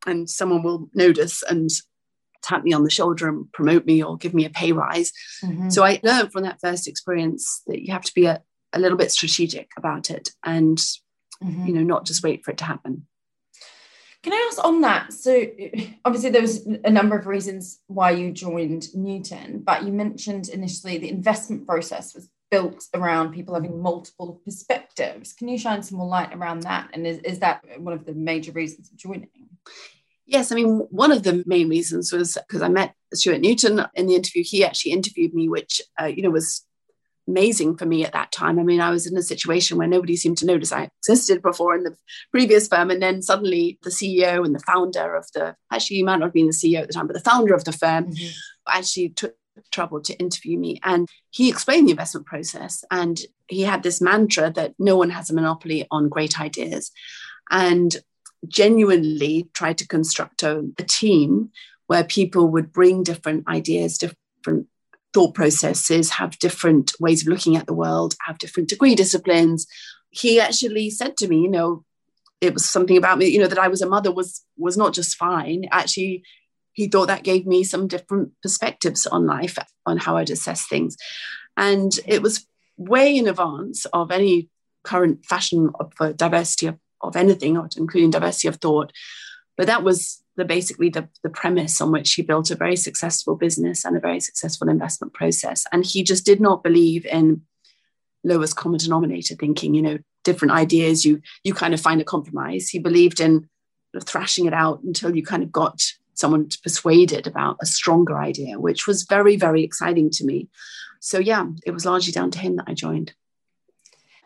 and 0.05 0.29
someone 0.29 0.63
will 0.63 0.89
notice 0.93 1.43
and 1.43 1.69
tap 2.43 2.63
me 2.63 2.73
on 2.73 2.83
the 2.83 2.89
shoulder 2.89 3.27
and 3.27 3.51
promote 3.51 3.85
me 3.85 4.03
or 4.03 4.17
give 4.17 4.33
me 4.33 4.45
a 4.45 4.49
pay 4.49 4.71
rise. 4.71 5.11
Mm-hmm. 5.43 5.69
So 5.69 5.83
I 5.83 5.99
learned 6.03 6.31
from 6.31 6.43
that 6.43 6.59
first 6.61 6.87
experience 6.87 7.61
that 7.67 7.81
you 7.81 7.93
have 7.93 8.03
to 8.03 8.13
be 8.13 8.25
a, 8.25 8.41
a 8.73 8.79
little 8.79 8.97
bit 8.97 9.11
strategic 9.11 9.69
about 9.77 10.09
it 10.09 10.29
and, 10.43 10.77
mm-hmm. 10.77 11.65
you 11.65 11.73
know, 11.73 11.83
not 11.83 12.05
just 12.05 12.23
wait 12.23 12.43
for 12.43 12.51
it 12.51 12.57
to 12.57 12.65
happen. 12.65 13.07
Can 14.23 14.33
I 14.33 14.49
ask 14.49 14.63
on 14.63 14.81
that? 14.81 15.11
So, 15.11 15.45
obviously, 16.05 16.29
there 16.29 16.41
was 16.41 16.65
a 16.85 16.89
number 16.89 17.17
of 17.17 17.27
reasons 17.27 17.81
why 17.87 18.11
you 18.11 18.31
joined 18.31 18.87
Newton, 18.95 19.59
but 19.59 19.83
you 19.83 19.91
mentioned 19.91 20.47
initially 20.47 20.97
the 20.97 21.09
investment 21.09 21.67
process 21.67 22.15
was 22.15 22.29
built 22.49 22.85
around 22.93 23.33
people 23.33 23.53
having 23.53 23.81
multiple 23.81 24.41
perspectives. 24.45 25.33
Can 25.33 25.49
you 25.49 25.57
shine 25.57 25.83
some 25.83 25.97
more 25.97 26.07
light 26.07 26.33
around 26.33 26.61
that? 26.61 26.89
And 26.93 27.05
is, 27.05 27.17
is 27.19 27.39
that 27.39 27.63
one 27.79 27.93
of 27.93 28.05
the 28.05 28.13
major 28.13 28.53
reasons 28.53 28.89
for 28.89 28.95
joining? 28.95 29.27
Yes, 30.25 30.51
I 30.51 30.55
mean, 30.55 30.87
one 30.89 31.11
of 31.11 31.23
the 31.23 31.43
main 31.45 31.67
reasons 31.67 32.13
was 32.13 32.37
because 32.47 32.61
I 32.61 32.69
met 32.69 32.93
Stewart 33.13 33.41
Newton 33.41 33.85
in 33.95 34.07
the 34.07 34.15
interview. 34.15 34.43
He 34.45 34.63
actually 34.63 34.93
interviewed 34.93 35.33
me, 35.33 35.49
which, 35.49 35.81
uh, 36.01 36.05
you 36.05 36.21
know, 36.21 36.29
was 36.29 36.65
amazing 37.27 37.77
for 37.77 37.85
me 37.85 38.03
at 38.05 38.13
that 38.13 38.31
time. 38.31 38.59
I 38.59 38.63
mean, 38.63 38.81
I 38.81 38.89
was 38.89 39.07
in 39.07 39.17
a 39.17 39.21
situation 39.21 39.77
where 39.77 39.87
nobody 39.87 40.15
seemed 40.15 40.37
to 40.39 40.45
notice 40.45 40.71
I 40.71 40.89
existed 40.99 41.41
before 41.41 41.75
in 41.75 41.83
the 41.83 41.95
previous 42.31 42.67
firm. 42.67 42.91
And 42.91 43.01
then 43.01 43.21
suddenly 43.21 43.79
the 43.83 43.89
CEO 43.89 44.45
and 44.45 44.53
the 44.53 44.59
founder 44.59 45.15
of 45.15 45.27
the, 45.33 45.55
actually, 45.71 45.97
you 45.97 46.05
might 46.05 46.17
not 46.17 46.27
have 46.27 46.33
been 46.33 46.47
the 46.47 46.53
CEO 46.53 46.81
at 46.81 46.87
the 46.87 46.93
time, 46.93 47.07
but 47.07 47.13
the 47.13 47.29
founder 47.29 47.53
of 47.53 47.63
the 47.63 47.71
firm 47.71 48.11
mm-hmm. 48.11 48.29
actually 48.67 49.09
took 49.09 49.35
trouble 49.71 50.01
to 50.01 50.17
interview 50.17 50.57
me. 50.57 50.79
And 50.83 51.07
he 51.29 51.49
explained 51.49 51.87
the 51.87 51.91
investment 51.91 52.25
process. 52.25 52.83
And 52.91 53.19
he 53.47 53.61
had 53.61 53.83
this 53.83 54.01
mantra 54.01 54.51
that 54.51 54.73
no 54.79 54.97
one 54.97 55.11
has 55.11 55.29
a 55.29 55.33
monopoly 55.33 55.87
on 55.91 56.09
great 56.09 56.39
ideas. 56.39 56.91
And 57.49 57.95
genuinely 58.47 59.49
tried 59.53 59.77
to 59.77 59.87
construct 59.87 60.43
a, 60.43 60.69
a 60.77 60.83
team 60.83 61.51
where 61.87 62.03
people 62.03 62.47
would 62.49 62.73
bring 62.73 63.03
different 63.03 63.47
ideas, 63.47 63.97
different 63.97 64.67
thought 65.13 65.35
processes, 65.35 66.09
have 66.11 66.39
different 66.39 66.93
ways 66.99 67.21
of 67.21 67.27
looking 67.27 67.55
at 67.55 67.67
the 67.67 67.73
world, 67.73 68.15
have 68.25 68.37
different 68.37 68.69
degree 68.69 68.95
disciplines. 68.95 69.67
He 70.09 70.39
actually 70.39 70.89
said 70.89 71.17
to 71.17 71.27
me, 71.27 71.41
you 71.41 71.49
know, 71.49 71.83
it 72.41 72.53
was 72.53 72.65
something 72.65 72.97
about 72.97 73.17
me, 73.17 73.27
you 73.27 73.39
know, 73.39 73.47
that 73.47 73.59
I 73.59 73.67
was 73.67 73.81
a 73.81 73.87
mother 73.87 74.11
was 74.11 74.43
was 74.57 74.75
not 74.75 74.93
just 74.93 75.15
fine. 75.15 75.65
Actually, 75.71 76.23
he 76.73 76.87
thought 76.87 77.07
that 77.07 77.23
gave 77.23 77.45
me 77.45 77.63
some 77.63 77.87
different 77.87 78.31
perspectives 78.41 79.05
on 79.05 79.25
life, 79.25 79.57
on 79.85 79.97
how 79.97 80.17
I'd 80.17 80.29
assess 80.29 80.67
things. 80.67 80.97
And 81.55 81.91
it 82.05 82.21
was 82.21 82.45
way 82.77 83.15
in 83.15 83.27
advance 83.27 83.85
of 83.93 84.11
any 84.11 84.49
current 84.83 85.23
fashion 85.25 85.71
for 85.95 86.07
uh, 86.07 86.11
diversity 86.13 86.67
of, 86.67 86.77
of 87.01 87.15
anything, 87.15 87.55
including 87.77 88.09
diversity 88.09 88.47
of 88.47 88.57
thought. 88.57 88.91
But 89.57 89.67
that 89.67 89.83
was 89.83 90.23
the 90.35 90.45
basically 90.45 90.89
the, 90.89 91.09
the 91.21 91.29
premise 91.29 91.79
on 91.79 91.91
which 91.91 92.13
he 92.13 92.21
built 92.23 92.49
a 92.49 92.55
very 92.55 92.75
successful 92.75 93.35
business 93.35 93.85
and 93.85 93.95
a 93.95 93.99
very 93.99 94.19
successful 94.19 94.69
investment 94.69 95.13
process. 95.13 95.65
And 95.71 95.85
he 95.85 96.03
just 96.03 96.25
did 96.25 96.41
not 96.41 96.63
believe 96.63 97.05
in 97.05 97.41
lowest 98.23 98.55
common 98.55 98.79
denominator 98.79 99.35
thinking, 99.35 99.73
you 99.73 99.81
know, 99.81 99.99
different 100.23 100.53
ideas, 100.53 101.05
you 101.05 101.21
you 101.43 101.53
kind 101.53 101.73
of 101.73 101.81
find 101.81 102.01
a 102.01 102.05
compromise. 102.05 102.69
He 102.69 102.79
believed 102.79 103.19
in 103.19 103.49
thrashing 104.01 104.45
it 104.45 104.53
out 104.53 104.81
until 104.83 105.15
you 105.15 105.23
kind 105.23 105.43
of 105.43 105.51
got 105.51 105.83
someone 106.15 106.47
persuaded 106.63 107.27
about 107.27 107.57
a 107.61 107.65
stronger 107.65 108.17
idea, 108.17 108.59
which 108.59 108.87
was 108.87 109.03
very, 109.03 109.35
very 109.35 109.63
exciting 109.63 110.09
to 110.11 110.25
me. 110.25 110.47
So 110.99 111.19
yeah, 111.19 111.45
it 111.65 111.71
was 111.71 111.85
largely 111.85 112.13
down 112.13 112.31
to 112.31 112.39
him 112.39 112.55
that 112.55 112.65
I 112.67 112.73
joined. 112.73 113.13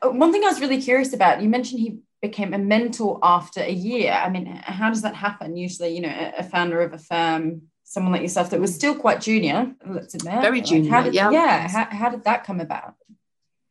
Uh, 0.01 0.09
one 0.09 0.31
thing 0.31 0.43
I 0.43 0.47
was 0.47 0.61
really 0.61 0.81
curious 0.81 1.13
about, 1.13 1.41
you 1.41 1.49
mentioned 1.49 1.79
he 1.79 1.99
became 2.21 2.53
a 2.53 2.57
mentor 2.57 3.19
after 3.21 3.61
a 3.61 3.71
year. 3.71 4.11
I 4.11 4.29
mean, 4.29 4.45
how 4.45 4.89
does 4.89 5.03
that 5.03 5.15
happen? 5.15 5.55
Usually, 5.55 5.95
you 5.95 6.01
know, 6.01 6.31
a 6.37 6.43
founder 6.43 6.81
of 6.81 6.93
a 6.93 6.97
firm, 6.97 7.63
someone 7.83 8.11
like 8.11 8.21
yourself 8.21 8.49
that 8.49 8.59
was 8.59 8.73
still 8.73 8.95
quite 8.95 9.21
junior, 9.21 9.73
let's 9.85 10.15
admit. 10.15 10.41
Very 10.41 10.61
junior, 10.61 10.91
like 10.91 11.05
did, 11.05 11.13
yeah. 11.13 11.29
Yeah, 11.29 11.67
how, 11.67 11.87
how 11.89 12.09
did 12.09 12.23
that 12.23 12.43
come 12.43 12.59
about? 12.59 12.95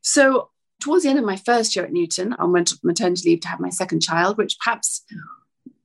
So 0.01 0.51
towards 0.81 1.03
the 1.03 1.11
end 1.11 1.19
of 1.19 1.25
my 1.25 1.37
first 1.37 1.75
year 1.75 1.85
at 1.85 1.93
Newton, 1.93 2.35
I 2.39 2.45
went 2.45 2.73
on 2.73 2.79
maternity 2.83 3.31
leave 3.31 3.41
to 3.41 3.49
have 3.49 3.61
my 3.61 3.71
second 3.71 4.01
child, 4.01 4.39
which 4.39 4.57
perhaps 4.59 5.05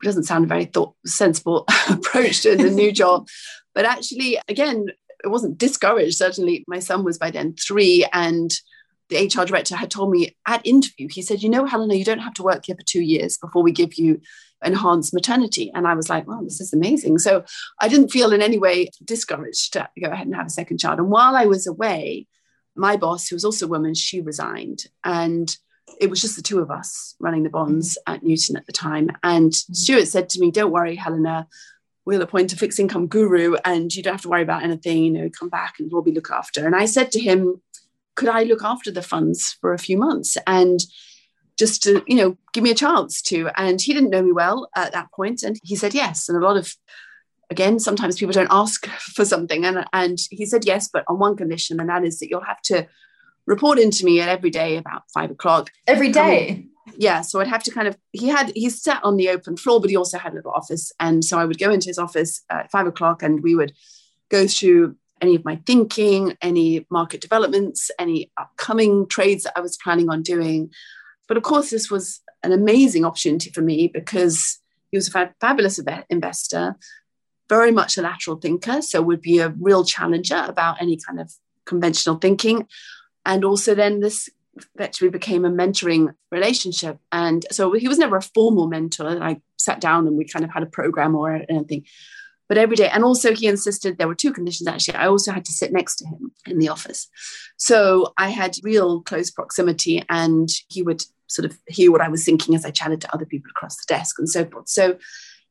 doesn't 0.04 0.24
sound 0.24 0.45
a 0.45 0.47
very 0.47 0.65
thought 0.65 0.93
sensible 1.06 1.65
approach 1.89 2.41
to 2.41 2.56
the 2.56 2.69
new 2.69 2.91
job. 2.91 3.28
But 3.74 3.86
actually, 3.86 4.38
again, 4.50 4.88
it 5.24 5.30
wasn't 5.30 5.58
discouraged. 5.58 6.17
Certainly, 6.17 6.65
my 6.67 6.80
son 6.80 7.06
was 7.06 7.17
by 7.17 7.32
then 7.32 7.56
three, 7.56 8.06
and 8.12 8.52
the 9.12 9.26
HR 9.26 9.45
director 9.45 9.76
had 9.76 9.91
told 9.91 10.10
me 10.10 10.36
at 10.47 10.65
interview, 10.65 11.08
he 11.12 11.21
said, 11.21 11.43
You 11.43 11.50
know, 11.50 11.65
Helena, 11.65 11.93
you 11.95 12.06
don't 12.06 12.19
have 12.19 12.34
to 12.36 12.43
work 12.43 12.65
here 12.65 12.76
for 12.76 12.84
two 12.84 13.02
years 13.02 13.38
before 13.38 13.62
we 13.62 13.71
give 13.71 13.95
you 13.95 14.21
enhanced 14.63 15.13
maternity. 15.13 15.69
And 15.76 15.86
I 15.86 15.93
was 15.93 16.10
like, 16.10 16.28
Wow, 16.28 16.41
this 16.41 16.62
is 16.62 16.74
amazing. 16.74 17.19
So 17.19 17.43
I 17.80 17.88
didn't 17.88 18.10
feel 18.10 18.34
in 18.34 18.41
any 18.41 18.58
way 18.58 18.89
discouraged 19.04 19.74
to 19.74 19.89
go 20.02 20.10
ahead 20.10 20.28
and 20.28 20.36
have 20.36 20.47
a 20.47 20.52
second 20.52 20.80
child. 20.80 21.00
And 21.00 21.10
while 21.10 21.36
I 21.36 21.45
was 21.45 21.67
away, 21.67 22.28
my 22.76 22.95
boss, 22.95 23.28
who 23.28 23.36
was 23.36 23.45
also 23.45 23.65
a 23.65 23.69
woman, 23.69 23.93
she 23.93 24.21
resigned. 24.21 24.86
And 25.04 25.56
it 26.00 26.10
was 26.10 26.21
just 26.21 26.38
the 26.38 26.41
two 26.41 26.60
of 26.60 26.71
us 26.71 27.15
running 27.19 27.43
the 27.43 27.50
bonds 27.50 27.97
mm-hmm. 27.97 28.15
at 28.15 28.24
Newton 28.24 28.56
at 28.56 28.65
the 28.65 28.71
time. 28.71 29.10
And 29.24 29.52
mm-hmm. 29.52 29.74
Stewart 29.74 30.08
said 30.08 30.30
to 30.30 30.39
me, 30.39 30.52
Don't 30.52 30.71
worry, 30.71 30.95
Helena, 30.95 31.47
we'll 32.06 32.21
appoint 32.21 32.54
a 32.54 32.58
fixed 32.58 32.80
income 32.80 33.08
guru 33.08 33.56
and 33.65 33.93
you 33.93 34.02
don't 34.02 34.13
have 34.13 34.21
to 34.21 34.30
worry 34.30 34.41
about 34.41 34.63
anything, 34.63 35.04
you 35.04 35.12
know, 35.12 35.30
come 35.30 35.50
back 35.50 35.76
and 35.80 35.91
we'll 35.91 36.02
be 36.02 36.12
looked 36.12 36.32
after. 36.32 36.65
And 36.65 36.76
I 36.76 36.86
said 36.86 37.12
to 37.12 37.19
him, 37.19 37.62
could 38.15 38.30
I 38.30 38.43
look 38.43 38.63
after 38.63 38.91
the 38.91 39.02
funds 39.02 39.58
for 39.62 39.74
a 39.74 39.80
few 39.80 39.97
months 39.97 40.38
and 40.45 40.80
just 41.58 41.84
to, 41.84 42.04
you 42.08 42.15
know, 42.15 42.38
give 42.54 42.63
me 42.63 42.71
a 42.71 42.76
chance 42.76 43.21
to? 43.24 43.50
And 43.58 43.82
he 43.82 43.93
didn't 43.93 44.10
know 44.10 44.21
me 44.21 44.32
well 44.32 44.69
at 44.76 44.93
that 44.93 45.12
point, 45.12 45.43
and 45.43 45.60
he 45.63 45.76
said 45.76 45.93
yes. 45.93 46.28
And 46.28 46.38
a 46.38 46.45
lot 46.45 46.58
of, 46.58 46.76
again, 47.50 47.80
sometimes 47.80 48.17
people 48.17 48.34
don't 48.34 48.47
ask 48.52 48.86
for 49.15 49.26
something, 49.26 49.65
and 49.65 49.86
and 49.93 50.19
he 50.30 50.45
said 50.45 50.65
yes, 50.65 50.89
but 50.91 51.06
on 51.08 51.19
one 51.19 51.36
condition, 51.36 51.80
and 51.80 51.89
that 51.89 52.04
is 52.04 52.19
that 52.19 52.30
you'll 52.30 52.41
have 52.41 52.62
to 52.63 52.88
report 53.45 53.80
into 53.80 54.06
me 54.06 54.21
at 54.21 54.30
every 54.30 54.50
day 54.50 54.78
about 54.78 55.04
five 55.13 55.32
o'clock. 55.32 55.71
Every 55.88 56.08
um, 56.08 56.13
day. 56.13 56.65
yeah, 56.97 57.21
so 57.21 57.39
I'd 57.39 57.47
have 57.47 57.63
to 57.63 57.71
kind 57.71 57.88
of 57.88 57.97
he 58.12 58.28
had 58.28 58.52
he 58.56 58.69
sat 58.69 59.04
on 59.04 59.17
the 59.17 59.30
open 59.30 59.58
floor, 59.58 59.80
but 59.80 59.89
he 59.89 59.95
also 59.95 60.17
had 60.17 60.34
a 60.34 60.36
little 60.36 60.52
office, 60.52 60.91
and 61.00 61.24
so 61.24 61.39
I 61.39 61.45
would 61.45 61.60
go 61.60 61.71
into 61.71 61.88
his 61.88 61.97
office 61.97 62.41
at 62.50 62.71
five 62.71 62.88
o'clock, 62.88 63.24
and 63.24 63.41
we 63.41 63.56
would 63.56 63.74
go 64.30 64.47
through 64.47 64.95
any 65.21 65.36
of 65.36 65.45
my 65.45 65.62
thinking, 65.67 66.36
any 66.41 66.86
market 66.89 67.21
developments, 67.21 67.91
any 67.99 68.31
upcoming 68.38 69.07
trades 69.07 69.43
that 69.43 69.53
I 69.55 69.62
was 69.62 69.77
planning 69.77 70.10
on 70.10 70.23
doing. 70.23 70.71
But 71.27 71.38
of 71.38 71.43
course, 71.43 71.69
this 71.69 71.89
was 71.89 72.21
an 72.43 72.51
amazing 72.51 73.05
opportunity 73.05 73.51
for 73.51 73.62
me 73.62 73.88
because 73.88 74.60
he 74.91 74.97
was 74.97 75.13
a 75.13 75.34
fabulous 75.39 75.79
investor, 76.10 76.75
very 77.47 77.71
much 77.71 77.97
a 77.97 78.01
lateral 78.01 78.38
thinker, 78.38 78.81
so 78.81 79.01
would 79.01 79.21
be 79.21 79.39
a 79.39 79.49
real 79.49 79.86
challenger 79.86 80.43
about 80.47 80.81
any 80.81 80.97
kind 80.97 81.19
of 81.19 81.31
conventional 81.65 82.15
thinking. 82.15 82.67
And 83.25 83.45
also, 83.45 83.75
then 83.75 83.99
this 83.99 84.29
actually 84.79 85.10
became 85.10 85.45
a 85.45 85.49
mentoring 85.49 86.13
relationship. 86.31 86.97
And 87.12 87.45
so 87.51 87.71
he 87.73 87.88
was 87.88 87.99
never 87.99 88.17
a 88.17 88.21
formal 88.21 88.67
mentor. 88.67 89.23
I 89.23 89.41
sat 89.57 89.79
down 89.79 90.07
and 90.07 90.17
we 90.17 90.25
kind 90.25 90.43
of 90.43 90.51
had 90.51 90.63
a 90.63 90.67
program 90.67 91.15
or 91.15 91.41
anything. 91.47 91.86
But 92.52 92.58
every 92.58 92.76
day, 92.76 92.90
and 92.90 93.06
also 93.06 93.34
he 93.34 93.48
insisted 93.48 93.98
there 93.98 94.10
were 94.10 94.14
two 94.14 94.34
conditions 94.34 94.68
actually. 94.68 94.96
I 94.96 95.08
also 95.08 95.32
had 95.32 95.46
to 95.46 95.54
sit 95.54 95.72
next 95.72 95.96
to 95.96 96.06
him 96.06 96.34
in 96.46 96.60
the 96.60 96.68
office. 96.68 97.08
So 97.56 98.12
I 98.18 98.28
had 98.28 98.58
real 98.62 99.00
close 99.00 99.32
proximity 99.32 100.04
and 100.10 100.50
he 100.68 100.84
would 100.84 101.02
sort 101.28 101.46
of 101.46 101.58
hear 101.70 101.94
what 101.94 102.02
I 102.02 102.10
was 102.10 102.26
thinking 102.26 102.54
as 102.54 102.66
I 102.66 102.72
chatted 102.72 103.00
to 103.00 103.14
other 103.14 103.26
people 103.26 103.50
across 103.52 103.78
the 103.78 103.86
desk 103.88 104.20
and 104.20 104.28
so 104.28 104.44
forth. 104.44 104.68
So 104.68 104.98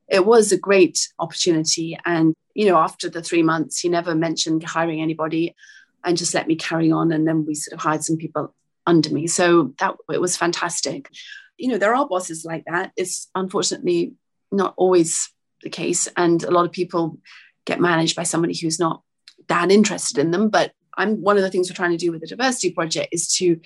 it 0.09 0.27
was 0.27 0.53
a 0.53 0.59
great 0.59 1.09
opportunity. 1.19 1.99
And, 2.05 2.35
you 2.53 2.67
know, 2.67 2.77
after 2.77 3.09
the 3.09 3.23
three 3.23 3.43
months, 3.43 3.81
he 3.81 3.89
never 3.89 4.15
mentioned 4.15 4.63
hiring 4.63 5.01
anybody 5.01 5.57
and 6.05 6.19
just 6.19 6.35
let 6.35 6.49
me 6.49 6.55
carry 6.55 6.93
on. 6.93 7.13
And 7.13 7.27
then 7.27 7.47
we 7.47 7.55
sort 7.55 7.73
of 7.73 7.81
hired 7.81 8.05
some 8.05 8.19
people 8.19 8.55
under 8.87 9.09
me. 9.09 9.27
So 9.27 9.73
that 9.79 9.95
it 10.13 10.21
was 10.21 10.37
fantastic. 10.37 11.09
You 11.57 11.69
know, 11.69 11.79
there 11.79 11.95
are 11.95 12.07
bosses 12.07 12.45
like 12.45 12.65
that. 12.67 12.93
It's 12.95 13.31
unfortunately 13.35 14.17
not 14.53 14.75
always 14.77 15.31
the 15.63 15.71
case. 15.71 16.09
And 16.17 16.43
a 16.43 16.51
lot 16.51 16.65
of 16.65 16.73
people 16.73 17.19
get 17.67 17.81
managed 17.81 18.17
by 18.17 18.23
somebody 18.23 18.57
who's 18.57 18.79
not 18.79 19.03
that 19.49 19.71
interested 19.71 20.19
in 20.19 20.31
them. 20.31 20.49
But 20.49 20.73
I'm 20.97 21.23
one 21.23 21.37
of 21.37 21.43
the 21.43 21.51
things 21.51 21.71
we're 21.71 21.77
trying 21.77 21.93
to 21.93 21.97
do 21.97 22.13
with 22.13 22.21
the 22.21 22.27
diversity 22.27 22.73
project 22.73 23.09
is 23.13 23.33
to 23.35 23.61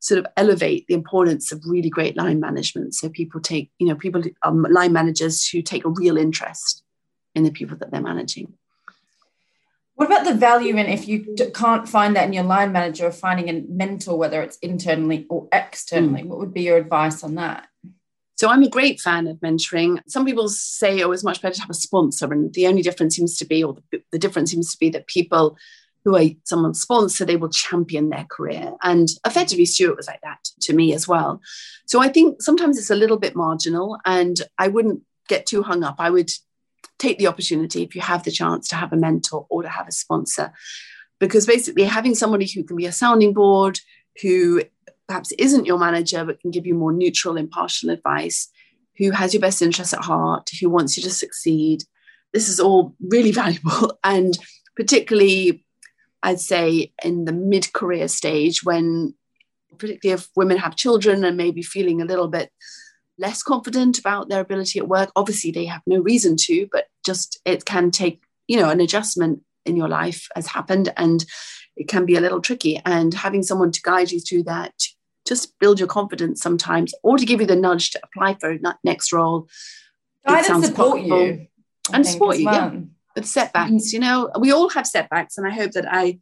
sort 0.00 0.18
of 0.18 0.26
elevate 0.36 0.86
the 0.86 0.94
importance 0.94 1.52
of 1.52 1.62
really 1.66 1.90
great 1.90 2.16
line 2.16 2.40
management. 2.40 2.94
So 2.94 3.08
people 3.10 3.40
take, 3.40 3.70
you 3.78 3.86
know, 3.86 3.94
people, 3.94 4.22
um, 4.42 4.62
line 4.62 4.92
managers 4.92 5.46
who 5.46 5.60
take 5.60 5.84
a 5.84 5.90
real 5.90 6.16
interest 6.16 6.82
in 7.34 7.44
the 7.44 7.50
people 7.50 7.76
that 7.76 7.90
they're 7.90 8.00
managing. 8.00 8.54
What 9.94 10.06
about 10.06 10.24
the 10.24 10.32
value 10.32 10.76
in 10.78 10.86
if 10.86 11.06
you 11.06 11.36
can't 11.54 11.86
find 11.86 12.16
that 12.16 12.24
in 12.24 12.32
your 12.32 12.44
line 12.44 12.72
manager, 12.72 13.10
finding 13.10 13.50
a 13.50 13.62
mentor, 13.68 14.16
whether 14.16 14.40
it's 14.40 14.56
internally 14.58 15.26
or 15.28 15.46
externally? 15.52 16.22
Mm. 16.22 16.26
What 16.28 16.38
would 16.38 16.54
be 16.54 16.62
your 16.62 16.78
advice 16.78 17.22
on 17.22 17.34
that? 17.34 17.68
So 18.40 18.48
I'm 18.48 18.62
a 18.62 18.70
great 18.70 19.02
fan 19.02 19.26
of 19.26 19.36
mentoring. 19.40 20.00
Some 20.08 20.24
people 20.24 20.48
say, 20.48 21.02
oh, 21.02 21.12
it's 21.12 21.22
much 21.22 21.42
better 21.42 21.56
to 21.56 21.60
have 21.60 21.68
a 21.68 21.74
sponsor. 21.74 22.32
And 22.32 22.54
the 22.54 22.68
only 22.68 22.80
difference 22.80 23.14
seems 23.14 23.36
to 23.36 23.44
be, 23.44 23.62
or 23.62 23.76
the, 23.92 24.02
the 24.12 24.18
difference 24.18 24.50
seems 24.50 24.72
to 24.72 24.78
be 24.78 24.88
that 24.88 25.08
people 25.08 25.58
who 26.06 26.16
are 26.16 26.24
someone's 26.44 26.80
sponsor, 26.80 27.26
they 27.26 27.36
will 27.36 27.50
champion 27.50 28.08
their 28.08 28.24
career. 28.30 28.72
And 28.82 29.10
effectively, 29.26 29.66
Stewart 29.66 29.98
was 29.98 30.06
like 30.06 30.22
that 30.22 30.42
to 30.62 30.72
me 30.72 30.94
as 30.94 31.06
well. 31.06 31.42
So 31.84 32.00
I 32.00 32.08
think 32.08 32.40
sometimes 32.40 32.78
it's 32.78 32.88
a 32.88 32.94
little 32.94 33.18
bit 33.18 33.36
marginal, 33.36 33.98
and 34.06 34.40
I 34.56 34.68
wouldn't 34.68 35.02
get 35.28 35.44
too 35.44 35.62
hung 35.62 35.84
up. 35.84 35.96
I 35.98 36.08
would 36.08 36.30
take 36.98 37.18
the 37.18 37.26
opportunity 37.26 37.82
if 37.82 37.94
you 37.94 38.00
have 38.00 38.22
the 38.22 38.30
chance 38.30 38.68
to 38.68 38.76
have 38.76 38.94
a 38.94 38.96
mentor 38.96 39.46
or 39.50 39.64
to 39.64 39.68
have 39.68 39.86
a 39.86 39.92
sponsor, 39.92 40.50
because 41.18 41.44
basically 41.44 41.84
having 41.84 42.14
somebody 42.14 42.46
who 42.46 42.64
can 42.64 42.78
be 42.78 42.86
a 42.86 42.92
sounding 42.92 43.34
board, 43.34 43.80
who 44.22 44.62
perhaps 45.10 45.32
isn't 45.32 45.66
your 45.66 45.76
manager 45.76 46.24
but 46.24 46.40
can 46.40 46.52
give 46.52 46.66
you 46.66 46.74
more 46.74 46.92
neutral, 46.92 47.36
impartial 47.36 47.90
advice, 47.90 48.48
who 48.96 49.10
has 49.10 49.34
your 49.34 49.40
best 49.40 49.60
interests 49.60 49.92
at 49.92 50.04
heart, 50.04 50.48
who 50.60 50.70
wants 50.70 50.96
you 50.96 51.02
to 51.02 51.10
succeed. 51.10 51.82
This 52.32 52.48
is 52.48 52.60
all 52.60 52.94
really 53.00 53.32
valuable 53.42 53.98
and 54.04 54.38
particularly 54.76 55.64
I'd 56.22 56.38
say 56.38 56.92
in 57.02 57.24
the 57.24 57.32
mid 57.32 57.72
career 57.72 58.06
stage, 58.06 58.62
when 58.62 59.14
particularly 59.78 60.20
if 60.20 60.28
women 60.36 60.58
have 60.58 60.76
children 60.76 61.24
and 61.24 61.36
maybe 61.36 61.62
feeling 61.62 62.00
a 62.00 62.04
little 62.04 62.28
bit 62.28 62.50
less 63.18 63.42
confident 63.42 63.98
about 63.98 64.28
their 64.28 64.40
ability 64.40 64.78
at 64.78 64.86
work, 64.86 65.10
obviously 65.16 65.50
they 65.50 65.64
have 65.64 65.82
no 65.86 65.98
reason 65.98 66.36
to, 66.42 66.68
but 66.70 66.84
just 67.04 67.40
it 67.44 67.64
can 67.64 67.90
take, 67.90 68.22
you 68.46 68.56
know, 68.56 68.70
an 68.70 68.80
adjustment 68.80 69.42
in 69.66 69.76
your 69.76 69.88
life 69.88 70.28
has 70.36 70.46
happened 70.46 70.92
and 70.96 71.24
it 71.76 71.88
can 71.88 72.04
be 72.04 72.16
a 72.16 72.20
little 72.20 72.40
tricky. 72.40 72.80
And 72.84 73.14
having 73.14 73.42
someone 73.42 73.72
to 73.72 73.82
guide 73.82 74.12
you 74.12 74.20
through 74.20 74.44
that, 74.44 74.74
just 75.30 75.58
build 75.58 75.78
your 75.80 75.88
confidence 75.88 76.42
sometimes, 76.42 76.92
or 77.02 77.16
to 77.16 77.24
give 77.24 77.40
you 77.40 77.46
the 77.46 77.56
nudge 77.56 77.92
to 77.92 78.00
apply 78.04 78.36
for 78.38 78.50
a 78.50 78.58
next 78.84 79.12
role. 79.12 79.48
Guide 80.26 80.50
and 80.50 80.64
support 80.64 81.00
you. 81.00 81.46
and 81.94 82.06
support 82.06 82.36
you. 82.36 82.44
Yeah 82.44 82.72
with 83.14 83.26
setbacks. 83.26 83.70
Mm. 83.70 83.92
You 83.92 83.98
know, 84.00 84.30
we 84.38 84.52
all 84.52 84.68
have 84.70 84.86
setbacks, 84.86 85.38
and 85.38 85.46
I 85.46 85.50
hope 85.50 85.72
that 85.72 85.86
I 85.90 86.18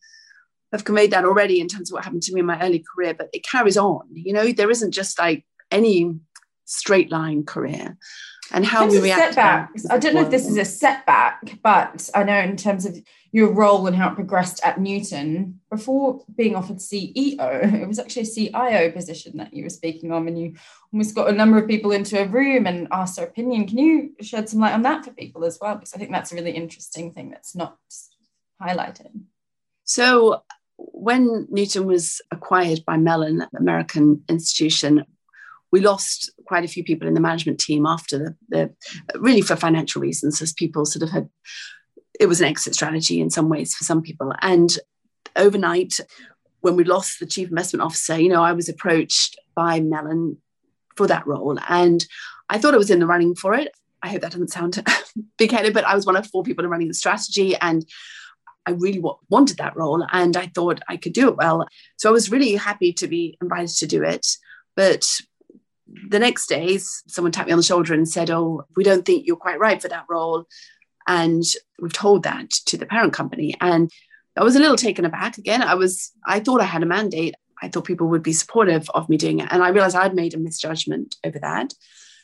have 0.73 0.85
conveyed 0.85 1.12
that 1.12 1.25
already 1.25 1.61
in 1.61 1.68
terms 1.68 1.90
of 1.90 1.94
what 1.94 2.05
happened 2.05 2.23
to 2.25 2.35
me 2.35 2.40
in 2.40 2.47
my 2.47 2.61
early 2.61 2.85
career. 2.94 3.14
But 3.14 3.29
it 3.33 3.44
carries 3.44 3.77
on. 3.77 4.07
You 4.12 4.33
know, 4.33 4.53
there 4.53 4.71
isn't 4.71 4.92
just 4.92 5.18
like 5.18 5.44
any 5.71 6.18
straight 6.64 7.11
line 7.11 7.44
career 7.44 7.97
and 8.53 8.64
how 8.64 8.87
we 8.87 9.01
react. 9.01 9.35
Setbacks. 9.35 9.87
I 9.90 9.99
don't 9.99 10.14
know 10.14 10.23
if 10.23 10.31
this 10.31 10.47
is 10.47 10.57
a 10.57 10.64
setback, 10.64 11.59
but 11.62 12.09
I 12.14 12.25
know 12.25 12.38
in 12.38 12.57
terms 12.57 12.87
of 12.87 12.97
your 13.30 13.52
role 13.52 13.86
and 13.86 13.94
how 13.94 14.10
it 14.10 14.14
progressed 14.14 14.60
at 14.64 14.80
Newton 14.80 15.60
before 15.70 16.24
being 16.36 16.56
offered 16.56 16.78
CEO, 16.78 17.74
it 17.82 17.86
was 17.86 17.98
actually 17.98 18.22
a 18.22 18.26
CIO 18.26 18.90
position 18.90 19.36
that 19.36 19.52
you 19.52 19.64
were 19.64 19.70
speaking 19.70 20.12
on, 20.12 20.26
and 20.28 20.38
you 20.38 20.54
almost 20.92 21.14
got 21.14 21.28
a 21.28 21.32
number 21.32 21.58
of 21.58 21.68
people 21.68 21.92
into 21.92 22.20
a 22.20 22.26
room 22.26 22.66
and 22.66 22.88
asked 22.90 23.16
their 23.16 23.26
opinion. 23.26 23.66
Can 23.66 23.78
you 23.78 24.14
shed 24.20 24.48
some 24.48 24.60
light 24.60 24.72
on 24.72 24.82
that 24.82 25.04
for 25.04 25.12
people 25.12 25.44
as 25.44 25.58
well? 25.60 25.74
Because 25.74 25.94
I 25.94 25.98
think 25.98 26.10
that's 26.10 26.32
a 26.32 26.36
really 26.36 26.52
interesting 26.52 27.12
thing 27.12 27.30
that's 27.30 27.54
not 27.54 27.76
highlighted. 28.60 29.10
So 29.84 30.42
when 30.76 31.46
Newton 31.50 31.86
was 31.86 32.20
acquired 32.30 32.84
by 32.86 32.96
Mellon, 32.96 33.46
American 33.58 34.22
institution, 34.28 35.04
we 35.70 35.80
lost 35.80 36.30
quite 36.46 36.64
a 36.64 36.68
few 36.68 36.82
people 36.82 37.06
in 37.06 37.14
the 37.14 37.20
management 37.20 37.60
team 37.60 37.84
after 37.84 38.18
the, 38.18 38.36
the 38.48 39.18
really 39.18 39.42
for 39.42 39.56
financial 39.56 40.00
reasons, 40.00 40.40
as 40.40 40.52
people 40.52 40.86
sort 40.86 41.02
of 41.02 41.10
had 41.10 41.28
it 42.18 42.26
was 42.26 42.40
an 42.40 42.48
exit 42.48 42.74
strategy 42.74 43.20
in 43.20 43.31
some 43.31 43.48
ways 43.48 43.74
for 43.74 43.85
some 43.85 44.02
people. 44.02 44.35
And 44.40 44.76
overnight, 45.37 46.00
when 46.61 46.76
we 46.76 46.85
lost 46.85 47.20
the 47.20 47.26
chief 47.26 47.48
investment 47.48 47.83
officer, 47.83 48.18
you 48.18 48.28
know, 48.28 48.42
I 48.42 48.52
was 48.52 48.68
approached 48.68 49.38
by 49.54 49.81
Mellon 49.81 50.38
for 50.96 51.07
that 51.07 51.26
role. 51.26 51.59
And 51.68 52.04
I 52.48 52.59
thought 52.59 52.74
I 52.74 52.78
was 52.78 52.90
in 52.90 52.98
the 52.98 53.07
running 53.07 53.35
for 53.35 53.54
it. 53.54 53.72
I 54.02 54.09
hope 54.09 54.22
that 54.22 54.33
doesn't 54.33 54.50
sound 54.50 54.83
big 55.38 55.52
headed, 55.52 55.74
but 55.74 55.85
I 55.85 55.94
was 55.94 56.07
one 56.07 56.16
of 56.16 56.26
four 56.26 56.42
people 56.42 56.66
running 56.66 56.88
the 56.88 56.94
strategy. 56.94 57.54
And 57.57 57.87
I 58.66 58.72
really 58.72 59.02
wanted 59.31 59.57
that 59.57 59.76
role 59.76 60.04
and 60.12 60.37
I 60.37 60.46
thought 60.46 60.83
I 60.88 60.98
could 60.98 61.14
do 61.14 61.28
it 61.28 61.37
well. 61.37 61.66
So 61.96 62.11
I 62.11 62.12
was 62.12 62.31
really 62.31 62.54
happy 62.54 62.92
to 62.94 63.09
be 63.09 63.38
invited 63.40 63.74
to 63.76 63.87
do 63.87 64.02
it. 64.02 64.26
But 64.76 65.09
the 66.09 66.18
next 66.18 66.48
day, 66.48 66.78
someone 66.78 67.33
tapped 67.33 67.46
me 67.46 67.52
on 67.52 67.59
the 67.59 67.62
shoulder 67.62 67.94
and 67.94 68.07
said, 68.07 68.31
Oh, 68.31 68.64
we 68.76 68.85
don't 68.85 69.07
think 69.07 69.26
you're 69.26 69.37
quite 69.37 69.59
right 69.59 69.81
for 69.81 69.88
that 69.88 70.04
role. 70.09 70.46
And 71.09 71.42
we've 71.81 71.92
told 71.92 72.23
that 72.23 72.51
to 72.66 72.77
the 72.77 72.87
parent 72.87 73.12
company. 73.12 73.57
And 73.61 73.90
I 74.37 74.44
was 74.44 74.55
a 74.55 74.61
little 74.61 74.77
taken 74.77 75.05
aback 75.05 75.38
again. 75.38 75.62
I 75.62 75.75
was, 75.75 76.12
I 76.27 76.38
thought 76.38 76.61
I 76.61 76.64
had 76.64 76.85
a 76.85 76.87
mandate. 76.87 77.35
I 77.61 77.68
thought 77.68 77.87
people 77.87 78.07
would 78.09 78.23
be 78.23 78.33
supportive 78.33 78.88
of 78.90 79.09
me 79.09 79.16
doing 79.16 79.40
it. 79.40 79.49
And 79.51 79.64
I 79.64 79.71
realized 79.71 79.97
I'd 79.97 80.14
made 80.14 80.35
a 80.35 80.38
misjudgment 80.38 81.16
over 81.25 81.40
that. 81.40 81.75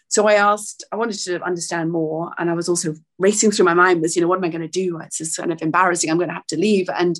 So 0.08 0.28
I 0.28 0.34
asked, 0.34 0.84
I 0.92 0.96
wanted 0.96 1.18
to 1.24 1.42
understand 1.42 1.90
more. 1.90 2.32
And 2.38 2.50
I 2.50 2.54
was 2.54 2.68
also 2.68 2.94
racing 3.18 3.50
through 3.50 3.64
my 3.64 3.74
mind 3.74 4.00
was, 4.00 4.14
you 4.14 4.22
know, 4.22 4.28
what 4.28 4.38
am 4.38 4.44
I 4.44 4.48
going 4.48 4.60
to 4.60 4.68
do? 4.68 5.00
It's 5.00 5.18
just 5.18 5.36
kind 5.36 5.50
of 5.50 5.60
embarrassing. 5.60 6.08
I'm 6.08 6.18
going 6.18 6.28
to 6.28 6.34
have 6.34 6.46
to 6.48 6.56
leave. 6.56 6.88
And 6.88 7.18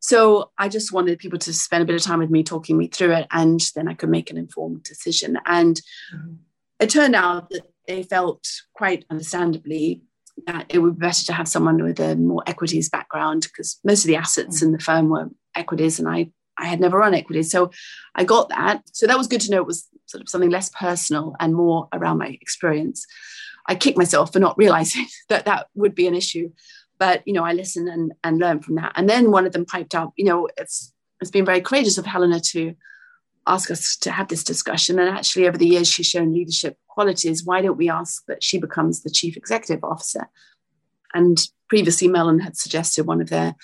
so 0.00 0.50
I 0.58 0.68
just 0.68 0.92
wanted 0.92 1.18
people 1.18 1.38
to 1.38 1.54
spend 1.54 1.82
a 1.82 1.86
bit 1.86 1.96
of 1.96 2.02
time 2.02 2.18
with 2.18 2.30
me, 2.30 2.42
talking 2.42 2.76
me 2.76 2.88
through 2.88 3.12
it, 3.12 3.26
and 3.30 3.60
then 3.74 3.88
I 3.88 3.94
could 3.94 4.10
make 4.10 4.30
an 4.30 4.36
informed 4.36 4.82
decision. 4.82 5.38
And 5.46 5.80
mm-hmm. 6.14 6.34
it 6.80 6.90
turned 6.90 7.14
out 7.14 7.48
that 7.50 7.62
they 7.88 8.02
felt 8.02 8.46
quite 8.74 9.04
understandably 9.08 10.02
that 10.46 10.66
it 10.68 10.78
would 10.78 10.98
be 10.98 11.06
better 11.06 11.24
to 11.24 11.32
have 11.32 11.48
someone 11.48 11.82
with 11.82 11.98
a 12.00 12.16
more 12.16 12.42
equities 12.46 12.88
background 12.88 13.42
because 13.42 13.78
most 13.84 14.04
of 14.04 14.08
the 14.08 14.16
assets 14.16 14.60
mm. 14.60 14.66
in 14.66 14.72
the 14.72 14.78
firm 14.78 15.08
were 15.08 15.30
equities 15.54 15.98
and 15.98 16.08
I 16.08 16.30
I 16.58 16.66
had 16.66 16.80
never 16.80 16.98
run 16.98 17.14
equities. 17.14 17.50
So 17.50 17.70
I 18.14 18.24
got 18.24 18.48
that. 18.48 18.82
So 18.92 19.06
that 19.06 19.18
was 19.18 19.26
good 19.26 19.42
to 19.42 19.50
know 19.50 19.58
it 19.58 19.66
was 19.66 19.88
sort 20.06 20.22
of 20.22 20.28
something 20.28 20.50
less 20.50 20.70
personal 20.70 21.36
and 21.38 21.54
more 21.54 21.88
around 21.92 22.18
my 22.18 22.28
experience. 22.28 23.06
I 23.66 23.74
kicked 23.74 23.98
myself 23.98 24.32
for 24.32 24.38
not 24.38 24.56
realizing 24.58 25.06
that 25.28 25.44
that 25.44 25.66
would 25.74 25.94
be 25.94 26.06
an 26.06 26.14
issue. 26.14 26.50
But, 26.98 27.22
you 27.26 27.34
know, 27.34 27.44
I 27.44 27.52
listened 27.52 27.88
and, 27.88 28.14
and 28.24 28.38
learned 28.38 28.64
from 28.64 28.76
that. 28.76 28.92
And 28.96 29.06
then 29.06 29.30
one 29.30 29.44
of 29.44 29.52
them 29.52 29.66
piped 29.66 29.94
up, 29.94 30.14
you 30.16 30.24
know, 30.24 30.48
it's 30.56 30.92
it's 31.20 31.30
been 31.30 31.44
very 31.46 31.60
courageous 31.60 31.98
of 31.98 32.06
Helena 32.06 32.40
to 32.40 32.74
ask 33.46 33.70
us 33.70 33.96
to 33.96 34.10
have 34.10 34.28
this 34.28 34.44
discussion. 34.44 34.98
And 34.98 35.08
actually, 35.08 35.46
over 35.46 35.58
the 35.58 35.66
years, 35.66 35.88
she's 35.88 36.06
shown 36.06 36.32
leadership 36.32 36.76
qualities. 36.88 37.44
Why 37.44 37.62
don't 37.62 37.76
we 37.76 37.88
ask 37.88 38.24
that 38.26 38.42
she 38.42 38.58
becomes 38.58 39.02
the 39.02 39.10
chief 39.10 39.36
executive 39.36 39.84
officer? 39.84 40.28
And 41.14 41.38
previously, 41.68 42.08
Mellon 42.08 42.40
had 42.40 42.56
suggested 42.56 43.06
one 43.06 43.20
of 43.20 43.28
their 43.28 43.54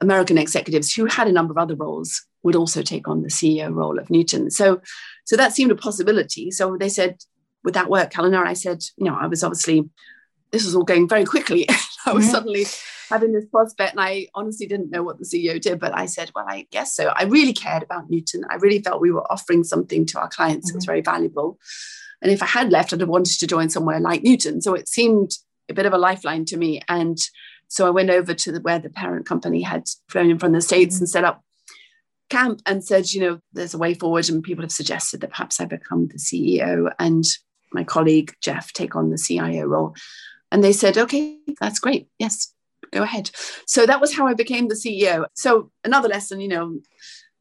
American 0.00 0.38
executives 0.38 0.92
who 0.92 1.06
had 1.06 1.28
a 1.28 1.32
number 1.32 1.52
of 1.52 1.58
other 1.58 1.74
roles 1.74 2.26
would 2.42 2.56
also 2.56 2.82
take 2.82 3.08
on 3.08 3.22
the 3.22 3.28
CEO 3.28 3.72
role 3.72 3.98
of 3.98 4.10
Newton. 4.10 4.50
So, 4.50 4.80
so 5.24 5.36
that 5.36 5.52
seemed 5.52 5.70
a 5.70 5.76
possibility. 5.76 6.50
So 6.50 6.76
they 6.76 6.88
said, 6.88 7.18
would 7.64 7.74
that 7.74 7.90
work, 7.90 8.12
Helena? 8.12 8.42
I 8.44 8.52
said, 8.52 8.82
you 8.96 9.06
know, 9.06 9.16
I 9.18 9.26
was 9.26 9.42
obviously, 9.42 9.88
this 10.52 10.64
was 10.64 10.76
all 10.76 10.84
going 10.84 11.08
very 11.08 11.24
quickly. 11.24 11.68
I 12.06 12.12
was 12.12 12.24
mm-hmm. 12.24 12.32
suddenly 12.32 12.66
having 13.08 13.32
this 13.32 13.46
prospect 13.46 13.92
and 13.92 14.00
I 14.00 14.28
honestly 14.34 14.66
didn't 14.66 14.90
know 14.90 15.02
what 15.02 15.18
the 15.18 15.24
CEO 15.24 15.60
did, 15.60 15.78
but 15.78 15.96
I 15.96 16.06
said, 16.06 16.30
well, 16.34 16.44
I 16.48 16.66
guess 16.70 16.94
so. 16.94 17.12
I 17.14 17.24
really 17.24 17.52
cared 17.52 17.82
about 17.82 18.10
Newton. 18.10 18.44
I 18.50 18.56
really 18.56 18.80
felt 18.80 19.00
we 19.00 19.12
were 19.12 19.30
offering 19.30 19.64
something 19.64 20.06
to 20.06 20.20
our 20.20 20.28
clients 20.28 20.66
mm-hmm. 20.66 20.72
that 20.72 20.76
was 20.76 20.84
mm-hmm. 20.84 20.90
very 20.90 21.00
valuable. 21.02 21.58
And 22.22 22.32
if 22.32 22.42
I 22.42 22.46
had 22.46 22.70
left, 22.70 22.92
I'd 22.92 23.00
have 23.00 23.08
wanted 23.08 23.38
to 23.38 23.46
join 23.46 23.68
somewhere 23.68 24.00
like 24.00 24.22
Newton. 24.22 24.60
So 24.60 24.74
it 24.74 24.88
seemed 24.88 25.32
a 25.68 25.74
bit 25.74 25.86
of 25.86 25.92
a 25.92 25.98
lifeline 25.98 26.44
to 26.46 26.56
me. 26.56 26.80
And 26.88 27.18
so 27.68 27.86
I 27.86 27.90
went 27.90 28.10
over 28.10 28.34
to 28.34 28.52
the, 28.52 28.60
where 28.60 28.78
the 28.78 28.90
parent 28.90 29.26
company 29.26 29.62
had 29.62 29.84
flown 30.08 30.30
in 30.30 30.38
from 30.38 30.52
the 30.52 30.60
States 30.60 30.96
mm-hmm. 30.96 31.02
and 31.02 31.10
set 31.10 31.24
up 31.24 31.42
camp 32.30 32.60
and 32.66 32.84
said, 32.84 33.10
you 33.12 33.20
know, 33.20 33.40
there's 33.52 33.74
a 33.74 33.78
way 33.78 33.94
forward. 33.94 34.28
And 34.28 34.42
people 34.42 34.62
have 34.62 34.72
suggested 34.72 35.20
that 35.20 35.30
perhaps 35.30 35.60
I 35.60 35.64
become 35.64 36.08
the 36.08 36.18
CEO 36.18 36.92
and 36.98 37.24
my 37.72 37.84
colleague 37.84 38.34
Jeff 38.40 38.72
take 38.72 38.96
on 38.96 39.10
the 39.10 39.18
CIO 39.18 39.66
role. 39.66 39.94
And 40.50 40.62
they 40.62 40.72
said, 40.72 40.96
okay, 40.96 41.38
that's 41.60 41.78
great. 41.78 42.08
Yes, 42.18 42.52
go 42.92 43.02
ahead. 43.02 43.30
So 43.66 43.86
that 43.86 44.00
was 44.00 44.14
how 44.14 44.26
I 44.26 44.34
became 44.34 44.68
the 44.68 44.74
CEO. 44.74 45.26
So 45.34 45.70
another 45.84 46.08
lesson, 46.08 46.40
you 46.40 46.48
know, 46.48 46.80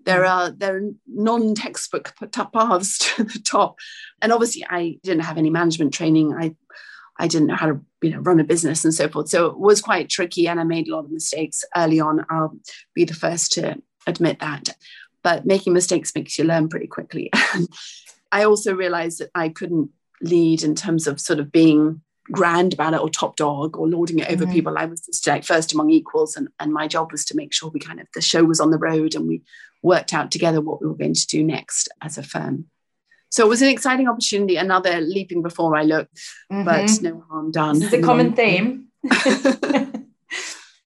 there 0.05 0.23
mm. 0.23 0.29
are 0.29 0.51
there 0.51 0.77
are 0.77 0.89
non-textbook 1.07 2.13
paths 2.53 2.97
to 3.15 3.23
the 3.23 3.39
top. 3.39 3.77
And 4.21 4.31
obviously 4.31 4.65
I 4.69 4.99
didn't 5.03 5.23
have 5.23 5.37
any 5.37 5.49
management 5.49 5.93
training. 5.93 6.33
I 6.33 6.55
I 7.17 7.27
didn't 7.27 7.47
know 7.47 7.55
how 7.55 7.67
to, 7.67 7.79
you 8.01 8.11
know, 8.11 8.19
run 8.19 8.41
a 8.41 8.43
business 8.43 8.83
and 8.83 8.93
so 8.93 9.07
forth. 9.07 9.29
So 9.29 9.47
it 9.47 9.57
was 9.57 9.81
quite 9.81 10.09
tricky 10.09 10.47
and 10.47 10.59
I 10.59 10.63
made 10.63 10.87
a 10.87 10.95
lot 10.95 11.05
of 11.05 11.11
mistakes 11.11 11.63
early 11.75 11.99
on. 11.99 12.25
I'll 12.29 12.57
be 12.93 13.05
the 13.05 13.13
first 13.13 13.53
to 13.53 13.81
admit 14.05 14.39
that. 14.39 14.75
But 15.23 15.45
making 15.45 15.73
mistakes 15.73 16.13
makes 16.13 16.37
you 16.37 16.43
learn 16.43 16.67
pretty 16.67 16.87
quickly. 16.87 17.31
I 18.31 18.43
also 18.43 18.75
realized 18.75 19.19
that 19.19 19.31
I 19.33 19.49
couldn't 19.49 19.91
lead 20.21 20.63
in 20.63 20.75
terms 20.75 21.07
of 21.07 21.21
sort 21.21 21.39
of 21.39 21.51
being 21.51 22.01
grand 22.31 22.73
about 22.73 22.93
it 22.93 23.01
or 23.01 23.09
top 23.09 23.35
dog 23.35 23.77
or 23.77 23.87
lording 23.87 24.19
it 24.19 24.29
over 24.31 24.45
mm-hmm. 24.45 24.53
people. 24.53 24.77
I 24.77 24.85
was 24.85 25.01
just 25.01 25.25
like 25.27 25.43
first 25.43 25.73
among 25.73 25.89
equals, 25.91 26.35
and, 26.35 26.47
and 26.59 26.73
my 26.73 26.87
job 26.87 27.11
was 27.11 27.25
to 27.25 27.35
make 27.35 27.53
sure 27.53 27.69
we 27.69 27.79
kind 27.79 27.99
of 27.99 28.07
the 28.13 28.21
show 28.21 28.43
was 28.43 28.59
on 28.59 28.71
the 28.71 28.77
road 28.77 29.15
and 29.15 29.27
we 29.27 29.43
worked 29.81 30.13
out 30.13 30.31
together 30.31 30.61
what 30.61 30.81
we 30.81 30.87
were 30.87 30.95
going 30.95 31.13
to 31.13 31.27
do 31.27 31.43
next 31.43 31.89
as 32.01 32.17
a 32.17 32.23
firm. 32.23 32.65
So 33.29 33.45
it 33.45 33.49
was 33.49 33.61
an 33.61 33.69
exciting 33.69 34.07
opportunity, 34.07 34.55
another 34.55 35.01
leaping 35.01 35.41
before 35.41 35.75
I 35.75 35.83
look, 35.83 36.07
mm-hmm. 36.51 36.63
but 36.63 36.89
no 37.01 37.23
harm 37.29 37.51
done. 37.51 37.79
This 37.79 37.93
is 37.93 37.99
a 37.99 38.01
common 38.01 38.33
theme. 38.33 38.87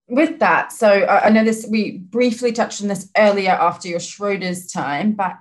With 0.08 0.40
that, 0.40 0.72
so 0.72 1.06
I 1.06 1.30
know 1.30 1.44
this, 1.44 1.68
we 1.70 2.00
briefly 2.00 2.52
touched 2.52 2.82
on 2.82 2.88
this 2.88 3.08
earlier 3.16 3.52
after 3.52 3.88
your 3.88 4.00
Schroders 4.00 4.74
time, 4.74 5.12
but 5.12 5.38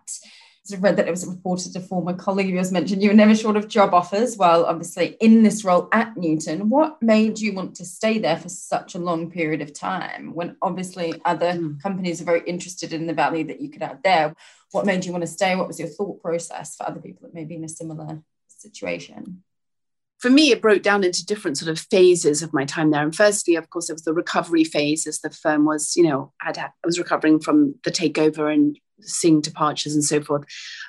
read 0.76 0.96
that 0.96 1.08
it 1.08 1.10
was 1.10 1.26
reported 1.26 1.74
a 1.74 1.80
former 1.80 2.12
colleague 2.12 2.48
of 2.48 2.54
yours 2.54 2.70
mentioned 2.70 3.02
you 3.02 3.08
were 3.08 3.14
never 3.14 3.34
short 3.34 3.56
of 3.56 3.68
job 3.68 3.94
offers 3.94 4.36
while 4.36 4.64
obviously 4.64 5.16
in 5.20 5.42
this 5.42 5.64
role 5.64 5.88
at 5.92 6.16
Newton. 6.16 6.68
What 6.68 7.02
made 7.02 7.38
you 7.38 7.54
want 7.54 7.74
to 7.76 7.84
stay 7.84 8.18
there 8.18 8.36
for 8.36 8.48
such 8.48 8.94
a 8.94 8.98
long 8.98 9.30
period 9.30 9.62
of 9.62 9.72
time 9.72 10.34
when 10.34 10.56
obviously 10.60 11.14
other 11.24 11.52
mm. 11.52 11.82
companies 11.82 12.20
are 12.20 12.26
very 12.26 12.42
interested 12.46 12.92
in 12.92 13.06
the 13.06 13.14
value 13.14 13.44
that 13.44 13.60
you 13.60 13.70
could 13.70 13.82
add 13.82 14.00
there? 14.04 14.34
What 14.72 14.86
made 14.86 15.04
you 15.04 15.12
want 15.12 15.22
to 15.22 15.28
stay? 15.28 15.56
What 15.56 15.68
was 15.68 15.80
your 15.80 15.88
thought 15.88 16.20
process 16.22 16.76
for 16.76 16.86
other 16.86 17.00
people 17.00 17.22
that 17.22 17.34
may 17.34 17.44
be 17.44 17.54
in 17.54 17.64
a 17.64 17.68
similar 17.68 18.22
situation? 18.48 19.42
for 20.18 20.30
me, 20.30 20.50
it 20.50 20.60
broke 20.60 20.82
down 20.82 21.04
into 21.04 21.24
different 21.24 21.56
sort 21.58 21.70
of 21.70 21.78
phases 21.78 22.42
of 22.42 22.52
my 22.52 22.64
time 22.64 22.90
there. 22.90 23.02
And 23.02 23.14
firstly, 23.14 23.54
of 23.54 23.70
course, 23.70 23.88
it 23.88 23.92
was 23.92 24.02
the 24.02 24.12
recovery 24.12 24.64
phase 24.64 25.06
as 25.06 25.20
the 25.20 25.30
firm 25.30 25.64
was, 25.64 25.96
you 25.96 26.02
know, 26.02 26.32
had, 26.40 26.58
I 26.58 26.70
was 26.84 26.98
recovering 26.98 27.38
from 27.38 27.76
the 27.84 27.92
takeover 27.92 28.52
and 28.52 28.78
seeing 29.00 29.40
departures 29.40 29.94
and 29.94 30.04
so 30.04 30.20
forth. 30.20 30.44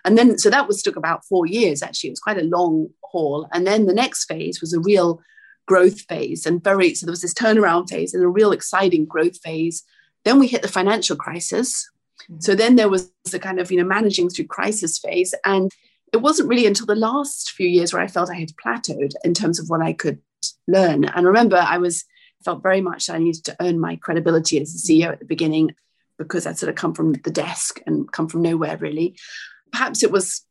And 0.06 0.18
then, 0.18 0.38
so 0.38 0.50
that 0.50 0.68
was 0.68 0.82
took 0.82 0.96
about 0.96 1.26
four 1.26 1.46
years, 1.46 1.82
actually. 1.82 2.10
It 2.10 2.14
was 2.14 2.20
quite 2.20 2.38
a 2.38 2.44
long 2.44 2.90
haul. 3.04 3.48
And 3.54 3.66
then 3.66 3.86
the 3.86 3.94
next 3.94 4.26
phase 4.26 4.62
was 4.62 4.74
a 4.74 4.80
real 4.80 5.22
growth 5.68 6.02
phase 6.02 6.46
and 6.46 6.64
very, 6.64 6.94
so 6.96 7.06
there 7.06 7.12
was 7.12 7.22
this 7.22 7.34
turnaround 7.34 7.90
phase 7.90 8.14
and 8.14 8.24
a 8.24 8.28
real 8.28 8.52
exciting 8.52 9.06
growth 9.06 9.40
phase. 9.42 9.84
Then 10.26 10.40
we 10.40 10.48
hit 10.48 10.62
the 10.62 10.68
financial 10.68 11.16
crisis. 11.16 11.90
Mm-hmm. 12.24 12.40
So 12.40 12.56
then 12.56 12.76
there 12.76 12.90
was 12.90 13.12
the 13.32 13.40
kind 13.40 13.60
of, 13.60 13.72
you 13.72 13.78
know, 13.78 13.88
managing 13.88 14.30
through 14.30 14.48
crisis 14.48 14.98
phase. 14.98 15.34
And 15.46 15.72
it 16.12 16.18
wasn't 16.18 16.50
really 16.50 16.66
until 16.66 16.88
the 16.88 16.96
last 16.96 17.52
few 17.52 17.68
years 17.68 17.94
where 17.94 18.02
I 18.02 18.08
felt 18.08 18.32
I 18.32 18.40
had 18.40 18.52
plateaued 18.64 19.14
in 19.24 19.34
terms 19.34 19.60
of 19.60 19.70
what 19.70 19.82
I 19.82 19.94
could 19.94 20.20
learn. 20.68 21.06
And 21.06 21.26
remember, 21.26 21.58
I 21.58 21.78
was 21.78 22.04
felt 22.44 22.64
very 22.64 22.82
much 22.82 23.08
that 23.08 23.16
I 23.16 23.20
needed 23.20 23.44
to 23.46 23.56
earn 23.60 23.80
my 23.80 23.96
credibility 23.98 24.60
as 24.60 24.74
a 24.74 24.78
CEO 24.78 25.12
at 25.12 25.20
the 25.20 25.26
beginning 25.26 25.72
because 26.20 26.46
I'd 26.46 26.60
sort 26.60 26.70
of 26.70 26.76
come 26.76 26.94
from 26.94 27.14
the 27.14 27.32
desk 27.32 27.82
and 27.88 28.12
come 28.12 28.28
from 28.28 28.44
nowhere 28.44 28.78
really. 28.78 29.18
Perhaps 29.72 30.04
it 30.04 30.12
was 30.12 30.46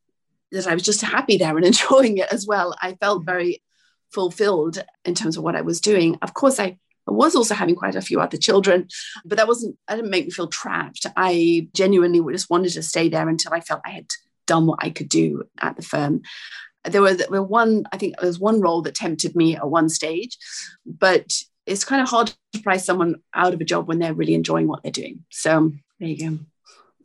that 0.51 0.67
I 0.67 0.75
was 0.75 0.83
just 0.83 1.03
happy 1.03 1.37
there 1.37 1.57
and 1.57 1.67
enjoying 1.67 2.19
it 2.19 2.33
as 2.33 2.47
well. 2.47 2.75
I 2.83 2.95
felt 2.95 3.21
mm-hmm. 3.21 3.31
very 3.31 3.63
fulfilled 4.11 4.83
in 5.05 5.15
terms 5.15 5.37
of 5.37 5.45
what 5.45 5.55
I 5.55 5.61
was 5.61 5.81
doing. 5.81 6.19
Of 6.23 6.35
course, 6.35 6.59
I, 6.59 6.79
I 7.07 7.13
was 7.13 7.37
also 7.37 7.55
having 7.55 7.77
quite 7.77 7.95
a 7.95 8.01
few 8.01 8.21
other 8.21 8.39
children, 8.39 8.89
but 9.25 9.37
that 9.37 9.47
wasn't, 9.47 9.77
that 9.87 9.97
didn't 9.97 10.11
make 10.11 10.25
me 10.25 10.31
feel 10.31 10.49
trapped. 10.49 11.07
I 11.17 11.69
genuinely 11.75 12.21
just 12.33 12.51
wanted 12.51 12.73
to 12.73 12.83
stay 12.83 13.09
there 13.09 13.29
until 13.29 13.53
I 13.53 13.61
felt 13.61 13.83
I 13.85 13.91
had 13.91 14.07
done 14.47 14.67
what 14.67 14.79
I 14.83 14.91
could 14.91 15.09
do 15.09 15.45
at 15.61 15.77
the 15.77 15.83
firm. 15.83 16.23
There 16.85 17.03
was, 17.03 17.19
there 17.19 17.29
were 17.29 17.43
one, 17.43 17.85
I 17.93 17.99
think 17.99 18.17
there 18.17 18.27
was 18.27 18.41
one 18.41 18.63
role 18.63 18.81
that 18.83 18.95
tempted 18.95 19.37
me 19.37 19.57
at 19.57 19.69
one 19.69 19.91
stage, 19.91 20.39
but 20.87 21.43
it's 21.69 21.85
kind 21.85 22.03
of 22.03 22.09
hard 22.09 22.33
to 22.53 22.63
price 22.63 22.85
someone 22.85 23.17
out 23.35 23.55
of 23.55 23.61
a 23.61 23.65
job 23.65 23.87
when 23.87 23.99
they're 23.99 24.15
really 24.15 24.35
enjoying 24.35 24.67
what 24.67 24.83
they're 24.83 24.93
doing. 24.93 25.25
So 25.31 25.73
there 26.01 26.09
you 26.09 26.31
go. 26.31 26.39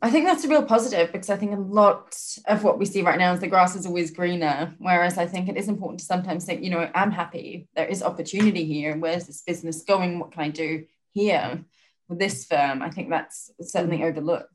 I 0.02 0.10
think 0.10 0.26
that's 0.26 0.44
a 0.44 0.48
real 0.48 0.62
positive 0.62 1.12
because 1.12 1.30
I 1.30 1.36
think 1.36 1.52
a 1.52 1.60
lot 1.60 2.14
of 2.46 2.62
what 2.62 2.78
we 2.78 2.84
see 2.84 3.00
right 3.00 3.18
now 3.18 3.32
is 3.32 3.40
the 3.40 3.46
grass 3.46 3.74
is 3.74 3.86
always 3.86 4.10
greener. 4.10 4.74
Whereas 4.78 5.16
I 5.16 5.26
think 5.26 5.48
it 5.48 5.56
is 5.56 5.68
important 5.68 6.00
to 6.00 6.06
sometimes 6.06 6.44
think, 6.44 6.62
you 6.62 6.70
know, 6.70 6.90
I'm 6.94 7.10
happy. 7.10 7.68
There 7.74 7.86
is 7.86 8.02
opportunity 8.02 8.66
here. 8.66 8.92
And 8.92 9.00
where's 9.00 9.26
this 9.26 9.42
business 9.42 9.82
going? 9.82 10.18
What 10.18 10.32
can 10.32 10.42
I 10.42 10.50
do 10.50 10.84
here 11.12 11.64
with 12.08 12.18
this 12.18 12.44
firm? 12.44 12.82
I 12.82 12.90
think 12.90 13.08
that's 13.08 13.50
certainly 13.62 14.02
overlooked. 14.02 14.50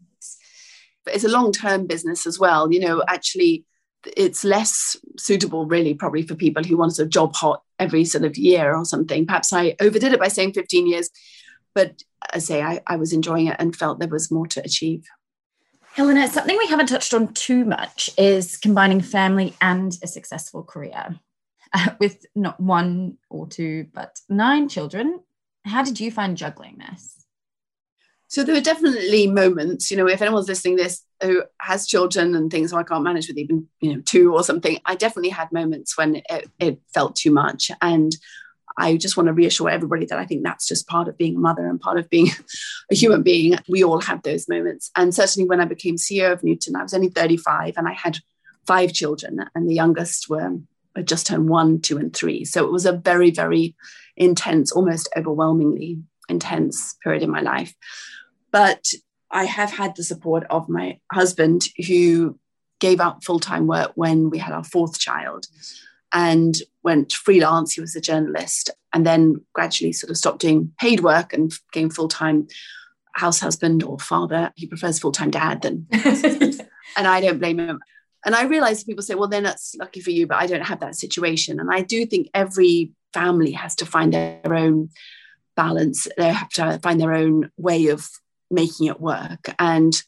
But 1.04 1.16
it's 1.16 1.24
a 1.24 1.30
long 1.30 1.52
term 1.52 1.88
business 1.88 2.28
as 2.28 2.38
well. 2.38 2.72
You 2.72 2.82
know, 2.82 3.04
actually, 3.08 3.66
it's 4.16 4.44
less 4.44 4.96
suitable 5.18 5.66
really 5.66 5.94
probably 5.94 6.22
for 6.24 6.36
people 6.36 6.64
who 6.64 6.78
want 6.78 7.00
a 7.00 7.06
job 7.06 7.36
hot 7.36 7.64
every 7.78 8.06
sort 8.06 8.24
of 8.24 8.38
year 8.38 8.76
or 8.76 8.86
something. 8.86 9.26
Perhaps 9.26 9.54
i 9.54 9.76
overdid 9.80 10.14
it 10.14 10.20
by 10.20 10.28
saying 10.28 10.54
15 10.54 10.88
years 10.88 11.10
but 11.76 12.04
i 12.34 12.40
say 12.40 12.62
I, 12.62 12.82
I 12.88 12.96
was 12.96 13.14
enjoying 13.14 13.48
it 13.48 13.58
and 13.60 13.76
felt 13.76 14.00
there 14.00 14.08
was 14.08 14.32
more 14.32 14.48
to 14.48 14.64
achieve. 14.64 15.06
Helena 15.94 16.28
something 16.28 16.58
we 16.58 16.68
haven't 16.68 16.88
touched 16.88 17.14
on 17.14 17.34
too 17.34 17.66
much 17.66 18.10
is 18.18 18.58
combining 18.58 19.02
family 19.02 19.54
and 19.62 19.98
a 20.04 20.08
successful 20.08 20.64
career. 20.64 21.20
Uh, 21.72 21.90
with 22.00 22.26
not 22.36 22.60
one 22.60 23.18
or 23.30 23.48
two 23.48 23.86
but 23.94 24.20
nine 24.28 24.68
children 24.68 25.20
how 25.66 25.84
did 25.84 26.00
you 26.00 26.10
find 26.10 26.36
juggling 26.36 26.78
this 26.80 27.19
so 28.30 28.44
there 28.44 28.54
were 28.54 28.62
definitely 28.62 29.26
moments, 29.26 29.90
you 29.90 29.98
know, 29.98 30.08
if 30.08 30.22
anyone's 30.22 30.48
listening 30.48 30.76
this 30.76 31.04
who 31.22 31.44
has 31.60 31.88
children 31.88 32.36
and 32.36 32.52
things, 32.52 32.72
oh, 32.72 32.78
I 32.78 32.84
can't 32.84 33.04
manage 33.04 33.28
with 33.28 33.40
even, 33.40 33.68
you 33.82 33.94
know, 33.94 34.02
two 34.06 34.34
or 34.34 34.44
something. 34.44 34.78
I 34.86 34.96
definitely 34.96 35.32
had 35.32 35.52
moments 35.52 35.98
when 35.98 36.22
it, 36.30 36.50
it 36.60 36.80
felt 36.94 37.16
too 37.16 37.32
much. 37.32 37.72
And 37.82 38.16
I 38.78 38.98
just 38.98 39.18
want 39.18 39.28
to 39.28 39.34
reassure 39.34 39.70
everybody 39.70 40.06
that 40.06 40.20
I 40.20 40.26
think 40.26 40.44
that's 40.44 40.68
just 40.68 40.88
part 40.88 41.08
of 41.08 41.18
being 41.18 41.38
a 41.38 41.40
mother 41.40 41.68
and 41.68 41.82
part 41.82 41.98
of 41.98 42.08
being 42.10 42.30
a 42.92 42.96
human 42.96 43.24
being. 43.24 43.56
We 43.68 43.84
all 43.84 44.00
have 44.02 44.22
those 44.22 44.48
moments. 44.48 44.92
And 44.96 45.14
certainly 45.14 45.50
when 45.50 45.60
I 45.60 45.66
became 45.66 45.96
CEO 45.96 46.32
of 46.32 46.44
Newton, 46.44 46.76
I 46.76 46.84
was 46.84 46.94
only 46.94 47.10
35 47.10 47.74
and 47.78 47.88
I 47.88 47.94
had 47.94 48.20
five 48.68 48.94
children, 48.94 49.44
and 49.56 49.68
the 49.68 49.74
youngest 49.74 50.30
were 50.30 50.60
just 51.04 51.26
turned 51.26 51.50
one, 51.50 51.82
two, 51.82 51.98
and 51.98 52.16
three. 52.16 52.46
So 52.46 52.64
it 52.64 52.72
was 52.72 52.86
a 52.86 52.94
very, 52.94 53.32
very 53.32 53.76
intense, 54.16 54.72
almost 54.72 55.10
overwhelmingly 55.18 55.98
intense 56.30 56.96
period 57.04 57.24
in 57.24 57.32
my 57.32 57.42
life. 57.42 57.74
But 58.52 58.86
I 59.32 59.46
have 59.46 59.72
had 59.72 59.96
the 59.96 60.04
support 60.04 60.46
of 60.50 60.70
my 60.70 61.00
husband 61.12 61.68
who 61.88 62.40
gave 62.80 63.00
up 63.00 63.24
full 63.24 63.40
time 63.40 63.68
work 63.68 63.92
when 63.96 64.30
we 64.30 64.38
had 64.38 64.54
our 64.54 64.64
fourth 64.64 65.00
child 65.00 65.48
and 66.14 66.56
went 66.84 67.12
freelance. 67.12 67.74
He 67.74 67.82
was 67.82 67.96
a 67.96 68.02
journalist 68.02 68.72
and 68.94 69.06
then 69.06 69.46
gradually 69.54 69.94
sort 69.94 70.10
of 70.10 70.18
stopped 70.18 70.40
doing 70.40 70.72
paid 70.80 71.02
work 71.02 71.34
and 71.34 71.54
became 71.72 71.90
full 71.90 72.08
time 72.08 72.48
house 73.14 73.40
husband 73.40 73.84
or 73.84 74.00
father. 74.00 74.52
He 74.56 74.68
prefers 74.68 75.00
full 75.00 75.12
time 75.12 75.32
dad 75.32 75.62
than, 75.62 75.88
and 75.92 77.08
I 77.08 77.22
don't 77.22 77.40
blame 77.40 77.60
him. 77.60 77.80
And 78.26 78.36
I 78.36 78.44
realize 78.44 78.84
people 78.84 79.04
say, 79.04 79.16
well, 79.16 79.30
then 79.30 79.44
that's 79.44 79.76
lucky 79.76 80.02
for 80.02 80.12
you, 80.12 80.28
but 80.28 80.42
I 80.42 80.48
don't 80.48 80.66
have 80.66 80.82
that 80.82 80.96
situation. 80.96 81.60
And 81.60 81.72
I 81.72 81.82
do 81.82 82.06
think 82.06 82.30
every 82.34 82.92
family 83.14 83.52
has 83.52 83.76
to 83.76 83.86
find 83.86 84.14
their 84.14 84.54
own 84.54 84.90
balance. 85.56 86.08
They 86.18 86.30
have 86.30 86.50
to 86.50 86.80
find 86.84 87.00
their 87.00 87.14
own 87.14 87.50
way 87.58 87.88
of 87.88 88.10
making 88.50 88.88
it 88.88 89.00
work. 89.00 89.54
And 89.60 90.02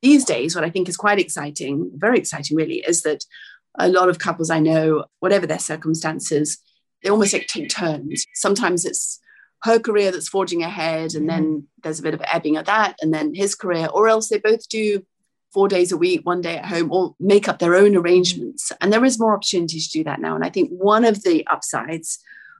these 0.00 0.24
days, 0.24 0.54
what 0.54 0.64
I 0.64 0.70
think 0.70 0.88
is 0.88 0.96
quite 0.96 1.18
exciting, 1.18 1.90
very 1.94 2.18
exciting 2.18 2.56
really, 2.56 2.84
is 2.86 3.02
that 3.02 3.24
a 3.78 3.88
lot 3.88 4.08
of 4.08 4.18
couples 4.18 4.50
I 4.50 4.58
know, 4.58 5.04
whatever 5.20 5.46
their 5.46 5.58
circumstances, 5.58 6.58
they 7.02 7.10
almost 7.10 7.32
like 7.32 7.46
take 7.46 7.68
turns. 7.68 8.26
Sometimes 8.34 8.84
it's 8.84 9.20
her 9.62 9.78
career 9.78 10.10
that's 10.10 10.28
forging 10.28 10.62
ahead, 10.62 11.14
and 11.14 11.28
then 11.28 11.44
mm-hmm. 11.44 11.64
there's 11.82 12.00
a 12.00 12.02
bit 12.02 12.14
of 12.14 12.22
ebbing 12.32 12.56
of 12.56 12.66
that, 12.66 12.96
and 13.00 13.14
then 13.14 13.34
his 13.34 13.54
career, 13.54 13.88
or 13.92 14.08
else 14.08 14.28
they 14.28 14.38
both 14.38 14.68
do 14.68 15.04
four 15.52 15.68
days 15.68 15.92
a 15.92 15.96
week, 15.96 16.22
one 16.24 16.40
day 16.40 16.56
at 16.56 16.66
home, 16.66 16.90
or 16.90 17.14
make 17.20 17.48
up 17.48 17.58
their 17.58 17.74
own 17.74 17.94
arrangements. 17.96 18.72
And 18.80 18.92
there 18.92 19.04
is 19.04 19.20
more 19.20 19.34
opportunity 19.34 19.78
to 19.78 19.90
do 19.90 20.04
that 20.04 20.20
now. 20.20 20.34
And 20.34 20.44
I 20.44 20.48
think 20.48 20.70
one 20.70 21.04
of 21.04 21.22
the 21.22 21.46
upsides 21.46 22.18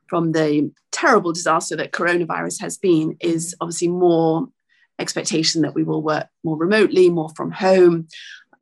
from 0.08 0.32
the 0.32 0.70
terrible 0.90 1.32
disaster 1.32 1.74
that 1.76 1.92
coronavirus 1.92 2.60
has 2.60 2.76
been 2.76 3.16
is 3.20 3.56
obviously 3.60 3.88
more 3.88 4.48
expectation 4.98 5.62
that 5.62 5.74
we 5.74 5.82
will 5.82 6.02
work 6.02 6.28
more 6.44 6.56
remotely, 6.56 7.08
more 7.08 7.30
from 7.30 7.50
home, 7.50 8.08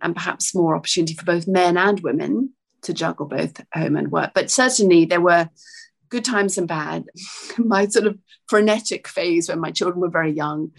and 0.01 0.15
perhaps 0.15 0.55
more 0.55 0.75
opportunity 0.75 1.15
for 1.15 1.25
both 1.25 1.47
men 1.47 1.77
and 1.77 2.01
women 2.01 2.53
to 2.83 2.95
juggle 2.95 3.27
both 3.27 3.61
home 3.75 3.97
and 3.97 4.11
work. 4.11 4.33
But 4.35 4.51
certainly 4.51 5.05
there 5.05 5.21
were 5.21 5.51
good 6.09 6.25
times 6.25 6.59
and 6.59 6.69
bad. 6.69 7.05
my 7.59 7.87
sort 7.87 8.07
of 8.07 8.19
frenetic 8.49 9.07
phase 9.07 9.49
when 9.49 9.61
my 9.61 9.71
children 9.71 10.01
were 10.01 10.11
very 10.11 10.33
young, 10.33 10.73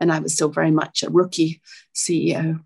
and 0.00 0.12
I 0.12 0.20
was 0.20 0.34
still 0.34 0.50
very 0.50 0.70
much 0.70 1.02
a 1.02 1.10
rookie 1.10 1.60
CEO. 1.94 2.62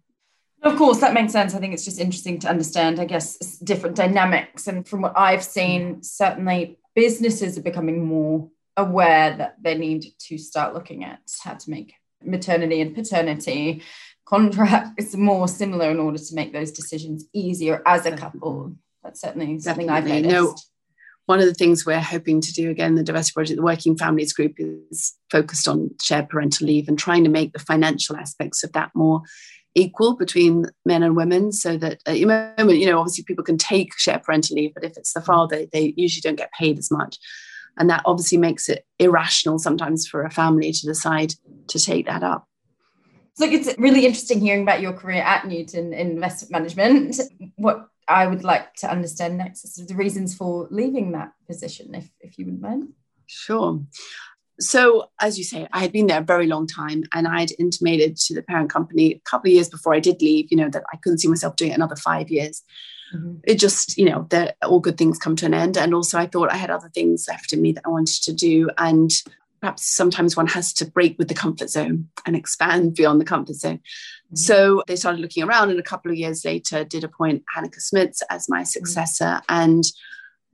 Of 0.62 0.76
course, 0.76 1.01
that 1.01 1.14
makes 1.14 1.32
sense. 1.32 1.55
I 1.55 1.59
think 1.59 1.74
it's 1.74 1.84
just 1.84 1.99
interesting 1.99 2.38
to 2.40 2.49
understand, 2.49 3.01
I 3.01 3.05
guess, 3.05 3.59
different 3.59 3.97
dynamics. 3.97 4.68
And 4.68 4.86
from 4.86 5.03
what 5.03 5.18
I've 5.18 5.43
seen, 5.43 6.05
certainly 6.05 6.78
businesses 6.95 7.59
are 7.59 7.62
becoming 7.62 8.07
more 8.07 8.49
aware 8.76 9.36
that 9.36 9.57
they 9.61 9.76
need 9.76 10.07
to 10.18 10.38
start 10.38 10.72
looking 10.72 11.05
at 11.05 11.20
how 11.43 11.55
to 11.55 11.70
make 11.70 11.95
maternity 12.25 12.81
and 12.81 12.95
paternity 12.95 13.83
contracts 14.25 15.14
more 15.14 15.49
similar 15.49 15.91
in 15.91 15.99
order 15.99 16.18
to 16.18 16.35
make 16.35 16.53
those 16.53 16.70
decisions 16.70 17.25
easier 17.33 17.83
as 17.87 18.07
a 18.07 18.16
couple. 18.16 18.75
That's 19.03 19.20
certainly 19.20 19.59
something 19.59 19.89
Definitely. 19.89 20.16
I've 20.16 20.25
noticed. 20.25 20.35
No, 20.35 20.57
one 21.27 21.41
of 21.41 21.47
the 21.47 21.55
things 21.55 21.87
we're 21.87 22.01
hoping 22.01 22.41
to 22.41 22.53
do 22.53 22.70
again, 22.70 22.95
the 22.95 23.03
diversity 23.03 23.35
project, 23.35 23.57
the 23.57 23.62
Working 23.62 23.97
Families 23.97 24.33
Group 24.33 24.55
is 24.59 25.14
focused 25.31 25.68
on 25.68 25.91
shared 26.01 26.29
parental 26.29 26.66
leave 26.66 26.89
and 26.89 26.99
trying 26.99 27.25
to 27.25 27.31
make 27.31 27.53
the 27.53 27.59
financial 27.59 28.16
aspects 28.16 28.64
of 28.64 28.73
that 28.73 28.91
more 28.95 29.23
equal 29.75 30.16
between 30.16 30.66
men 30.85 31.03
and 31.03 31.16
women 31.16 31.53
so 31.53 31.77
that 31.79 32.01
at 32.07 32.14
the 32.14 32.25
moment, 32.25 32.79
you 32.79 32.87
know, 32.87 32.99
obviously 32.99 33.25
people 33.25 33.45
can 33.45 33.57
take 33.57 33.99
shared 33.99 34.23
parental 34.23 34.57
leave, 34.57 34.75
but 34.75 34.85
if 34.85 34.97
it's 34.97 35.12
the 35.12 35.20
father, 35.20 35.64
they 35.73 35.95
usually 35.97 36.20
don't 36.20 36.37
get 36.37 36.53
paid 36.59 36.79
as 36.79 36.91
much. 36.91 37.18
And 37.79 37.89
that 37.91 38.03
obviously 38.05 38.39
makes 38.39 38.68
it 38.68 38.85
irrational 38.99 39.59
sometimes 39.59 40.07
for 40.07 40.25
a 40.25 40.31
family 40.31 40.73
to 40.73 40.87
decide 40.87 41.35
to 41.68 41.79
take 41.79 42.07
that 42.07 42.23
up. 42.23 42.47
So 43.35 43.47
it's 43.47 43.77
really 43.79 44.05
interesting 44.05 44.41
hearing 44.41 44.62
about 44.62 44.83
your 44.83 44.93
career 44.93 45.23
at 45.23 45.47
Newton 45.47 45.93
in 45.95 46.11
investment 46.11 46.53
management. 46.53 47.20
What 47.57 47.89
I 48.07 48.27
would 48.27 48.45
like 48.45 48.75
to 48.77 48.91
understand 48.91 49.39
next 49.39 49.64
is 49.64 49.87
the 49.87 49.95
reasons 49.95 50.35
for 50.35 50.68
leaving 50.70 51.12
that 51.12 51.33
position, 51.47 51.95
if, 51.95 52.11
if 52.20 52.39
you 52.39 52.45
wouldn't 52.45 52.62
mind. 52.62 52.93
Sure. 53.27 53.81
So, 54.61 55.11
as 55.18 55.39
you 55.39 55.45
say, 55.45 55.66
I 55.73 55.81
had 55.81 55.93
been 55.93 56.09
there 56.09 56.20
a 56.20 56.25
very 56.25 56.47
long 56.47 56.66
time 56.66 57.05
and 57.12 57.27
I 57.27 57.41
had 57.41 57.53
intimated 57.59 58.16
to 58.18 58.35
the 58.35 58.43
parent 58.43 58.70
company 58.70 59.14
a 59.14 59.20
couple 59.20 59.49
of 59.49 59.55
years 59.55 59.70
before 59.70 59.95
I 59.95 60.01
did 60.01 60.20
leave, 60.20 60.51
you 60.51 60.57
know, 60.57 60.68
that 60.68 60.85
I 60.93 60.99
couldn't 60.99 61.18
see 61.18 61.29
myself 61.29 61.57
doing 61.57 61.70
it 61.70 61.77
another 61.77 61.97
five 61.97 62.29
years. 62.29 62.62
Mm-hmm. 63.14 63.34
It 63.44 63.58
just, 63.58 63.98
you 63.98 64.04
know, 64.04 64.26
that 64.30 64.56
all 64.62 64.80
good 64.80 64.98
things 64.98 65.18
come 65.18 65.36
to 65.36 65.46
an 65.46 65.54
end. 65.54 65.76
And 65.76 65.94
also, 65.94 66.18
I 66.18 66.26
thought 66.26 66.52
I 66.52 66.56
had 66.56 66.70
other 66.70 66.88
things 66.88 67.26
left 67.28 67.52
in 67.52 67.62
me 67.62 67.72
that 67.72 67.86
I 67.86 67.90
wanted 67.90 68.22
to 68.24 68.32
do. 68.32 68.70
And 68.78 69.10
perhaps 69.60 69.86
sometimes 69.86 70.36
one 70.36 70.48
has 70.48 70.72
to 70.74 70.90
break 70.90 71.18
with 71.18 71.28
the 71.28 71.34
comfort 71.34 71.70
zone 71.70 72.08
and 72.26 72.34
expand 72.34 72.94
beyond 72.94 73.20
the 73.20 73.24
comfort 73.24 73.56
zone. 73.56 73.78
Mm-hmm. 73.78 74.36
So 74.36 74.82
they 74.86 74.96
started 74.96 75.20
looking 75.20 75.44
around, 75.44 75.70
and 75.70 75.78
a 75.78 75.84
couple 75.84 76.10
of 76.10 76.16
years 76.16 76.44
later, 76.44 76.84
did 76.84 77.04
appoint 77.04 77.44
Hanneke 77.56 77.78
Smits 77.78 78.22
as 78.30 78.48
my 78.48 78.60
mm-hmm. 78.60 78.66
successor. 78.66 79.24
Mm-hmm. 79.24 79.54
And 79.62 79.84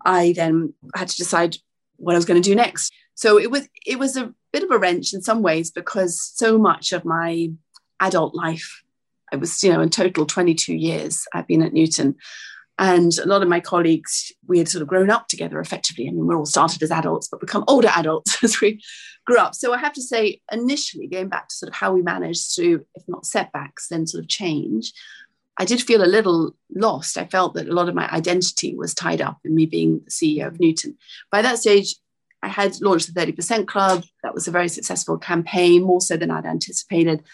I 0.05 0.33
then 0.37 0.75
had 0.95 1.09
to 1.09 1.17
decide 1.17 1.57
what 1.97 2.15
I 2.15 2.19
was 2.19 2.25
going 2.25 2.41
to 2.41 2.49
do 2.49 2.55
next. 2.55 2.93
So 3.15 3.39
it 3.39 3.51
was 3.51 3.69
it 3.85 3.99
was 3.99 4.17
a 4.17 4.33
bit 4.53 4.63
of 4.63 4.71
a 4.71 4.79
wrench 4.79 5.13
in 5.13 5.23
some 5.23 5.43
ways 5.43 5.71
because 5.71 6.21
so 6.35 6.57
much 6.57 6.93
of 6.93 7.05
my 7.05 7.51
adult 8.01 8.35
life, 8.35 8.83
I 9.33 9.37
was 9.37 9.63
you 9.63 9.73
know 9.73 9.81
in 9.81 9.91
total 9.91 10.27
22 10.27 10.75
years 10.75 11.27
I've 11.33 11.47
been 11.47 11.63
at 11.63 11.73
Newton, 11.73 12.17
and 12.79 13.13
a 13.19 13.27
lot 13.27 13.43
of 13.43 13.49
my 13.49 13.59
colleagues, 13.59 14.33
we 14.47 14.59
had 14.59 14.69
sort 14.69 14.83
of 14.83 14.89
grown 14.89 15.11
up 15.11 15.27
together 15.27 15.59
effectively. 15.59 16.07
I 16.07 16.13
mean, 16.13 16.27
we're 16.27 16.39
all 16.39 16.47
started 16.47 16.81
as 16.83 16.93
adults, 16.93 17.27
but 17.29 17.41
become 17.41 17.65
older 17.67 17.89
adults 17.89 18.39
as 18.45 18.61
we 18.61 18.81
grew 19.27 19.37
up. 19.37 19.57
So 19.57 19.75
I 19.75 19.79
have 19.79 19.93
to 19.95 20.03
say, 20.03 20.41
initially, 20.53 21.09
going 21.09 21.29
back 21.29 21.49
to 21.49 21.55
sort 21.55 21.69
of 21.69 21.75
how 21.75 21.93
we 21.93 22.03
managed 22.03 22.55
to, 22.57 22.85
if 22.95 23.03
not 23.09 23.27
setbacks, 23.27 23.89
then 23.89 24.07
sort 24.07 24.23
of 24.23 24.29
change, 24.29 24.93
I 25.59 25.65
did 25.65 25.83
feel 25.83 26.05
a 26.05 26.07
little 26.07 26.55
lost. 26.73 27.19
I 27.19 27.25
felt 27.25 27.55
that 27.55 27.69
a 27.69 27.75
lot 27.75 27.89
of 27.89 27.97
my 27.97 28.09
identity 28.11 28.77
was 28.77 28.95
tied 28.95 29.21
up 29.21 29.39
in 29.45 29.57
me 29.57 29.67
being 29.67 30.03
the 30.05 30.11
CEO 30.13 30.47
of 30.47 30.61
Newton. 30.61 30.97
By 31.33 31.43
that 31.43 31.59
stage, 31.59 31.97
I 32.45 32.49
had 32.49 32.81
launched 32.81 33.13
the 33.13 33.21
30% 33.21 33.67
Club. 33.67 34.05
That 34.23 34.35
was 34.35 34.47
a 34.47 34.53
very 34.53 34.69
successful 34.69 35.19
campaign, 35.19 35.83
more 35.83 36.01
so 36.01 36.17
than 36.17 36.31
I'd 36.31 36.47
anticipated. 36.47 37.25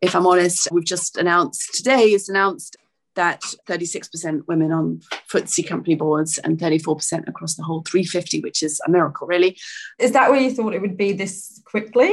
If 0.00 0.14
I'm 0.14 0.26
honest, 0.26 0.68
we've 0.70 0.84
just 0.84 1.16
announced 1.16 1.74
today, 1.74 2.04
it's 2.08 2.28
announced 2.28 2.76
that 3.14 3.42
36% 3.68 4.46
women 4.48 4.72
on 4.72 5.00
FTSE 5.30 5.66
company 5.66 5.94
boards 5.94 6.38
and 6.38 6.58
34% 6.58 7.28
across 7.28 7.54
the 7.54 7.62
whole 7.62 7.82
350, 7.82 8.40
which 8.40 8.62
is 8.62 8.80
a 8.86 8.90
miracle, 8.90 9.26
really. 9.26 9.56
Is 9.98 10.12
that 10.12 10.30
where 10.30 10.40
you 10.40 10.50
thought 10.50 10.74
it 10.74 10.80
would 10.80 10.96
be 10.96 11.12
this 11.12 11.62
quickly? 11.64 12.12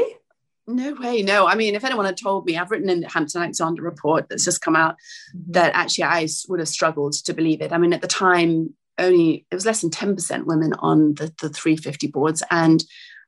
No 0.68 0.94
way, 0.94 1.22
no. 1.22 1.48
I 1.48 1.56
mean, 1.56 1.76
if 1.76 1.84
anyone 1.84 2.06
had 2.06 2.18
told 2.18 2.46
me, 2.46 2.58
I've 2.58 2.72
written 2.72 2.90
in 2.90 3.02
the 3.02 3.10
Hampton 3.10 3.42
Alexander 3.42 3.82
report 3.82 4.30
that's 4.30 4.46
just 4.46 4.62
come 4.62 4.76
out 4.76 4.96
mm-hmm. 5.36 5.52
that 5.54 5.74
actually 5.74 6.06
I 6.06 6.28
would 6.48 6.60
have 6.60 6.70
struggled 6.70 7.14
to 7.14 7.34
believe 7.34 7.62
it. 7.62 7.74
I 7.74 7.78
mean, 7.78 7.94
at 7.94 8.02
the 8.02 8.08
time, 8.08 8.74
only 8.98 9.46
it 9.50 9.56
was 9.56 9.66
less 9.66 9.82
than 9.82 9.90
10% 9.90 10.46
women 10.46 10.74
on 10.80 11.16
the, 11.16 11.34
the 11.42 11.50
350 11.50 12.08
boards, 12.08 12.44
and 12.52 12.84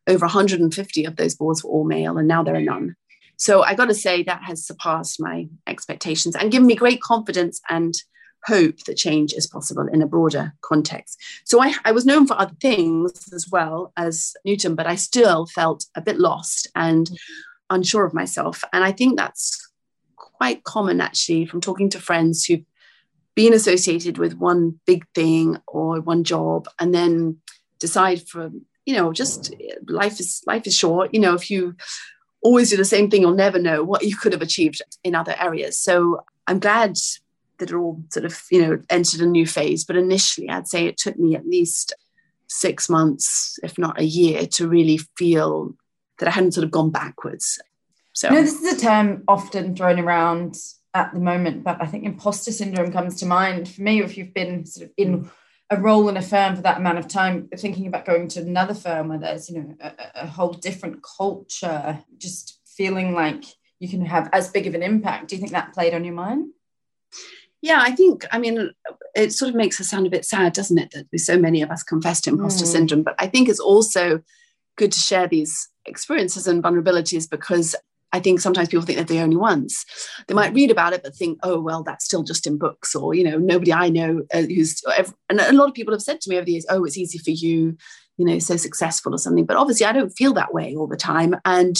over 0.07 0.25
150 0.25 1.05
of 1.05 1.15
those 1.15 1.35
boards 1.35 1.63
were 1.63 1.71
all 1.71 1.85
male, 1.85 2.17
and 2.17 2.27
now 2.27 2.43
there 2.43 2.55
are 2.55 2.61
none. 2.61 2.95
So 3.37 3.63
I 3.63 3.75
got 3.75 3.85
to 3.85 3.93
say 3.93 4.23
that 4.23 4.43
has 4.43 4.65
surpassed 4.65 5.19
my 5.19 5.47
expectations 5.67 6.35
and 6.35 6.51
given 6.51 6.67
me 6.67 6.75
great 6.75 7.01
confidence 7.01 7.61
and 7.69 7.93
hope 8.45 8.77
that 8.85 8.97
change 8.97 9.33
is 9.33 9.47
possible 9.47 9.87
in 9.87 10.01
a 10.01 10.07
broader 10.07 10.53
context. 10.61 11.19
So 11.45 11.61
I, 11.61 11.73
I, 11.85 11.91
was 11.93 12.05
known 12.05 12.27
for 12.27 12.39
other 12.39 12.55
things 12.59 13.31
as 13.33 13.47
well 13.49 13.93
as 13.95 14.33
Newton, 14.43 14.75
but 14.75 14.85
I 14.85 14.95
still 14.95 15.45
felt 15.45 15.85
a 15.95 16.01
bit 16.01 16.19
lost 16.19 16.67
and 16.75 17.09
unsure 17.69 18.05
of 18.05 18.13
myself. 18.13 18.63
And 18.73 18.83
I 18.83 18.91
think 18.91 19.17
that's 19.17 19.71
quite 20.15 20.63
common 20.63 20.99
actually 20.99 21.45
from 21.45 21.61
talking 21.61 21.89
to 21.91 21.99
friends 21.99 22.45
who've 22.45 22.65
been 23.35 23.53
associated 23.53 24.17
with 24.17 24.37
one 24.37 24.79
big 24.85 25.05
thing 25.15 25.57
or 25.67 26.01
one 26.01 26.23
job 26.23 26.67
and 26.79 26.93
then 26.93 27.37
decide 27.79 28.27
for 28.27 28.51
you 28.85 28.95
know 28.95 29.11
just 29.11 29.53
life 29.87 30.19
is 30.19 30.43
life 30.45 30.67
is 30.67 30.75
short 30.75 31.13
you 31.13 31.19
know 31.19 31.33
if 31.33 31.49
you 31.49 31.75
always 32.43 32.69
do 32.69 32.77
the 32.77 32.85
same 32.85 33.09
thing, 33.09 33.21
you'll 33.21 33.33
never 33.33 33.59
know 33.59 33.83
what 33.83 34.03
you 34.03 34.15
could 34.15 34.33
have 34.33 34.41
achieved 34.41 34.81
in 35.03 35.15
other 35.15 35.35
areas. 35.39 35.77
So 35.77 36.23
I'm 36.47 36.59
glad 36.59 36.97
that 37.57 37.71
it 37.71 37.75
all 37.75 38.03
sort 38.09 38.25
of, 38.25 38.41
you 38.51 38.61
know, 38.61 38.79
entered 38.89 39.21
a 39.21 39.25
new 39.25 39.47
phase. 39.47 39.83
But 39.85 39.95
initially, 39.95 40.49
I'd 40.49 40.67
say 40.67 40.85
it 40.85 40.97
took 40.97 41.17
me 41.17 41.35
at 41.35 41.47
least 41.47 41.93
six 42.47 42.89
months, 42.89 43.59
if 43.63 43.77
not 43.77 43.99
a 43.99 44.05
year, 44.05 44.45
to 44.47 44.67
really 44.67 44.99
feel 45.17 45.75
that 46.19 46.27
I 46.27 46.31
hadn't 46.31 46.53
sort 46.53 46.65
of 46.65 46.71
gone 46.71 46.91
backwards. 46.91 47.59
So, 48.13 48.29
you 48.29 48.35
know, 48.35 48.41
this 48.43 48.61
is 48.61 48.77
a 48.77 48.79
term 48.79 49.23
often 49.27 49.75
thrown 49.75 49.99
around 49.99 50.57
at 50.93 51.13
the 51.13 51.19
moment, 51.19 51.63
but 51.63 51.81
I 51.81 51.87
think 51.87 52.03
imposter 52.03 52.51
syndrome 52.51 52.91
comes 52.91 53.19
to 53.19 53.25
mind 53.25 53.67
for 53.67 53.81
me. 53.81 54.01
If 54.01 54.17
you've 54.17 54.33
been 54.33 54.65
sort 54.65 54.87
of 54.87 54.93
in 54.97 55.23
mm. 55.23 55.29
A 55.73 55.81
role 55.81 56.09
in 56.09 56.17
a 56.17 56.21
firm 56.21 56.55
for 56.55 56.61
that 56.61 56.77
amount 56.77 56.97
of 56.97 57.07
time, 57.07 57.49
thinking 57.57 57.87
about 57.87 58.05
going 58.05 58.27
to 58.29 58.41
another 58.41 58.73
firm 58.73 59.09
where 59.09 59.19
there's, 59.19 59.49
you 59.49 59.59
know, 59.59 59.75
a, 59.81 59.91
a 60.15 60.27
whole 60.27 60.53
different 60.53 61.03
culture, 61.03 61.99
just 62.17 62.59
feeling 62.65 63.13
like 63.13 63.43
you 63.79 63.89
can 63.89 64.05
have 64.05 64.29
as 64.33 64.49
big 64.49 64.67
of 64.67 64.75
an 64.75 64.83
impact. 64.83 65.27
Do 65.27 65.35
you 65.35 65.39
think 65.39 65.51
that 65.51 65.73
played 65.73 65.93
on 65.93 66.03
your 66.03 66.13
mind? 66.13 66.51
Yeah, 67.61 67.79
I 67.81 67.91
think, 67.91 68.25
I 68.31 68.39
mean, 68.39 68.71
it 69.15 69.31
sort 69.31 69.49
of 69.49 69.55
makes 69.55 69.79
us 69.79 69.89
sound 69.89 70.05
a 70.05 70.09
bit 70.09 70.25
sad, 70.25 70.53
doesn't 70.53 70.77
it, 70.77 70.91
that 70.91 71.19
so 71.19 71.37
many 71.37 71.61
of 71.61 71.71
us 71.71 71.83
confess 71.83 72.19
to 72.21 72.29
imposter 72.29 72.65
mm. 72.65 72.67
syndrome. 72.67 73.03
But 73.03 73.15
I 73.19 73.27
think 73.27 73.47
it's 73.47 73.59
also 73.59 74.21
good 74.75 74.91
to 74.91 74.99
share 74.99 75.27
these 75.27 75.69
experiences 75.85 76.47
and 76.47 76.63
vulnerabilities 76.63 77.29
because 77.29 77.75
I 78.13 78.19
think 78.19 78.39
sometimes 78.39 78.69
people 78.69 78.85
think 78.85 78.99
that 78.99 79.07
they're 79.07 79.17
the 79.17 79.23
only 79.23 79.35
ones. 79.35 79.85
They 80.27 80.35
might 80.35 80.53
read 80.53 80.71
about 80.71 80.93
it, 80.93 81.01
but 81.03 81.15
think, 81.15 81.39
oh, 81.43 81.59
well, 81.59 81.83
that's 81.83 82.05
still 82.05 82.23
just 82.23 82.47
in 82.47 82.57
books, 82.57 82.95
or, 82.95 83.13
you 83.13 83.23
know, 83.23 83.37
nobody 83.37 83.73
I 83.73 83.89
know 83.89 84.21
uh, 84.33 84.43
who's, 84.43 84.81
and 85.29 85.41
a 85.41 85.51
lot 85.51 85.67
of 85.67 85.73
people 85.73 85.93
have 85.93 86.01
said 86.01 86.21
to 86.21 86.29
me 86.29 86.37
over 86.37 86.45
the 86.45 86.53
years, 86.53 86.65
oh, 86.69 86.85
it's 86.85 86.97
easy 86.97 87.17
for 87.17 87.31
you, 87.31 87.75
you 88.17 88.25
know, 88.25 88.39
so 88.39 88.55
successful 88.55 89.13
or 89.13 89.17
something. 89.17 89.45
But 89.45 89.57
obviously, 89.57 89.87
I 89.87 89.91
don't 89.91 90.11
feel 90.11 90.33
that 90.35 90.53
way 90.53 90.75
all 90.75 90.87
the 90.87 90.95
time. 90.95 91.35
And 91.43 91.75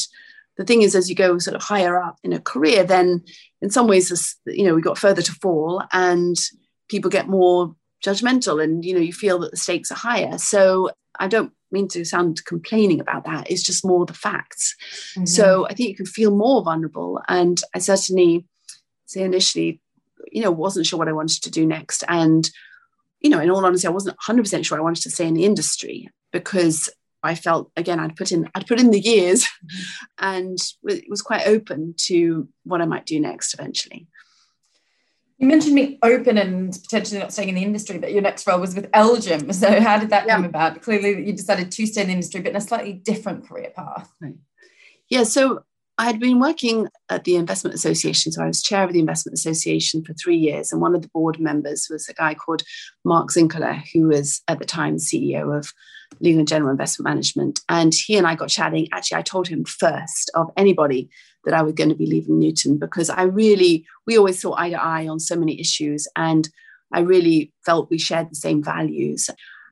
the 0.57 0.65
thing 0.65 0.81
is, 0.81 0.95
as 0.95 1.09
you 1.09 1.15
go 1.15 1.37
sort 1.37 1.55
of 1.55 1.61
higher 1.61 2.01
up 2.01 2.17
in 2.23 2.33
a 2.33 2.39
career, 2.39 2.83
then 2.83 3.23
in 3.61 3.69
some 3.69 3.87
ways, 3.87 4.35
you 4.45 4.65
know, 4.65 4.73
we 4.73 4.81
got 4.81 4.97
further 4.97 5.21
to 5.21 5.31
fall 5.33 5.83
and 5.91 6.35
people 6.89 7.09
get 7.09 7.27
more 7.27 7.75
judgmental 8.03 8.61
and, 8.61 8.83
you 8.83 8.93
know, 8.93 8.99
you 8.99 9.13
feel 9.13 9.39
that 9.39 9.51
the 9.51 9.57
stakes 9.57 9.91
are 9.91 9.95
higher. 9.95 10.37
So 10.37 10.91
I 11.19 11.27
don't 11.27 11.53
mean 11.73 11.87
to 11.89 12.05
sound 12.05 12.45
complaining 12.45 12.99
about 12.99 13.25
that. 13.25 13.49
It's 13.49 13.63
just 13.63 13.85
more 13.85 14.05
the 14.05 14.13
facts. 14.13 14.75
Mm-hmm. 15.15 15.25
So 15.25 15.65
I 15.65 15.73
think 15.73 15.89
you 15.89 15.95
can 15.95 16.05
feel 16.05 16.35
more 16.35 16.63
vulnerable. 16.63 17.21
And 17.27 17.59
I 17.75 17.79
certainly 17.79 18.45
say 19.05 19.23
initially, 19.23 19.81
you 20.31 20.41
know, 20.41 20.51
wasn't 20.51 20.85
sure 20.85 20.99
what 20.99 21.09
I 21.09 21.13
wanted 21.13 21.43
to 21.43 21.51
do 21.51 21.65
next. 21.65 22.03
And, 22.07 22.49
you 23.19 23.29
know, 23.29 23.39
in 23.39 23.49
all 23.49 23.65
honesty, 23.65 23.87
I 23.87 23.91
wasn't 23.91 24.17
100% 24.25 24.65
sure 24.65 24.77
I 24.77 24.81
wanted 24.81 25.03
to 25.03 25.11
stay 25.11 25.27
in 25.27 25.33
the 25.33 25.45
industry 25.45 26.09
because 26.31 26.89
I 27.23 27.35
felt 27.35 27.71
again 27.77 27.99
I'd 27.99 28.17
put 28.17 28.31
in 28.33 28.49
I'd 28.53 28.67
put 28.67 28.81
in 28.81 28.91
the 28.91 28.99
years 28.99 29.45
mm-hmm. 29.45 29.79
and 30.19 30.57
it 30.83 31.05
was 31.07 31.21
quite 31.21 31.47
open 31.47 31.95
to 32.07 32.49
what 32.63 32.81
I 32.81 32.85
might 32.85 33.05
do 33.05 33.19
next 33.19 33.53
eventually. 33.53 34.07
You 35.43 35.49
mentioned 35.49 35.75
being 35.75 35.97
open 36.01 36.37
and 36.37 36.71
potentially 36.71 37.19
not 37.19 37.33
staying 37.33 37.49
in 37.49 37.55
the 37.55 37.63
industry, 37.63 37.97
but 37.97 38.13
your 38.13 38.21
next 38.21 38.47
role 38.47 38.61
was 38.61 38.75
with 38.75 38.89
LGIM. 38.91 39.53
So 39.53 39.81
how 39.81 39.99
did 39.99 40.09
that 40.11 40.25
yeah. 40.25 40.35
come 40.35 40.45
about? 40.45 40.81
Clearly, 40.81 41.27
you 41.27 41.33
decided 41.33 41.69
to 41.69 41.85
stay 41.85 41.99
in 41.99 42.07
the 42.07 42.13
industry, 42.13 42.39
but 42.39 42.51
in 42.51 42.55
a 42.55 42.61
slightly 42.61 42.93
different 42.93 43.45
career 43.45 43.69
path. 43.75 44.09
Right. 44.21 44.35
Yeah. 45.09 45.23
So 45.23 45.65
I 45.97 46.05
had 46.05 46.17
been 46.17 46.39
working 46.39 46.87
at 47.09 47.25
the 47.25 47.35
Investment 47.35 47.75
Association. 47.75 48.31
So 48.31 48.41
I 48.41 48.47
was 48.47 48.63
chair 48.63 48.85
of 48.85 48.93
the 48.93 49.01
Investment 49.01 49.37
Association 49.37 50.05
for 50.05 50.13
three 50.13 50.37
years. 50.37 50.71
And 50.71 50.79
one 50.81 50.95
of 50.95 51.01
the 51.01 51.09
board 51.09 51.41
members 51.41 51.87
was 51.89 52.07
a 52.07 52.13
guy 52.13 52.35
called 52.35 52.63
Mark 53.03 53.27
Zinkula, 53.29 53.83
who 53.91 54.07
was 54.07 54.41
at 54.47 54.59
the 54.59 54.65
time 54.65 54.95
CEO 54.95 55.57
of 55.57 55.73
Legal 56.21 56.39
and 56.39 56.47
General 56.47 56.71
Investment 56.71 57.09
Management. 57.09 57.59
And 57.67 57.93
he 57.93 58.15
and 58.15 58.25
I 58.25 58.35
got 58.35 58.47
chatting. 58.47 58.87
Actually, 58.93 59.17
I 59.17 59.23
told 59.23 59.49
him 59.49 59.65
first 59.65 60.31
of 60.35 60.51
anybody 60.55 61.09
that 61.45 61.53
I 61.53 61.61
was 61.61 61.73
going 61.73 61.89
to 61.89 61.95
be 61.95 62.05
leaving 62.05 62.39
Newton 62.39 62.77
because 62.77 63.09
I 63.09 63.23
really, 63.23 63.85
we 64.07 64.17
always 64.17 64.39
saw 64.39 64.55
eye 64.57 64.69
to 64.69 64.81
eye 64.81 65.07
on 65.07 65.19
so 65.19 65.35
many 65.35 65.59
issues. 65.59 66.07
And 66.15 66.49
I 66.91 66.99
really 66.99 67.51
felt 67.65 67.89
we 67.89 67.97
shared 67.97 68.29
the 68.29 68.35
same 68.35 68.63
values. 68.63 69.29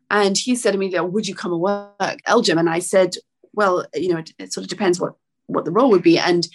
And 0.09 0.38
he 0.38 0.55
said 0.55 0.78
me, 0.78 0.93
Would 0.99 1.28
you 1.28 1.36
come 1.36 1.53
and 1.53 1.61
work 1.61 2.19
LGIM? 2.28 2.59
And 2.59 2.69
I 2.69 2.80
said, 2.80 3.15
Well, 3.53 3.86
you 3.93 4.09
know, 4.13 4.19
it, 4.19 4.32
it 4.38 4.53
sort 4.53 4.65
of 4.65 4.69
depends 4.69 4.99
what, 4.99 5.13
what 5.47 5.65
the 5.65 5.72
role 5.72 5.89
would 5.91 6.03
be. 6.03 6.19
And 6.19 6.47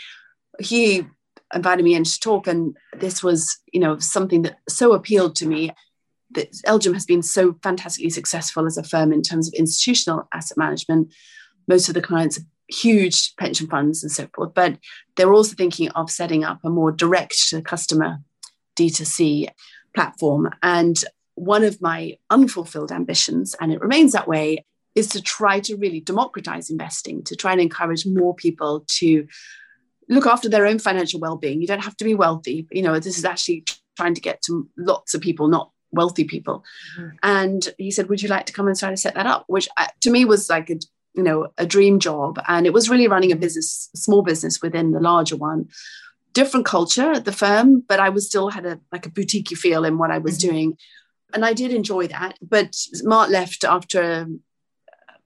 he 0.58 1.06
invited 1.54 1.84
me 1.84 1.94
in 1.94 2.04
to 2.04 2.20
talk. 2.20 2.46
And 2.46 2.76
this 2.98 3.22
was, 3.22 3.58
you 3.72 3.80
know, 3.80 3.98
something 3.98 4.42
that 4.42 4.58
so 4.68 4.92
appealed 4.92 5.36
to 5.36 5.46
me 5.46 5.70
that 6.32 6.52
LGIM 6.66 6.94
has 6.94 7.06
been 7.06 7.22
so 7.22 7.56
fantastically 7.62 8.10
successful 8.10 8.66
as 8.66 8.76
a 8.76 8.82
firm 8.82 9.12
in 9.12 9.22
terms 9.22 9.48
of 9.48 9.54
institutional 9.54 10.28
asset 10.34 10.58
management. 10.58 11.12
Most 11.68 11.88
of 11.88 11.94
the 11.94 12.02
clients 12.02 12.38
huge 12.68 13.34
pension 13.36 13.66
funds 13.66 14.02
and 14.02 14.10
so 14.10 14.28
forth, 14.34 14.54
but 14.54 14.78
they're 15.16 15.32
also 15.32 15.54
thinking 15.54 15.88
of 15.90 16.10
setting 16.10 16.44
up 16.44 16.60
a 16.64 16.70
more 16.70 16.92
direct 16.92 17.48
to 17.48 17.62
customer 17.62 18.18
D2C 18.76 19.48
platform. 19.94 20.50
And 20.62 21.02
one 21.34 21.64
of 21.64 21.80
my 21.80 22.16
unfulfilled 22.30 22.92
ambitions, 22.92 23.54
and 23.60 23.72
it 23.72 23.80
remains 23.80 24.12
that 24.12 24.28
way, 24.28 24.64
is 24.94 25.08
to 25.08 25.22
try 25.22 25.60
to 25.60 25.76
really 25.76 26.00
democratize 26.00 26.70
investing, 26.70 27.22
to 27.24 27.36
try 27.36 27.52
and 27.52 27.60
encourage 27.60 28.06
more 28.06 28.34
people 28.34 28.84
to 28.88 29.26
look 30.08 30.26
after 30.26 30.48
their 30.48 30.66
own 30.66 30.78
financial 30.78 31.20
well-being. 31.20 31.60
You 31.60 31.66
don't 31.66 31.84
have 31.84 31.96
to 31.98 32.04
be 32.04 32.14
wealthy. 32.14 32.66
You 32.70 32.82
know, 32.82 32.98
this 32.98 33.18
is 33.18 33.24
actually 33.24 33.64
trying 33.96 34.14
to 34.14 34.20
get 34.20 34.40
to 34.42 34.68
lots 34.76 35.14
of 35.14 35.20
people, 35.20 35.48
not 35.48 35.70
wealthy 35.92 36.24
people. 36.24 36.64
Mm-hmm. 36.98 37.16
And 37.22 37.74
he 37.78 37.90
said, 37.90 38.08
"Would 38.08 38.22
you 38.22 38.28
like 38.28 38.46
to 38.46 38.52
come 38.52 38.68
and 38.68 38.78
try 38.78 38.90
to 38.90 38.96
set 38.96 39.14
that 39.14 39.26
up?" 39.26 39.44
Which 39.48 39.68
uh, 39.76 39.88
to 40.02 40.10
me 40.10 40.24
was 40.24 40.48
like 40.48 40.70
a 40.70 40.76
you 41.16 41.22
know 41.22 41.48
a 41.58 41.66
dream 41.66 41.98
job, 41.98 42.38
and 42.46 42.66
it 42.66 42.72
was 42.72 42.90
really 42.90 43.08
running 43.08 43.32
a 43.32 43.36
business, 43.36 43.90
small 43.94 44.22
business 44.22 44.60
within 44.62 44.92
the 44.92 45.00
larger 45.00 45.36
one. 45.36 45.68
Different 46.32 46.66
culture 46.66 47.12
at 47.12 47.24
the 47.24 47.32
firm, 47.32 47.82
but 47.88 47.98
I 47.98 48.10
was 48.10 48.26
still 48.26 48.50
had 48.50 48.66
a 48.66 48.80
like 48.92 49.06
a 49.06 49.10
boutique 49.10 49.48
feel 49.48 49.84
in 49.84 49.98
what 49.98 50.10
I 50.10 50.18
was 50.18 50.38
mm-hmm. 50.38 50.50
doing, 50.50 50.78
and 51.32 51.44
I 51.44 51.52
did 51.52 51.72
enjoy 51.72 52.08
that. 52.08 52.38
But 52.42 52.76
Mark 53.02 53.30
left 53.30 53.64
after 53.64 54.26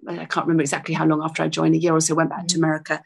I 0.07 0.25
can't 0.25 0.47
remember 0.47 0.63
exactly 0.63 0.95
how 0.95 1.07
long 1.07 1.23
after 1.23 1.43
I 1.43 1.49
joined, 1.49 1.75
a 1.75 1.79
year 1.79 1.95
or 1.95 2.01
so, 2.01 2.15
went 2.15 2.31
back 2.31 2.41
mm-hmm. 2.41 2.47
to 2.47 2.59
America, 2.59 3.03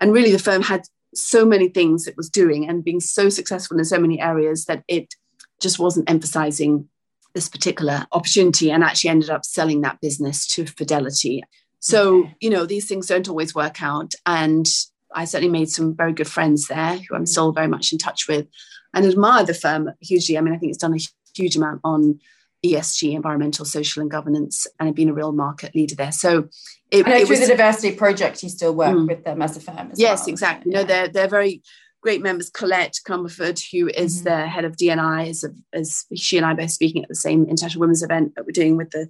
and 0.00 0.12
really 0.12 0.32
the 0.32 0.38
firm 0.38 0.62
had 0.62 0.84
so 1.14 1.44
many 1.44 1.68
things 1.68 2.06
it 2.06 2.16
was 2.16 2.30
doing 2.30 2.68
and 2.68 2.84
being 2.84 3.00
so 3.00 3.28
successful 3.28 3.78
in 3.78 3.84
so 3.84 3.98
many 3.98 4.20
areas 4.20 4.66
that 4.66 4.84
it 4.88 5.14
just 5.60 5.78
wasn't 5.78 6.08
emphasizing 6.08 6.88
this 7.34 7.48
particular 7.48 8.06
opportunity 8.12 8.70
and 8.70 8.82
actually 8.82 9.10
ended 9.10 9.30
up 9.30 9.44
selling 9.44 9.80
that 9.80 10.00
business 10.00 10.46
to 10.46 10.66
Fidelity. 10.66 11.42
So, 11.80 12.20
okay. 12.20 12.36
you 12.40 12.50
know, 12.50 12.66
these 12.66 12.88
things 12.88 13.06
don't 13.06 13.28
always 13.28 13.54
work 13.54 13.82
out. 13.82 14.14
And 14.26 14.66
I 15.14 15.24
certainly 15.24 15.52
made 15.52 15.70
some 15.70 15.94
very 15.94 16.12
good 16.12 16.28
friends 16.28 16.66
there 16.66 16.96
who 16.96 17.14
I'm 17.14 17.26
still 17.26 17.52
very 17.52 17.68
much 17.68 17.92
in 17.92 17.98
touch 17.98 18.28
with 18.28 18.46
and 18.94 19.06
admire 19.06 19.44
the 19.44 19.54
firm 19.54 19.90
hugely. 20.00 20.36
I 20.36 20.40
mean, 20.40 20.54
I 20.54 20.58
think 20.58 20.70
it's 20.70 20.78
done 20.78 20.94
a 20.94 21.00
huge 21.36 21.56
amount 21.56 21.80
on 21.84 22.20
ESG, 22.64 23.14
environmental, 23.14 23.64
social, 23.64 24.02
and 24.02 24.10
governance, 24.10 24.66
and 24.78 24.88
have 24.88 24.96
been 24.96 25.08
a 25.08 25.14
real 25.14 25.32
market 25.32 25.74
leader 25.74 25.94
there. 25.94 26.10
So, 26.10 26.48
it, 26.90 27.06
I 27.06 27.10
know 27.10 27.18
through 27.20 27.38
was, 27.38 27.40
the 27.40 27.56
diversity 27.56 27.94
project, 27.94 28.42
you 28.42 28.48
still 28.48 28.74
work 28.74 28.96
mm, 28.96 29.06
with 29.06 29.24
them 29.24 29.40
as 29.42 29.56
a 29.56 29.60
firm. 29.60 29.90
As 29.92 30.00
yes, 30.00 30.20
well. 30.20 30.28
exactly. 30.30 30.72
Yeah. 30.72 30.78
No, 30.78 30.84
they're 30.84 31.08
they're 31.08 31.28
very 31.28 31.62
great 32.02 32.22
members, 32.22 32.50
Colette 32.50 32.98
Comerford, 33.06 33.62
who 33.72 33.88
is 33.88 34.22
mm-hmm. 34.22 34.24
the 34.24 34.46
head 34.46 34.64
of 34.64 34.76
DNI, 34.76 35.28
as, 35.28 35.44
as 35.72 36.04
she 36.14 36.36
and 36.36 36.46
I 36.46 36.54
both 36.54 36.70
speaking 36.70 37.02
at 37.02 37.08
the 37.08 37.14
same 37.14 37.44
International 37.44 37.80
Women's 37.80 38.02
event 38.02 38.34
that 38.36 38.46
we're 38.46 38.52
doing 38.52 38.76
with 38.76 38.90
the 38.90 39.08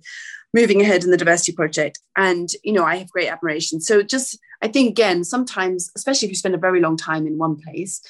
Moving 0.54 0.80
Ahead 0.80 1.04
in 1.04 1.10
the 1.10 1.16
Diversity 1.16 1.52
Project. 1.52 2.00
And, 2.16 2.48
you 2.64 2.72
know, 2.72 2.84
I 2.84 2.96
have 2.96 3.10
great 3.10 3.28
admiration. 3.28 3.80
So 3.80 4.02
just, 4.02 4.38
I 4.62 4.68
think, 4.68 4.90
again, 4.90 5.24
sometimes, 5.24 5.90
especially 5.94 6.26
if 6.26 6.30
you 6.30 6.36
spend 6.36 6.54
a 6.54 6.58
very 6.58 6.80
long 6.80 6.96
time 6.96 7.26
in 7.26 7.38
one 7.38 7.56
place, 7.56 8.00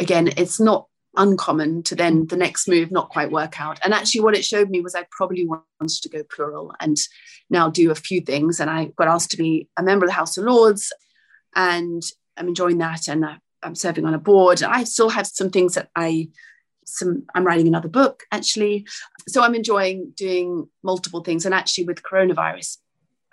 again, 0.00 0.28
it's 0.36 0.60
not 0.60 0.86
uncommon 1.16 1.82
to 1.84 1.94
then 1.94 2.26
the 2.26 2.36
next 2.36 2.68
move 2.68 2.90
not 2.90 3.08
quite 3.08 3.30
work 3.30 3.60
out. 3.60 3.78
And 3.84 3.94
actually, 3.94 4.20
what 4.20 4.36
it 4.36 4.44
showed 4.44 4.70
me 4.70 4.80
was 4.80 4.94
I 4.94 5.06
probably 5.10 5.46
wanted 5.46 6.02
to 6.02 6.08
go 6.08 6.22
plural 6.24 6.74
and 6.80 6.96
now 7.50 7.70
do 7.70 7.90
a 7.90 7.96
few 7.96 8.20
things. 8.20 8.60
And 8.60 8.70
I 8.70 8.86
got 8.96 9.08
asked 9.08 9.30
to 9.32 9.36
be 9.36 9.68
a 9.76 9.82
member 9.82 10.06
of 10.06 10.10
the 10.10 10.16
House 10.16 10.36
of 10.38 10.44
Lords, 10.44 10.92
and 11.54 12.02
I'm 12.36 12.48
enjoying 12.48 12.78
that. 12.78 13.08
And 13.08 13.24
I'm 13.62 13.74
serving 13.74 14.04
on 14.04 14.14
a 14.14 14.18
board. 14.18 14.62
I 14.62 14.84
still 14.84 15.08
have 15.08 15.26
some 15.26 15.50
things 15.50 15.74
that 15.74 15.88
I 15.96 16.28
some 16.86 17.24
I'm 17.34 17.44
writing 17.44 17.68
another 17.68 17.88
book 17.88 18.24
actually. 18.32 18.86
So 19.28 19.42
I'm 19.42 19.54
enjoying 19.54 20.12
doing 20.16 20.68
multiple 20.82 21.22
things. 21.22 21.44
And 21.44 21.54
actually 21.54 21.84
with 21.84 22.02
coronavirus, 22.02 22.78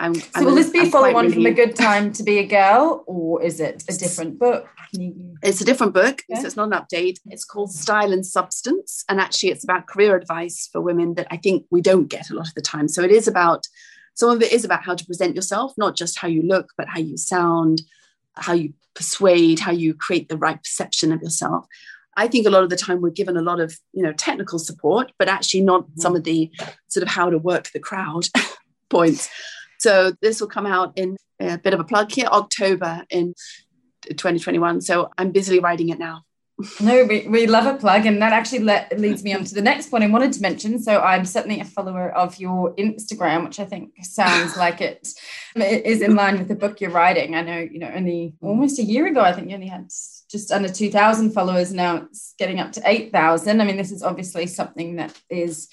I'm, 0.02 0.16
so 0.16 0.28
I'm, 0.34 0.46
will 0.46 0.56
this 0.56 0.72
be 0.72 0.90
follow 0.90 1.16
on 1.16 1.32
from 1.32 1.46
a 1.46 1.52
good 1.52 1.76
time 1.76 2.12
to 2.14 2.24
be 2.24 2.40
a 2.40 2.46
girl, 2.46 3.04
or 3.06 3.42
is 3.44 3.60
it 3.60 3.84
a 3.88 3.94
different 3.94 4.40
book? 4.40 4.68
It's 5.44 5.62
a 5.62 5.66
different 5.66 5.94
book, 5.94 6.24
so 6.34 6.44
it's 6.44 6.56
not 6.56 6.74
an 6.74 6.80
update. 6.80 7.20
It's 7.28 7.46
called 7.46 7.72
Style 7.72 8.12
and 8.12 8.26
Substance, 8.26 9.06
and 9.08 9.20
actually, 9.20 9.50
it's 9.50 9.64
about 9.64 9.86
career 9.86 10.16
advice 10.16 10.68
for 10.72 10.82
women 10.82 11.14
that 11.16 11.28
I 11.30 11.38
think 11.38 11.68
we 11.70 11.82
don't 11.82 12.08
get 12.08 12.32
a 12.32 12.34
lot 12.34 12.48
of 12.48 12.56
the 12.56 12.62
time. 12.62 12.88
So 12.88 13.04
it 13.04 13.12
is 13.12 13.28
about 13.28 13.68
some 14.16 14.32
of 14.32 14.42
it 14.42 14.52
is 14.52 14.66
about 14.66 14.84
how 14.84 14.96
to 14.96 15.06
present 15.06 15.36
yourself, 15.36 15.74
not 15.78 15.96
just 15.96 16.18
how 16.18 16.28
you 16.28 16.42
look, 16.42 16.72
but 16.78 16.88
how 16.90 17.00
you 17.00 17.16
sound, 17.16 17.84
how 18.36 18.54
you 18.54 18.74
persuade, 18.96 19.60
how 19.60 19.72
you 19.72 19.94
create 19.94 20.30
the 20.30 20.38
right 20.38 20.62
perception 20.62 21.12
of 21.12 21.22
yourself. 21.22 21.66
I 22.18 22.28
think 22.28 22.46
a 22.46 22.50
lot 22.50 22.64
of 22.64 22.70
the 22.70 22.76
time 22.76 23.02
we're 23.02 23.10
given 23.10 23.38
a 23.38 23.42
lot 23.42 23.60
of 23.60 23.78
you 23.94 24.04
know 24.04 24.14
technical 24.14 24.60
support, 24.60 25.12
but 25.18 25.28
actually 25.28 25.62
not 25.62 25.84
mm-hmm. 25.84 26.02
some 26.02 26.16
of 26.16 26.24
the 26.24 26.52
sort 26.88 27.04
of 27.04 27.10
how 27.10 27.30
to 27.30 27.38
work 27.38 27.72
the 27.72 27.80
crowd 27.80 28.28
points. 28.90 29.30
So 29.80 30.14
this 30.22 30.40
will 30.40 30.48
come 30.48 30.68
out 30.68 30.94
in 30.96 31.18
a 31.40 31.58
bit 31.58 31.74
of 31.74 31.80
a 31.80 31.84
plug 31.84 32.12
here, 32.12 32.28
October 32.28 33.04
in 33.10 33.34
2021. 34.08 34.82
So 34.82 35.10
I'm 35.18 35.32
busily 35.32 35.60
writing 35.60 35.90
it 35.90 36.00
now. 36.00 36.24
No, 36.80 37.06
we, 37.06 37.28
we 37.28 37.48
love 37.48 37.66
a 37.66 37.78
plug. 37.78 38.06
And 38.06 38.22
that 38.22 38.34
actually 38.34 38.64
le- 38.64 38.86
leads 38.96 39.24
me 39.24 39.34
on 39.34 39.44
to 39.44 39.56
the 39.56 39.62
next 39.62 39.90
point 39.90 40.04
I 40.04 40.08
wanted 40.08 40.34
to 40.34 40.42
mention. 40.42 40.80
So 40.80 41.02
I'm 41.02 41.26
certainly 41.26 41.60
a 41.60 41.66
follower 41.66 42.12
of 42.12 42.40
your 42.40 42.76
Instagram, 42.76 43.46
which 43.46 43.60
I 43.60 43.66
think 43.66 43.94
sounds 44.04 44.58
like 44.58 44.82
it 44.82 45.08
is 45.56 46.02
in 46.02 46.16
line 46.16 46.38
with 46.38 46.48
the 46.48 46.56
book 46.56 46.80
you're 46.80 46.92
writing. 46.92 47.36
I 47.36 47.42
know, 47.42 47.58
you 47.58 47.80
know, 47.80 47.92
only 47.94 48.36
almost 48.42 48.80
a 48.80 48.84
year 48.84 49.08
ago, 49.08 49.22
I 49.22 49.34
think 49.34 49.50
you 49.50 49.56
only 49.56 49.68
had 49.68 49.92
just 50.32 50.52
under 50.52 50.70
2,000 50.70 51.32
followers. 51.32 51.74
Now 51.74 51.98
it's 51.98 52.34
getting 52.38 52.60
up 52.60 52.72
to 52.74 52.82
8,000. 52.86 53.60
I 53.60 53.66
mean, 53.66 53.78
this 53.78 53.92
is 53.92 54.04
obviously 54.04 54.48
something 54.48 54.96
that 54.96 55.20
is 55.30 55.68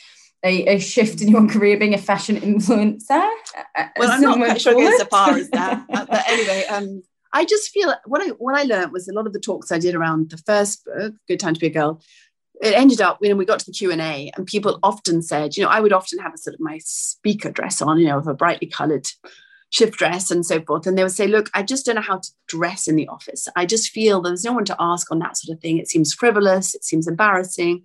a, 0.44 0.66
a, 0.66 0.78
shift 0.78 1.20
in 1.20 1.28
your 1.28 1.46
career 1.50 1.78
being 1.78 1.94
a 1.94 1.98
fashion 1.98 2.36
influencer. 2.36 3.28
Well, 3.98 4.10
I'm 4.10 4.20
not 4.20 4.36
quite 4.36 4.60
sure 4.60 4.74
goes 4.74 4.98
so 4.98 5.04
far 5.06 5.36
as 5.36 5.48
that. 5.50 5.86
but 5.88 6.28
anyway, 6.28 6.64
um, 6.68 7.02
I 7.32 7.44
just 7.44 7.70
feel 7.70 7.94
what 8.06 8.22
I 8.22 8.28
what 8.30 8.58
I 8.58 8.62
learned 8.62 8.92
was 8.92 9.08
a 9.08 9.12
lot 9.12 9.26
of 9.26 9.32
the 9.32 9.40
talks 9.40 9.70
I 9.70 9.78
did 9.78 9.94
around 9.94 10.30
the 10.30 10.38
first 10.38 10.84
book, 10.84 11.14
Good 11.26 11.40
Time 11.40 11.54
to 11.54 11.60
Be 11.60 11.66
a 11.66 11.70
Girl. 11.70 12.00
It 12.60 12.74
ended 12.74 13.00
up 13.00 13.20
when 13.20 13.36
we 13.36 13.44
got 13.44 13.60
to 13.60 13.66
the 13.66 13.72
Q 13.72 13.92
and 13.92 14.00
A, 14.00 14.32
and 14.36 14.46
people 14.46 14.80
often 14.82 15.22
said, 15.22 15.56
you 15.56 15.62
know, 15.62 15.68
I 15.68 15.80
would 15.80 15.92
often 15.92 16.18
have 16.18 16.34
a 16.34 16.38
sort 16.38 16.54
of 16.54 16.60
my 16.60 16.78
speaker 16.82 17.50
dress 17.50 17.80
on, 17.80 17.98
you 17.98 18.06
know, 18.06 18.16
with 18.16 18.26
a 18.26 18.34
brightly 18.34 18.68
coloured 18.68 19.06
shift 19.70 19.98
dress 19.98 20.30
and 20.30 20.44
so 20.44 20.62
forth, 20.62 20.86
and 20.86 20.96
they 20.96 21.02
would 21.02 21.12
say, 21.12 21.26
look, 21.26 21.50
I 21.54 21.62
just 21.62 21.86
don't 21.86 21.96
know 21.96 22.02
how 22.02 22.18
to 22.18 22.30
dress 22.46 22.88
in 22.88 22.96
the 22.96 23.08
office. 23.08 23.48
I 23.54 23.66
just 23.66 23.90
feel 23.90 24.20
there's 24.20 24.44
no 24.44 24.52
one 24.52 24.64
to 24.66 24.76
ask 24.78 25.10
on 25.10 25.18
that 25.18 25.36
sort 25.36 25.56
of 25.56 25.60
thing. 25.60 25.78
It 25.78 25.88
seems 25.88 26.14
frivolous. 26.14 26.74
It 26.74 26.84
seems 26.84 27.06
embarrassing. 27.06 27.82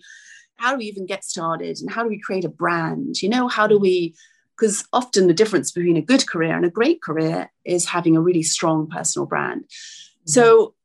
How 0.58 0.72
do 0.72 0.78
we 0.78 0.86
even 0.86 1.06
get 1.06 1.24
started? 1.24 1.80
And 1.80 1.92
how 1.92 2.04
do 2.04 2.10
we 2.10 2.20
create 2.20 2.46
a 2.46 2.50
brand? 2.50 3.22
You 3.22 3.30
know, 3.30 3.48
how 3.48 3.68
do 3.68 3.78
we 3.78 4.16
because 4.58 4.86
often 4.94 5.28
the 5.28 5.34
difference 5.34 5.72
between 5.72 5.98
a 5.98 6.02
good 6.02 6.28
career 6.28 6.56
and 6.56 6.66
a 6.66 6.70
great 6.70 7.02
career 7.02 7.52
is 7.66 7.88
having 7.88 8.16
a 8.16 8.22
really 8.22 8.44
strong 8.44 8.88
personal 8.88 9.26
brand. 9.26 9.64
Mm-hmm. 9.64 10.30
So 10.30 10.76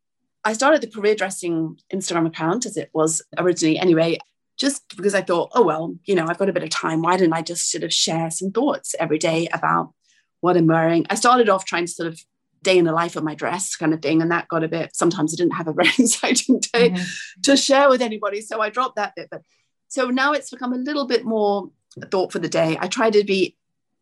I 0.44 0.52
started 0.54 0.80
the 0.80 0.90
career 0.90 1.14
dressing 1.14 1.78
Instagram 1.92 2.26
account 2.26 2.66
as 2.66 2.76
it 2.76 2.90
was 2.92 3.22
originally 3.36 3.78
anyway, 3.78 4.18
just 4.56 4.82
because 4.96 5.14
I 5.14 5.22
thought, 5.22 5.50
oh, 5.54 5.62
well, 5.62 5.94
you 6.04 6.14
know, 6.14 6.26
I've 6.28 6.38
got 6.38 6.48
a 6.48 6.52
bit 6.52 6.62
of 6.62 6.70
time. 6.70 7.02
Why 7.02 7.16
didn't 7.16 7.34
I 7.34 7.42
just 7.42 7.70
sort 7.70 7.84
of 7.84 7.92
share 7.92 8.30
some 8.30 8.50
thoughts 8.50 8.94
every 8.98 9.18
day 9.18 9.48
about 9.52 9.92
what 10.40 10.56
I'm 10.56 10.66
wearing? 10.66 11.06
I 11.10 11.14
started 11.14 11.48
off 11.48 11.64
trying 11.64 11.86
to 11.86 11.92
sort 11.92 12.08
of 12.08 12.20
day 12.62 12.78
in 12.78 12.84
the 12.84 12.92
life 12.92 13.16
of 13.16 13.24
my 13.24 13.34
dress 13.34 13.76
kind 13.76 13.94
of 13.94 14.02
thing. 14.02 14.20
And 14.20 14.30
that 14.30 14.48
got 14.48 14.64
a 14.64 14.68
bit, 14.68 14.94
sometimes 14.94 15.32
I 15.32 15.36
didn't 15.36 15.56
have 15.56 15.68
a 15.68 15.72
very 15.72 15.90
exciting 15.98 16.60
day 16.60 16.90
mm-hmm. 16.90 17.40
to 17.42 17.56
share 17.56 17.88
with 17.88 18.02
anybody. 18.02 18.40
So 18.40 18.60
I 18.60 18.70
dropped 18.70 18.96
that 18.96 19.14
bit. 19.14 19.28
But 19.30 19.42
so 19.88 20.08
now 20.08 20.32
it's 20.32 20.50
become 20.50 20.72
a 20.72 20.76
little 20.76 21.06
bit 21.06 21.24
more 21.24 21.70
thought 22.10 22.32
for 22.32 22.38
the 22.38 22.48
day. 22.48 22.76
I 22.80 22.88
try 22.88 23.10
to 23.10 23.24
be 23.24 23.56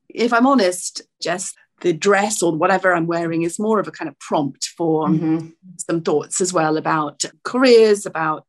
if 0.09 0.33
I'm 0.33 0.47
honest, 0.47 1.03
just 1.21 1.57
the 1.81 1.93
dress 1.93 2.43
or 2.43 2.57
whatever 2.57 2.95
I'm 2.95 3.07
wearing 3.07 3.43
is 3.43 3.59
more 3.59 3.79
of 3.79 3.89
a 3.89 3.93
kind 3.93 4.09
of 4.09 4.19
prompt 4.19 4.69
for 4.77 5.09
mm-hmm. 5.09 5.49
some 5.79 6.01
thoughts 6.01 6.41
as 6.41 6.53
well 6.53 6.77
about 6.77 7.23
careers, 7.45 8.07
about 8.07 8.47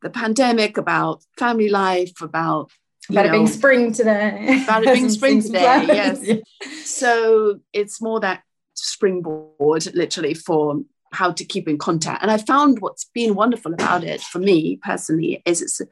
the 0.00 0.10
pandemic, 0.10 0.76
about 0.76 1.24
family 1.36 1.68
life, 1.68 2.20
about 2.20 2.70
about 3.10 3.26
know, 3.26 3.30
it 3.30 3.32
being 3.32 3.46
spring 3.46 3.92
today. 3.92 4.62
About 4.64 4.84
it 4.84 4.94
being 4.94 5.10
spring 5.18 5.42
today, 5.42 5.84
yes. 5.86 6.20
yeah. 6.22 6.36
So 6.84 7.60
it's 7.72 8.00
more 8.00 8.20
that 8.20 8.42
springboard, 8.74 9.94
literally, 9.94 10.34
for 10.34 10.80
how 11.12 11.32
to 11.32 11.44
keep 11.44 11.68
in 11.68 11.78
contact. 11.78 12.22
And 12.22 12.30
I 12.30 12.38
found 12.38 12.80
what's 12.80 13.04
been 13.04 13.34
wonderful 13.34 13.74
about 13.74 14.04
it 14.04 14.20
for 14.20 14.38
me 14.38 14.76
personally 14.82 15.42
is 15.44 15.60
it's 15.60 15.80
a 15.80 15.86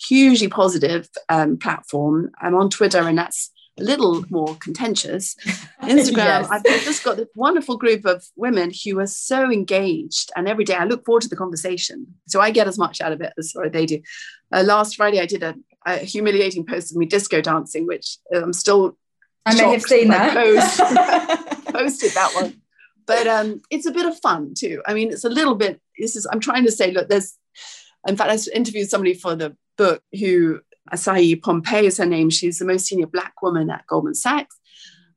hugely 0.00 0.48
positive 0.48 1.08
um, 1.28 1.56
platform. 1.56 2.30
I'm 2.40 2.54
on 2.54 2.70
Twitter, 2.70 3.00
and 3.00 3.16
that's 3.16 3.52
a 3.78 3.82
little 3.82 4.24
more 4.30 4.56
contentious, 4.56 5.34
Instagram, 5.82 6.16
yes. 6.16 6.48
I've 6.50 6.64
just 6.64 7.04
got 7.04 7.16
this 7.16 7.28
wonderful 7.34 7.76
group 7.76 8.06
of 8.06 8.24
women 8.34 8.72
who 8.84 8.98
are 9.00 9.06
so 9.06 9.50
engaged. 9.50 10.32
And 10.34 10.48
every 10.48 10.64
day 10.64 10.74
I 10.74 10.84
look 10.84 11.04
forward 11.04 11.22
to 11.22 11.28
the 11.28 11.36
conversation. 11.36 12.14
So 12.26 12.40
I 12.40 12.50
get 12.50 12.66
as 12.66 12.78
much 12.78 13.00
out 13.00 13.12
of 13.12 13.20
it 13.20 13.32
as 13.38 13.54
they 13.72 13.86
do. 13.86 14.00
Uh, 14.52 14.62
last 14.66 14.96
Friday, 14.96 15.20
I 15.20 15.26
did 15.26 15.42
a, 15.42 15.54
a, 15.86 15.98
humiliating 15.98 16.66
post 16.66 16.90
of 16.90 16.96
me 16.96 17.06
disco 17.06 17.40
dancing, 17.40 17.86
which 17.86 18.18
I'm 18.34 18.52
still. 18.52 18.96
I 19.46 19.54
may 19.54 19.70
have 19.70 19.82
seen 19.82 20.08
that. 20.08 20.34
Post, 20.34 20.78
posted 21.72 22.12
that 22.12 22.32
one. 22.34 22.60
But 23.06 23.28
um, 23.28 23.62
it's 23.70 23.86
a 23.86 23.92
bit 23.92 24.06
of 24.06 24.18
fun 24.18 24.54
too. 24.54 24.82
I 24.86 24.92
mean, 24.94 25.12
it's 25.12 25.24
a 25.24 25.30
little 25.30 25.54
bit. 25.54 25.80
This 25.98 26.16
is. 26.16 26.26
I'm 26.30 26.40
trying 26.40 26.64
to 26.64 26.72
say. 26.72 26.90
Look, 26.90 27.08
there's. 27.08 27.38
In 28.06 28.16
fact, 28.16 28.30
I 28.30 28.56
interviewed 28.56 28.90
somebody 28.90 29.14
for 29.14 29.34
the 29.34 29.56
book 29.76 30.02
who 30.12 30.60
Asahi 30.92 31.40
Pompey 31.40 31.86
is 31.86 31.98
her 31.98 32.06
name. 32.06 32.30
She's 32.30 32.58
the 32.58 32.64
most 32.64 32.86
senior 32.86 33.06
black 33.06 33.40
woman 33.42 33.70
at 33.70 33.86
Goldman 33.86 34.14
Sachs. 34.14 34.56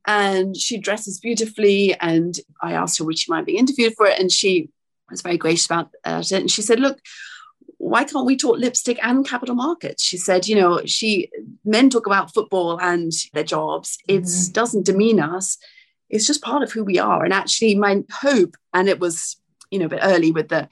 And 0.07 0.57
she 0.57 0.78
dresses 0.78 1.20
beautifully. 1.20 1.95
And 1.99 2.36
I 2.61 2.74
asked 2.74 2.97
her 2.99 3.05
would 3.05 3.20
she 3.20 3.32
mind 3.32 3.45
being 3.45 3.59
interviewed 3.59 3.93
for 3.95 4.07
it. 4.07 4.20
And 4.20 4.32
she 4.32 4.70
was 5.09 5.22
very 5.22 5.38
gracious 5.38 5.65
about 5.65 5.91
it. 6.05 6.32
And 6.32 6.49
she 6.49 6.61
said, 6.61 6.80
look, 6.80 6.99
why 7.80 8.03
can't 8.03 8.25
we 8.25 8.38
talk 8.38 8.57
lipstick 8.57 8.99
and 9.01 9.25
capital 9.25 9.55
markets? 9.55 10.03
She 10.03 10.17
said, 10.17 10.47
you 10.47 10.55
know, 10.55 10.82
she 10.86 11.30
men 11.63 11.89
talk 11.89 12.05
about 12.05 12.34
football 12.34 12.80
and 12.80 13.11
their 13.34 13.43
jobs. 13.43 13.97
It 14.07 14.23
mm-hmm. 14.23 14.51
doesn't 14.51 14.86
demean 14.86 15.19
us. 15.19 15.57
It's 16.09 16.27
just 16.27 16.43
part 16.43 16.61
of 16.61 16.71
who 16.71 16.84
we 16.84 16.99
are. 16.99 17.23
And 17.23 17.34
actually, 17.34 17.75
my 17.75 18.03
hope, 18.11 18.57
and 18.73 18.89
it 18.89 18.99
was, 18.99 19.38
you 19.71 19.80
know, 19.80 19.86
a 19.86 19.89
bit 19.89 20.01
early 20.03 20.32
with 20.32 20.49
the 20.49 20.67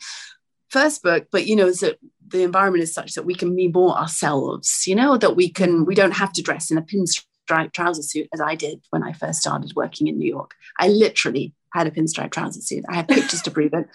first 0.70 1.02
book, 1.02 1.28
but 1.32 1.48
you 1.48 1.56
know, 1.56 1.68
is 1.68 1.80
that 1.80 1.98
the 2.28 2.44
environment 2.44 2.84
is 2.84 2.94
such 2.94 3.14
that 3.14 3.26
we 3.26 3.36
can 3.36 3.56
be 3.56 3.70
more 3.70 3.98
ourselves, 3.98 4.84
you 4.86 4.96
know, 4.96 5.18
that 5.18 5.38
we 5.38 5.50
can, 5.50 5.86
we 5.86 5.96
don't 5.96 6.12
have 6.12 6.34
to 6.34 6.42
dress 6.42 6.70
in 6.70 6.78
a 6.78 6.82
pinstripe 6.82 7.72
trouser 7.72 8.02
suit 8.02 8.28
as 8.34 8.42
I 8.42 8.56
did 8.56 8.84
when 8.90 9.02
I 9.02 9.14
first 9.14 9.40
started 9.40 9.72
working 9.78 10.08
in 10.08 10.18
New 10.18 10.28
York. 10.28 10.56
I 10.78 10.90
literally 10.90 11.54
had 11.78 11.88
a 11.88 11.92
pinstripe 11.92 12.32
trouser 12.32 12.62
suit. 12.62 12.86
I 12.90 12.96
have 12.96 13.08
pictures 13.08 13.42
to 13.44 13.52
prove 13.52 13.74
it. 13.74 13.88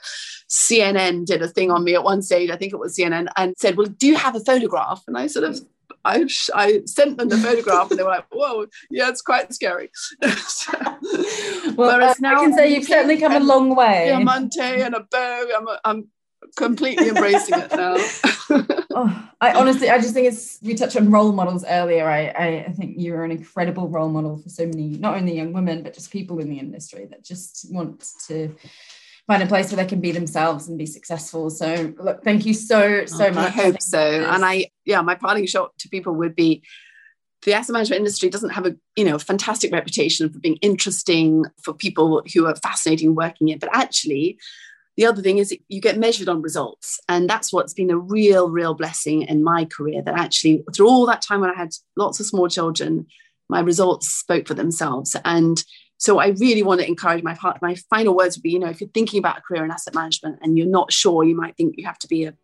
CNN 0.49 1.25
did 1.25 1.43
a 1.43 1.49
thing 1.49 1.71
on 1.71 1.85
me 1.85 1.95
at 1.95 2.05
one 2.05 2.23
stage, 2.23 2.51
I 2.51 2.57
think 2.57 2.73
it 2.73 2.79
was 2.79 2.97
CNN, 2.97 3.29
and 3.37 3.55
said, 3.59 3.77
Well, 3.77 3.87
do 3.87 4.07
you 4.07 4.17
have 4.17 4.37
a 4.37 4.41
photograph? 4.41 5.03
And 5.07 5.17
I 5.17 5.27
sort 5.27 5.45
of 5.45 5.61
I, 6.05 6.27
I 6.55 6.83
sent 6.87 7.19
them 7.19 7.29
the 7.29 7.37
photograph 7.37 7.91
and 7.91 7.99
they 7.99 8.03
were 8.03 8.11
like, 8.11 8.27
whoa, 8.33 8.67
yeah, 8.91 9.09
it's 9.09 9.23
quite 9.23 9.53
scary. 9.55 9.91
so, 10.37 10.73
well, 11.77 12.03
uh, 12.03 12.15
now 12.19 12.41
I 12.41 12.45
can 12.45 12.55
say 12.55 12.75
you've 12.75 12.85
certainly 12.85 13.19
come 13.19 13.33
a 13.33 13.41
long 13.41 13.77
way. 13.77 14.09
Diamante 14.09 14.61
and 14.61 14.95
a 14.95 15.01
bow. 15.01 15.47
I'm, 15.57 15.67
I'm 15.85 16.09
completely 16.57 17.09
embracing 17.09 17.59
it 17.59 17.71
now. 17.73 17.97
oh, 18.91 19.29
I 19.41 19.53
honestly, 19.53 19.91
I 19.91 19.99
just 19.99 20.15
think 20.15 20.29
it's. 20.29 20.59
We 20.63 20.75
touched 20.75 20.97
on 20.97 21.11
role 21.11 21.33
models 21.33 21.65
earlier. 21.69 22.09
I, 22.09 22.27
I, 22.29 22.47
I 22.69 22.73
think 22.73 22.95
you're 22.99 23.25
an 23.25 23.31
incredible 23.31 23.89
role 23.89 24.09
model 24.09 24.39
for 24.39 24.49
so 24.49 24.67
many, 24.67 24.89
not 24.89 25.17
only 25.17 25.37
young 25.37 25.53
women, 25.53 25.83
but 25.83 25.95
just 25.95 26.11
people 26.13 26.39
in 26.39 26.49
the 26.49 26.59
industry 26.59 27.07
that 27.07 27.25
just 27.25 27.73
want 27.73 28.05
to 28.29 28.55
find 29.27 29.43
a 29.43 29.47
place 29.47 29.71
where 29.71 29.83
they 29.83 29.89
can 29.89 30.01
be 30.01 30.13
themselves 30.13 30.69
and 30.69 30.79
be 30.79 30.87
successful. 30.87 31.51
So, 31.51 31.95
look, 31.99 32.25
thank 32.25 32.45
you 32.45 32.55
so 32.55 33.07
so 33.07 33.27
oh, 33.27 33.33
much. 33.33 33.47
I 33.47 33.51
hope 33.51 33.83
so. 33.83 33.99
And 33.99 34.45
I, 34.45 34.71
yeah, 34.85 35.01
my 35.03 35.15
parting 35.15 35.47
shot 35.47 35.77
to 35.79 35.89
people 35.89 36.15
would 36.15 36.35
be 36.35 36.63
the 37.45 37.55
asset 37.55 37.73
management 37.73 38.01
industry 38.01 38.31
doesn't 38.31 38.51
have 38.51 38.67
a 38.67 38.77
you 38.97 39.05
know 39.05 39.19
fantastic 39.19 39.73
reputation 39.73 40.33
for 40.33 40.39
being 40.39 40.57
interesting 40.57 41.45
for 41.63 41.75
people 41.75 42.23
who 42.33 42.47
are 42.47 42.55
fascinating 42.57 43.15
working 43.15 43.49
in 43.49 43.59
but 43.59 43.69
actually 43.73 44.39
the 44.97 45.07
other 45.07 45.23
thing 45.23 45.39
is 45.39 45.57
you 45.69 45.81
get 45.81 45.99
measured 45.99 46.29
on 46.29 46.43
results. 46.43 47.01
And 47.09 47.29
that's 47.29 47.53
what's 47.53 47.73
been 47.73 47.91
a 47.91 47.99
real, 47.99 48.51
real 48.51 48.75
blessing 48.75 49.23
in 49.23 49.43
my 49.43 49.65
career 49.65 50.03
that 50.03 50.19
actually, 50.19 50.65
through 50.75 50.89
all 50.89 51.07
that 51.07 51.23
time 51.23 51.41
when 51.41 51.51
I 51.51 51.57
had 51.57 51.71
lots 51.97 52.21
of 52.21 52.27
small 52.27 52.49
children, 52.49 53.07
my 53.49 53.61
results 53.61 54.09
spoke 54.09 54.47
for 54.47 54.55
themselves. 54.55 55.17
And 55.25 55.63
so 55.99 56.19
I 56.19 56.29
really 56.29 56.63
want 56.63 56.81
to 56.81 56.87
encourage 56.87 57.23
my 57.23 57.35
part. 57.35 57.63
My 57.63 57.77
final 57.89 58.17
words 58.17 58.37
would 58.37 58.43
be, 58.43 58.51
you 58.51 58.59
know, 58.59 58.69
if 58.69 58.81
you're 58.81 58.91
thinking 58.91 59.19
about 59.19 59.39
a 59.39 59.41
career 59.41 59.65
in 59.65 59.71
asset 59.71 59.95
management 59.95 60.41
and 60.43 60.59
you're 60.59 60.67
not 60.67 60.93
sure, 60.93 61.25
you 61.25 61.37
might 61.37 61.57
think 61.57 61.75
you 61.79 61.87
have 61.87 61.99
to 61.99 62.09
be 62.09 62.25
a 62.25 62.35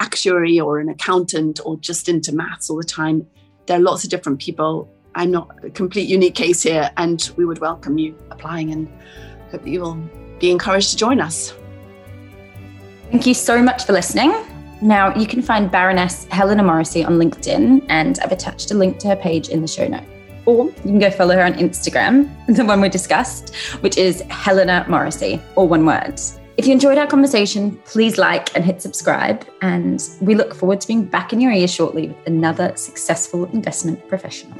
actuary 0.00 0.58
or 0.58 0.78
an 0.78 0.88
accountant 0.88 1.60
or 1.64 1.76
just 1.78 2.08
into 2.08 2.34
maths 2.34 2.68
all 2.68 2.76
the 2.76 2.84
time. 2.84 3.26
There 3.66 3.76
are 3.76 3.80
lots 3.80 4.02
of 4.04 4.10
different 4.10 4.40
people. 4.40 4.88
I'm 5.14 5.30
not 5.30 5.64
a 5.64 5.70
complete 5.70 6.08
unique 6.08 6.34
case 6.34 6.62
here, 6.62 6.90
and 6.96 7.30
we 7.36 7.44
would 7.44 7.58
welcome 7.58 7.98
you 7.98 8.16
applying 8.30 8.72
and 8.72 8.88
hope 9.50 9.62
that 9.62 9.70
you 9.70 9.80
will 9.80 10.00
be 10.40 10.50
encouraged 10.50 10.90
to 10.90 10.96
join 10.96 11.20
us. 11.20 11.54
Thank 13.12 13.26
you 13.26 13.34
so 13.34 13.62
much 13.62 13.84
for 13.84 13.92
listening. 13.92 14.32
Now, 14.80 15.14
you 15.14 15.26
can 15.26 15.42
find 15.42 15.70
Baroness 15.70 16.24
Helena 16.30 16.62
Morrissey 16.62 17.04
on 17.04 17.18
LinkedIn, 17.18 17.84
and 17.90 18.18
I've 18.20 18.32
attached 18.32 18.70
a 18.70 18.74
link 18.74 18.98
to 19.00 19.08
her 19.08 19.16
page 19.16 19.50
in 19.50 19.60
the 19.60 19.68
show 19.68 19.86
note. 19.86 20.04
Or 20.46 20.64
you 20.64 20.82
can 20.82 20.98
go 20.98 21.10
follow 21.10 21.34
her 21.34 21.44
on 21.44 21.52
Instagram, 21.52 22.30
the 22.56 22.64
one 22.64 22.80
we 22.80 22.88
discussed, 22.88 23.54
which 23.80 23.98
is 23.98 24.22
Helena 24.30 24.86
Morrissey, 24.88 25.42
all 25.56 25.68
one 25.68 25.84
word. 25.84 26.18
If 26.56 26.66
you 26.66 26.72
enjoyed 26.72 26.96
our 26.96 27.06
conversation, 27.06 27.76
please 27.84 28.16
like 28.16 28.56
and 28.56 28.64
hit 28.64 28.80
subscribe. 28.80 29.46
And 29.60 30.02
we 30.22 30.34
look 30.34 30.54
forward 30.54 30.80
to 30.80 30.88
being 30.88 31.04
back 31.04 31.34
in 31.34 31.40
your 31.40 31.52
ear 31.52 31.68
shortly 31.68 32.08
with 32.08 32.26
another 32.26 32.72
successful 32.76 33.44
investment 33.52 34.08
professional. 34.08 34.56